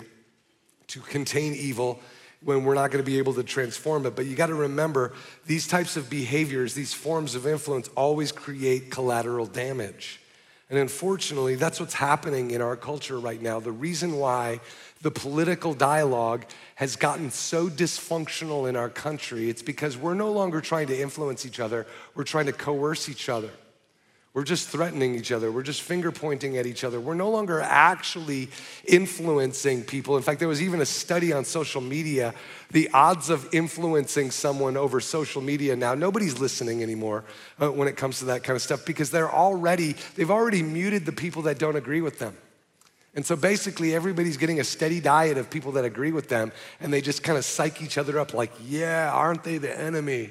to 0.87 0.99
contain 0.99 1.53
evil 1.53 1.99
when 2.43 2.63
we're 2.63 2.75
not 2.75 2.91
going 2.91 3.03
to 3.03 3.09
be 3.11 3.17
able 3.17 3.33
to 3.33 3.43
transform 3.43 4.05
it. 4.05 4.15
But 4.15 4.25
you 4.25 4.35
got 4.35 4.47
to 4.47 4.55
remember 4.55 5.13
these 5.45 5.67
types 5.67 5.97
of 5.97 6.09
behaviors, 6.09 6.73
these 6.73 6.93
forms 6.93 7.35
of 7.35 7.45
influence 7.45 7.89
always 7.89 8.31
create 8.31 8.91
collateral 8.91 9.45
damage. 9.45 10.21
And 10.69 10.77
unfortunately, 10.77 11.55
that's 11.55 11.79
what's 11.79 11.95
happening 11.95 12.51
in 12.51 12.61
our 12.61 12.75
culture 12.75 13.19
right 13.19 13.41
now. 13.41 13.59
The 13.59 13.71
reason 13.71 14.17
why 14.17 14.59
the 15.01 15.09
political 15.09 15.73
dialogue 15.73 16.45
has 16.75 16.95
gotten 16.95 17.31
so 17.31 17.67
dysfunctional 17.69 18.69
in 18.69 18.75
our 18.75 18.89
country, 18.89 19.49
it's 19.49 19.63
because 19.63 19.97
we're 19.97 20.13
no 20.13 20.31
longer 20.31 20.61
trying 20.61 20.87
to 20.87 20.99
influence 20.99 21.45
each 21.45 21.59
other, 21.59 21.87
we're 22.13 22.23
trying 22.23 22.45
to 22.45 22.53
coerce 22.53 23.09
each 23.09 23.29
other. 23.29 23.49
We're 24.39 24.45
just 24.45 24.69
threatening 24.69 25.15
each 25.15 25.33
other. 25.33 25.51
We're 25.51 25.63
just 25.63 25.81
finger 25.81 26.13
pointing 26.13 26.55
at 26.55 26.65
each 26.65 26.85
other. 26.85 26.97
We're 26.97 27.13
no 27.13 27.29
longer 27.29 27.59
actually 27.59 28.47
influencing 28.87 29.83
people. 29.83 30.15
In 30.15 30.23
fact, 30.23 30.39
there 30.39 30.47
was 30.47 30.61
even 30.61 30.79
a 30.79 30.85
study 30.85 31.33
on 31.33 31.43
social 31.43 31.81
media 31.81 32.33
the 32.71 32.89
odds 32.93 33.29
of 33.29 33.53
influencing 33.53 34.31
someone 34.31 34.77
over 34.77 35.01
social 35.01 35.41
media 35.41 35.75
now. 35.75 35.93
Nobody's 35.93 36.39
listening 36.39 36.81
anymore 36.81 37.25
uh, 37.59 37.69
when 37.69 37.89
it 37.89 37.97
comes 37.97 38.19
to 38.19 38.25
that 38.25 38.45
kind 38.45 38.55
of 38.55 38.61
stuff 38.61 38.85
because 38.85 39.11
they're 39.11 39.29
already, 39.29 39.97
they've 40.15 40.31
already 40.31 40.63
muted 40.63 41.05
the 41.05 41.11
people 41.11 41.41
that 41.41 41.59
don't 41.59 41.75
agree 41.75 41.99
with 41.99 42.19
them. 42.19 42.37
And 43.15 43.25
so 43.25 43.35
basically, 43.35 43.93
everybody's 43.93 44.37
getting 44.37 44.61
a 44.61 44.63
steady 44.63 45.01
diet 45.01 45.37
of 45.37 45.49
people 45.49 45.73
that 45.73 45.83
agree 45.83 46.13
with 46.13 46.29
them, 46.29 46.53
and 46.79 46.93
they 46.93 47.01
just 47.01 47.23
kind 47.23 47.37
of 47.37 47.43
psych 47.43 47.81
each 47.81 47.97
other 47.97 48.17
up 48.17 48.33
like, 48.33 48.53
yeah, 48.65 49.11
aren't 49.13 49.43
they 49.43 49.57
the 49.57 49.77
enemy? 49.77 50.29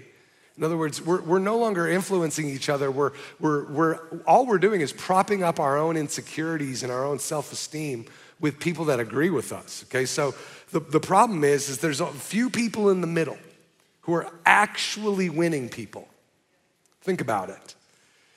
In 0.59 0.65
other 0.65 0.77
words, 0.77 1.01
we're, 1.01 1.23
we're 1.23 1.39
no 1.39 1.57
longer 1.57 1.87
influencing 1.87 2.49
each 2.49 2.69
other. 2.69 2.91
We're, 2.91 3.13
we're, 3.39 3.65
we're, 3.71 3.99
all 4.27 4.45
we're 4.45 4.59
doing 4.59 4.81
is 4.81 4.93
propping 4.93 5.45
up 5.45 5.61
our 5.61 5.79
own 5.79 5.97
insecurities 5.97 6.83
and 6.83 6.91
our 6.91 7.05
own 7.05 7.21
self 7.21 7.53
esteem 7.53 8.07
with 8.41 8.59
people 8.59 8.87
that 8.87 8.99
agree 8.99 9.31
with 9.31 9.53
us. 9.53 9.85
Okay, 9.89 10.05
so 10.05 10.35
the, 10.73 10.81
the 10.81 10.99
problem 10.99 11.45
is, 11.45 11.69
is 11.69 11.79
there's 11.79 12.01
a 12.01 12.07
few 12.07 12.51
people 12.51 12.91
in 12.91 13.01
the 13.01 13.07
middle 13.07 13.39
who 14.03 14.15
are 14.15 14.33
actually 14.45 15.31
winning 15.31 15.69
people. 15.69 16.09
Think 17.03 17.21
about 17.21 17.51
it. 17.51 17.75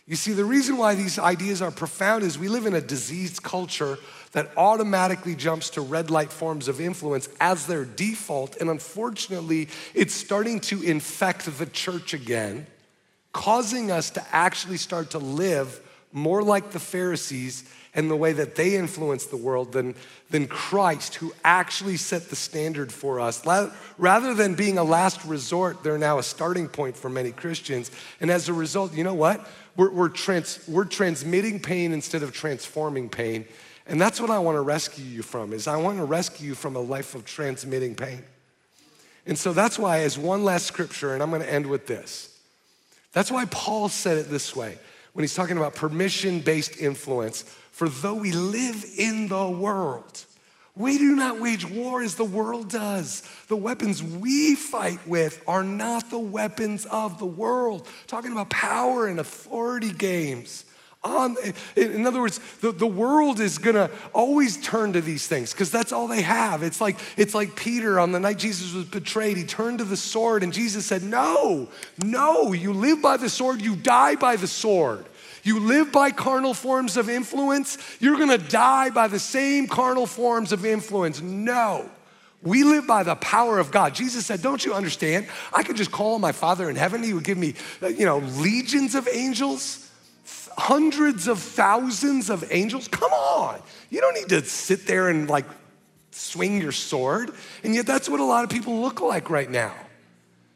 You 0.07 0.15
see, 0.15 0.33
the 0.33 0.45
reason 0.45 0.77
why 0.77 0.95
these 0.95 1.19
ideas 1.19 1.61
are 1.61 1.71
profound 1.71 2.23
is 2.23 2.37
we 2.37 2.47
live 2.47 2.65
in 2.65 2.73
a 2.73 2.81
diseased 2.81 3.43
culture 3.43 3.97
that 4.31 4.51
automatically 4.57 5.35
jumps 5.35 5.69
to 5.71 5.81
red 5.81 6.09
light 6.09 6.31
forms 6.31 6.67
of 6.67 6.81
influence 6.81 7.29
as 7.39 7.67
their 7.67 7.85
default. 7.85 8.57
And 8.57 8.69
unfortunately, 8.69 9.67
it's 9.93 10.13
starting 10.13 10.59
to 10.61 10.81
infect 10.81 11.45
the 11.57 11.65
church 11.65 12.13
again, 12.13 12.65
causing 13.31 13.91
us 13.91 14.09
to 14.11 14.25
actually 14.31 14.77
start 14.77 15.11
to 15.11 15.19
live 15.19 15.79
more 16.11 16.43
like 16.43 16.71
the 16.71 16.79
Pharisees 16.79 17.63
and 17.93 18.09
the 18.09 18.15
way 18.15 18.31
that 18.31 18.55
they 18.55 18.75
influence 18.75 19.25
the 19.25 19.37
world 19.37 19.73
than, 19.73 19.95
than 20.29 20.47
Christ, 20.47 21.15
who 21.15 21.33
actually 21.43 21.97
set 21.97 22.29
the 22.29 22.37
standard 22.37 22.91
for 22.91 23.19
us. 23.19 23.45
Rather 23.97 24.33
than 24.33 24.55
being 24.55 24.77
a 24.77 24.83
last 24.83 25.25
resort, 25.25 25.83
they're 25.83 25.97
now 25.97 26.17
a 26.17 26.23
starting 26.23 26.69
point 26.69 26.95
for 26.95 27.09
many 27.09 27.31
Christians. 27.31 27.91
And 28.21 28.31
as 28.31 28.47
a 28.47 28.53
result, 28.53 28.93
you 28.93 29.03
know 29.03 29.13
what? 29.13 29.45
We're, 29.77 29.91
we're, 29.91 30.09
trans, 30.09 30.59
we're 30.67 30.85
transmitting 30.85 31.59
pain 31.59 31.91
instead 31.91 32.23
of 32.23 32.33
transforming 32.33 33.09
pain. 33.09 33.45
And 33.87 33.99
that's 33.99 34.21
what 34.21 34.29
I 34.29 34.39
want 34.39 34.55
to 34.55 34.61
rescue 34.61 35.05
you 35.05 35.21
from 35.21 35.53
is 35.53 35.67
I 35.67 35.77
want 35.77 35.97
to 35.97 36.05
rescue 36.05 36.49
you 36.49 36.55
from 36.55 36.75
a 36.75 36.79
life 36.79 37.15
of 37.15 37.25
transmitting 37.25 37.95
pain. 37.95 38.23
And 39.25 39.37
so 39.37 39.53
that's 39.53 39.77
why 39.77 39.99
as 39.99 40.17
one 40.17 40.43
last 40.43 40.65
scripture 40.65 41.13
and 41.13 41.21
I'm 41.21 41.29
going 41.29 41.41
to 41.41 41.51
end 41.51 41.67
with 41.67 41.87
this. 41.87 42.39
That's 43.13 43.31
why 43.31 43.45
Paul 43.45 43.89
said 43.89 44.17
it 44.17 44.29
this 44.29 44.55
way 44.55 44.77
when 45.13 45.23
he's 45.23 45.35
talking 45.35 45.57
about 45.57 45.75
permission-based 45.75 46.77
influence, 46.77 47.43
for 47.71 47.89
though 47.89 48.13
we 48.13 48.31
live 48.31 48.85
in 48.97 49.27
the 49.27 49.49
world, 49.49 50.25
we 50.75 50.97
do 50.97 51.15
not 51.15 51.39
wage 51.39 51.65
war 51.65 52.01
as 52.01 52.15
the 52.15 52.25
world 52.25 52.69
does. 52.69 53.23
The 53.47 53.57
weapons 53.57 54.01
we 54.01 54.55
fight 54.55 55.05
with 55.05 55.41
are 55.45 55.63
not 55.63 56.09
the 56.09 56.19
weapons 56.19 56.85
of 56.85 57.19
the 57.19 57.25
world. 57.25 57.87
Talking 58.07 58.31
about 58.31 58.49
power 58.49 59.07
and 59.07 59.19
authority 59.19 59.91
games 59.91 60.65
on. 61.03 61.35
In 61.75 62.05
other 62.05 62.21
words, 62.21 62.39
the, 62.61 62.71
the 62.71 62.87
world 62.87 63.39
is 63.39 63.57
gonna 63.57 63.89
always 64.13 64.57
turn 64.61 64.93
to 64.93 65.01
these 65.01 65.27
things 65.27 65.51
because 65.51 65.71
that's 65.71 65.91
all 65.91 66.07
they 66.07 66.21
have. 66.21 66.63
It's 66.63 66.79
like, 66.79 66.97
it's 67.17 67.33
like 67.33 67.55
Peter 67.55 67.99
on 67.99 68.11
the 68.11 68.19
night 68.19 68.37
Jesus 68.37 68.73
was 68.73 68.85
betrayed. 68.85 69.37
He 69.37 69.43
turned 69.43 69.79
to 69.79 69.83
the 69.83 69.97
sword 69.97 70.43
and 70.43 70.53
Jesus 70.53 70.85
said, 70.85 71.03
No, 71.03 71.67
no, 72.03 72.53
you 72.53 72.73
live 72.73 73.01
by 73.01 73.17
the 73.17 73.29
sword, 73.29 73.61
you 73.61 73.75
die 73.75 74.15
by 74.15 74.35
the 74.35 74.47
sword. 74.47 75.05
You 75.43 75.59
live 75.59 75.91
by 75.91 76.11
carnal 76.11 76.53
forms 76.53 76.97
of 76.97 77.09
influence, 77.09 77.77
you're 77.99 78.17
gonna 78.17 78.37
die 78.37 78.89
by 78.89 79.07
the 79.07 79.19
same 79.19 79.67
carnal 79.67 80.05
forms 80.05 80.51
of 80.51 80.65
influence. 80.65 81.21
No. 81.21 81.89
We 82.43 82.63
live 82.63 82.87
by 82.87 83.03
the 83.03 83.15
power 83.15 83.59
of 83.59 83.71
God. 83.71 83.93
Jesus 83.93 84.25
said, 84.25 84.41
Don't 84.41 84.65
you 84.65 84.73
understand? 84.73 85.27
I 85.53 85.63
could 85.63 85.75
just 85.75 85.91
call 85.91 86.17
my 86.17 86.31
Father 86.31 86.69
in 86.69 86.75
heaven. 86.75 87.03
He 87.03 87.13
would 87.13 87.23
give 87.23 87.37
me, 87.37 87.53
uh, 87.83 87.87
you 87.87 88.05
know, 88.05 88.17
legions 88.17 88.95
of 88.95 89.07
angels 89.07 89.87
hundreds 90.57 91.27
of 91.27 91.39
thousands 91.39 92.29
of 92.29 92.45
angels. 92.51 92.87
Come 92.87 93.11
on. 93.11 93.61
You 93.89 94.01
don't 94.01 94.13
need 94.13 94.29
to 94.29 94.43
sit 94.43 94.85
there 94.85 95.09
and 95.09 95.29
like 95.29 95.45
swing 96.11 96.61
your 96.61 96.71
sword. 96.71 97.31
And 97.63 97.73
yet, 97.73 97.85
that's 97.85 98.09
what 98.09 98.19
a 98.19 98.25
lot 98.25 98.43
of 98.43 98.49
people 98.49 98.81
look 98.81 99.01
like 99.01 99.29
right 99.29 99.49
now. 99.49 99.73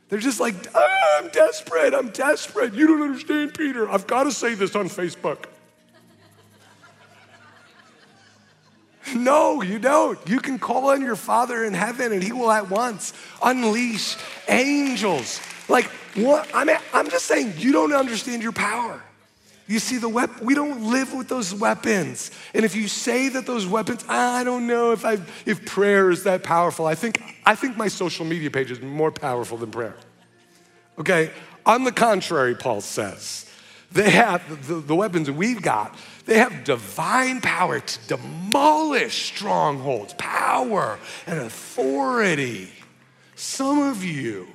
They're 0.09 0.19
just 0.19 0.39
like, 0.39 0.55
oh, 0.75 1.17
I'm 1.17 1.29
desperate. 1.29 1.93
I'm 1.93 2.09
desperate. 2.09 2.73
You 2.73 2.87
don't 2.87 3.01
understand, 3.01 3.53
Peter. 3.55 3.89
I've 3.89 4.05
got 4.05 4.23
to 4.23 4.31
say 4.31 4.53
this 4.53 4.75
on 4.75 4.89
Facebook. 4.89 5.45
No, 9.15 9.61
you 9.61 9.77
don't. 9.77 10.17
You 10.27 10.39
can 10.39 10.57
call 10.57 10.89
on 10.89 10.99
your 11.01 11.15
Father 11.15 11.63
in 11.63 11.75
heaven 11.75 12.11
and 12.11 12.23
He 12.23 12.31
will 12.31 12.51
at 12.51 12.71
once 12.71 13.13
unleash 13.43 14.17
angels. 14.49 15.39
Like, 15.69 15.85
what? 16.15 16.49
I 16.55 16.63
mean, 16.63 16.77
I'm 16.91 17.09
just 17.11 17.27
saying, 17.27 17.53
you 17.57 17.71
don't 17.71 17.93
understand 17.93 18.41
your 18.41 18.51
power. 18.51 19.03
You 19.67 19.79
see, 19.79 19.97
the 19.97 20.09
wep- 20.09 20.41
we 20.41 20.53
don't 20.53 20.91
live 20.91 21.13
with 21.13 21.27
those 21.27 21.53
weapons. 21.53 22.29
And 22.53 22.63
if 22.63 22.75
you 22.75 22.87
say 22.87 23.29
that 23.29 23.47
those 23.47 23.65
weapons, 23.65 24.05
I 24.07 24.43
don't 24.43 24.67
know 24.67 24.91
if, 24.91 25.03
I, 25.03 25.17
if 25.45 25.65
prayer 25.65 26.11
is 26.11 26.23
that 26.23 26.43
powerful. 26.43 26.85
I 26.85 26.93
think, 26.93 27.21
I 27.45 27.55
think 27.55 27.75
my 27.75 27.87
social 27.87 28.25
media 28.25 28.51
page 28.51 28.69
is 28.69 28.79
more 28.79 29.11
powerful 29.11 29.57
than 29.57 29.71
prayer. 29.71 29.95
Okay? 30.99 31.31
On 31.65 31.83
the 31.83 31.91
contrary, 31.91 32.53
Paul 32.53 32.81
says, 32.81 33.49
they 33.91 34.11
have 34.11 34.67
the, 34.67 34.75
the 34.75 34.95
weapons 34.95 35.31
we've 35.31 35.61
got, 35.61 35.97
they 36.25 36.37
have 36.37 36.63
divine 36.63 37.41
power 37.41 37.79
to 37.79 38.07
demolish 38.07 39.25
strongholds, 39.25 40.13
power 40.17 40.99
and 41.25 41.39
authority. 41.39 42.69
Some 43.35 43.79
of 43.79 44.03
you, 44.03 44.47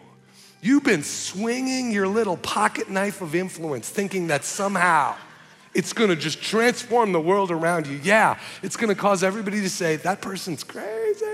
You've 0.63 0.85
been 0.85 1.03
swinging 1.03 1.91
your 1.91 2.07
little 2.07 2.37
pocket 2.37 2.91
knife 2.91 3.23
of 3.23 3.35
influence, 3.35 3.89
thinking 3.89 4.27
that 4.27 4.45
somehow 4.45 5.17
it's 5.75 5.93
gonna 5.93 6.17
just 6.17 6.43
transform 6.43 7.13
the 7.13 7.21
world 7.21 7.51
around 7.51 7.87
you. 7.87 7.99
Yeah, 8.03 8.39
it's 8.63 8.77
gonna 8.77 8.95
cause 8.95 9.23
everybody 9.23 9.61
to 9.61 9.71
say, 9.71 9.97
that 9.97 10.21
person's 10.21 10.65
crazy. 10.65 11.27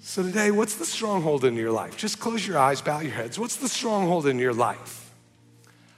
So, 0.00 0.22
today, 0.22 0.50
what's 0.50 0.74
the 0.74 0.84
stronghold 0.84 1.44
in 1.44 1.54
your 1.54 1.70
life? 1.70 1.96
Just 1.96 2.20
close 2.20 2.46
your 2.46 2.58
eyes, 2.58 2.82
bow 2.82 3.00
your 3.00 3.12
heads. 3.12 3.38
What's 3.38 3.56
the 3.56 3.68
stronghold 3.68 4.26
in 4.26 4.38
your 4.38 4.52
life? 4.52 5.10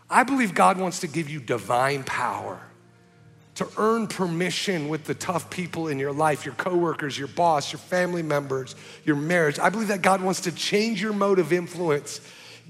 I 0.08 0.22
believe 0.22 0.54
God 0.54 0.78
wants 0.78 1.00
to 1.00 1.08
give 1.08 1.28
you 1.28 1.40
divine 1.40 2.04
power 2.04 2.60
to 3.54 3.68
earn 3.76 4.06
permission 4.06 4.88
with 4.88 5.04
the 5.04 5.14
tough 5.14 5.48
people 5.48 5.88
in 5.88 5.98
your 5.98 6.12
life, 6.12 6.44
your 6.44 6.54
coworkers, 6.54 7.16
your 7.16 7.28
boss, 7.28 7.72
your 7.72 7.78
family 7.78 8.22
members, 8.22 8.74
your 9.04 9.16
marriage. 9.16 9.58
I 9.58 9.70
believe 9.70 9.88
that 9.88 10.02
God 10.02 10.20
wants 10.20 10.40
to 10.42 10.52
change 10.52 11.00
your 11.00 11.12
mode 11.12 11.38
of 11.38 11.52
influence, 11.52 12.20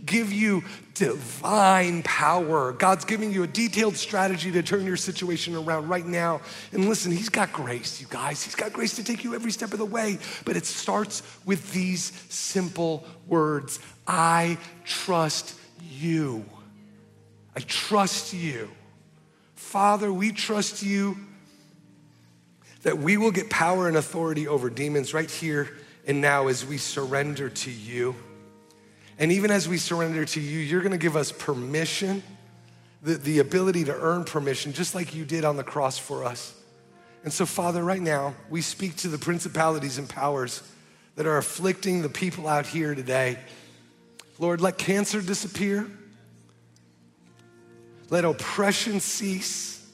give 0.04 0.32
you 0.32 0.62
divine 0.92 2.02
power. 2.02 2.72
God's 2.72 3.06
giving 3.06 3.32
you 3.32 3.44
a 3.44 3.46
detailed 3.46 3.96
strategy 3.96 4.52
to 4.52 4.62
turn 4.62 4.84
your 4.84 4.98
situation 4.98 5.56
around 5.56 5.88
right 5.88 6.04
now. 6.04 6.42
And 6.72 6.86
listen, 6.86 7.12
He's 7.12 7.30
got 7.30 7.52
grace, 7.52 8.00
you 8.00 8.06
guys. 8.10 8.42
He's 8.42 8.54
got 8.54 8.72
grace 8.72 8.94
to 8.96 9.04
take 9.04 9.24
you 9.24 9.34
every 9.34 9.52
step 9.52 9.72
of 9.72 9.78
the 9.78 9.86
way. 9.86 10.18
But 10.44 10.56
it 10.56 10.66
starts 10.66 11.22
with 11.46 11.72
these 11.72 12.12
simple 12.28 13.06
words 13.26 13.80
I 14.06 14.58
trust 14.84 15.58
you. 15.80 16.44
I 17.56 17.60
trust 17.60 18.34
you. 18.34 18.68
Father, 19.74 20.12
we 20.12 20.30
trust 20.30 20.84
you 20.84 21.16
that 22.84 22.96
we 22.96 23.16
will 23.16 23.32
get 23.32 23.50
power 23.50 23.88
and 23.88 23.96
authority 23.96 24.46
over 24.46 24.70
demons 24.70 25.12
right 25.12 25.28
here 25.28 25.68
and 26.06 26.20
now 26.20 26.46
as 26.46 26.64
we 26.64 26.78
surrender 26.78 27.48
to 27.48 27.72
you. 27.72 28.14
And 29.18 29.32
even 29.32 29.50
as 29.50 29.68
we 29.68 29.78
surrender 29.78 30.24
to 30.26 30.40
you, 30.40 30.60
you're 30.60 30.80
gonna 30.80 30.96
give 30.96 31.16
us 31.16 31.32
permission, 31.32 32.22
the, 33.02 33.14
the 33.14 33.40
ability 33.40 33.82
to 33.86 33.92
earn 33.92 34.22
permission, 34.22 34.72
just 34.72 34.94
like 34.94 35.12
you 35.12 35.24
did 35.24 35.44
on 35.44 35.56
the 35.56 35.64
cross 35.64 35.98
for 35.98 36.22
us. 36.22 36.54
And 37.24 37.32
so, 37.32 37.44
Father, 37.44 37.82
right 37.82 38.00
now, 38.00 38.36
we 38.50 38.62
speak 38.62 38.94
to 38.98 39.08
the 39.08 39.18
principalities 39.18 39.98
and 39.98 40.08
powers 40.08 40.62
that 41.16 41.26
are 41.26 41.36
afflicting 41.36 42.02
the 42.02 42.08
people 42.08 42.46
out 42.46 42.68
here 42.68 42.94
today. 42.94 43.40
Lord, 44.38 44.60
let 44.60 44.78
cancer 44.78 45.20
disappear. 45.20 45.90
Let 48.10 48.24
oppression 48.24 49.00
cease. 49.00 49.86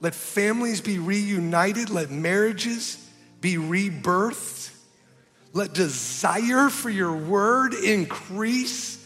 Let 0.00 0.14
families 0.14 0.80
be 0.80 0.98
reunited. 0.98 1.90
Let 1.90 2.10
marriages 2.10 2.96
be 3.40 3.56
rebirthed. 3.56 4.70
Let 5.52 5.74
desire 5.74 6.68
for 6.68 6.90
your 6.90 7.16
word 7.16 7.74
increase. 7.74 8.96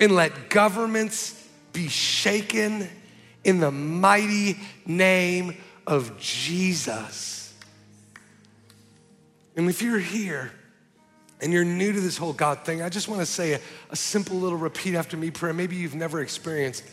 And 0.00 0.12
let 0.12 0.50
governments 0.50 1.40
be 1.72 1.88
shaken 1.88 2.88
in 3.44 3.60
the 3.60 3.70
mighty 3.70 4.58
name 4.86 5.56
of 5.86 6.18
Jesus. 6.18 7.54
And 9.56 9.68
if 9.68 9.82
you're 9.82 9.98
here 9.98 10.50
and 11.40 11.52
you're 11.52 11.64
new 11.64 11.92
to 11.92 12.00
this 12.00 12.16
whole 12.16 12.32
God 12.32 12.60
thing, 12.64 12.82
I 12.82 12.88
just 12.88 13.08
want 13.08 13.20
to 13.20 13.26
say 13.26 13.54
a, 13.54 13.60
a, 13.90 13.96
simple 13.96 14.36
little 14.36 14.58
repeat 14.58 14.94
after 14.94 15.16
me 15.16 15.30
prayer. 15.30 15.52
Maybe 15.52 15.76
you've 15.76 15.94
never 15.94 16.20
experienced 16.20 16.84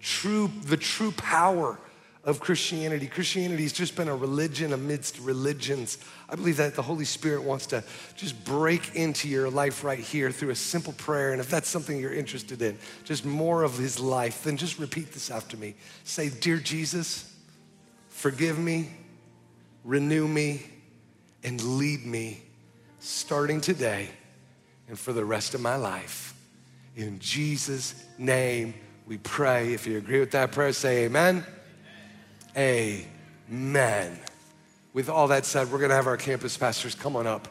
true, 0.00 0.50
the 0.64 0.76
true 0.76 1.12
power 1.12 1.78
of 2.24 2.40
Christianity. 2.40 3.06
Christianity 3.06 3.62
has 3.62 3.72
just 3.72 3.96
been 3.96 4.08
a 4.08 4.16
religion 4.16 4.72
amidst 4.72 5.18
religions. 5.20 5.98
I 6.28 6.36
believe 6.36 6.56
that 6.58 6.74
the 6.74 6.82
Holy 6.82 7.04
Spirit 7.04 7.42
wants 7.42 7.66
to 7.68 7.82
just 8.14 8.42
break 8.44 8.94
into 8.94 9.28
your 9.28 9.48
life 9.48 9.84
right 9.84 9.98
here 9.98 10.30
through 10.30 10.50
a 10.50 10.56
simple 10.56 10.92
prayer. 10.94 11.32
And 11.32 11.40
if 11.40 11.48
that's 11.48 11.68
something 11.68 11.98
you're 11.98 12.12
interested 12.12 12.60
in, 12.60 12.78
just 13.04 13.24
more 13.24 13.62
of 13.62 13.78
his 13.78 13.98
life, 13.98 14.44
then 14.44 14.56
just 14.56 14.78
repeat 14.78 15.12
this 15.12 15.30
after 15.30 15.56
me. 15.56 15.74
Say, 16.04 16.28
Dear 16.28 16.58
Jesus, 16.58 17.34
forgive 18.08 18.58
me, 18.58 18.90
renew 19.84 20.28
me, 20.28 20.62
and 21.42 21.62
lead 21.62 22.04
me 22.04 22.42
starting 23.00 23.60
today 23.60 24.08
and 24.88 24.98
for 24.98 25.12
the 25.12 25.24
rest 25.24 25.54
of 25.54 25.60
my 25.60 25.76
life. 25.76 26.34
In 26.96 27.18
Jesus' 27.18 27.94
name 28.18 28.74
we 29.06 29.18
pray. 29.18 29.72
If 29.72 29.86
you 29.86 29.98
agree 29.98 30.20
with 30.20 30.30
that 30.32 30.52
prayer, 30.52 30.72
say 30.72 31.04
amen. 31.04 31.44
Amen. 32.56 34.18
With 34.92 35.08
all 35.08 35.28
that 35.28 35.46
said, 35.46 35.70
we're 35.70 35.78
going 35.78 35.90
to 35.90 35.96
have 35.96 36.06
our 36.06 36.16
campus 36.16 36.56
pastors 36.56 36.94
come 36.94 37.16
on 37.16 37.26
up 37.26 37.48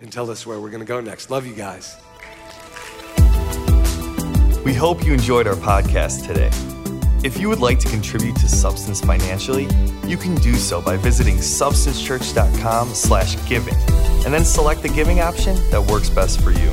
and 0.00 0.12
tell 0.12 0.30
us 0.30 0.46
where 0.46 0.60
we're 0.60 0.70
going 0.70 0.80
to 0.80 0.86
go 0.86 1.00
next. 1.00 1.30
Love 1.30 1.46
you 1.46 1.54
guys. 1.54 1.96
We 4.64 4.74
hope 4.74 5.04
you 5.04 5.12
enjoyed 5.12 5.46
our 5.46 5.54
podcast 5.54 6.26
today. 6.26 6.50
If 7.24 7.38
you 7.38 7.48
would 7.48 7.60
like 7.60 7.78
to 7.80 7.88
contribute 7.88 8.36
to 8.36 8.48
Substance 8.48 9.00
financially, 9.00 9.66
you 10.06 10.16
can 10.16 10.36
do 10.36 10.54
so 10.54 10.80
by 10.80 10.96
visiting 10.96 11.38
substancechurch.com/giving 11.38 13.74
and 14.24 14.34
then 14.34 14.44
select 14.44 14.82
the 14.82 14.88
giving 14.88 15.20
option 15.20 15.56
that 15.70 15.82
works 15.82 16.08
best 16.08 16.40
for 16.40 16.50
you. 16.50 16.70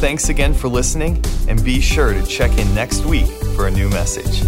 Thanks 0.00 0.28
again 0.28 0.54
for 0.54 0.68
listening 0.68 1.22
and 1.48 1.62
be 1.64 1.80
sure 1.80 2.12
to 2.12 2.22
check 2.26 2.58
in 2.58 2.74
next 2.74 3.04
week 3.04 3.26
for 3.56 3.68
a 3.68 3.70
new 3.70 3.88
message. 3.88 4.42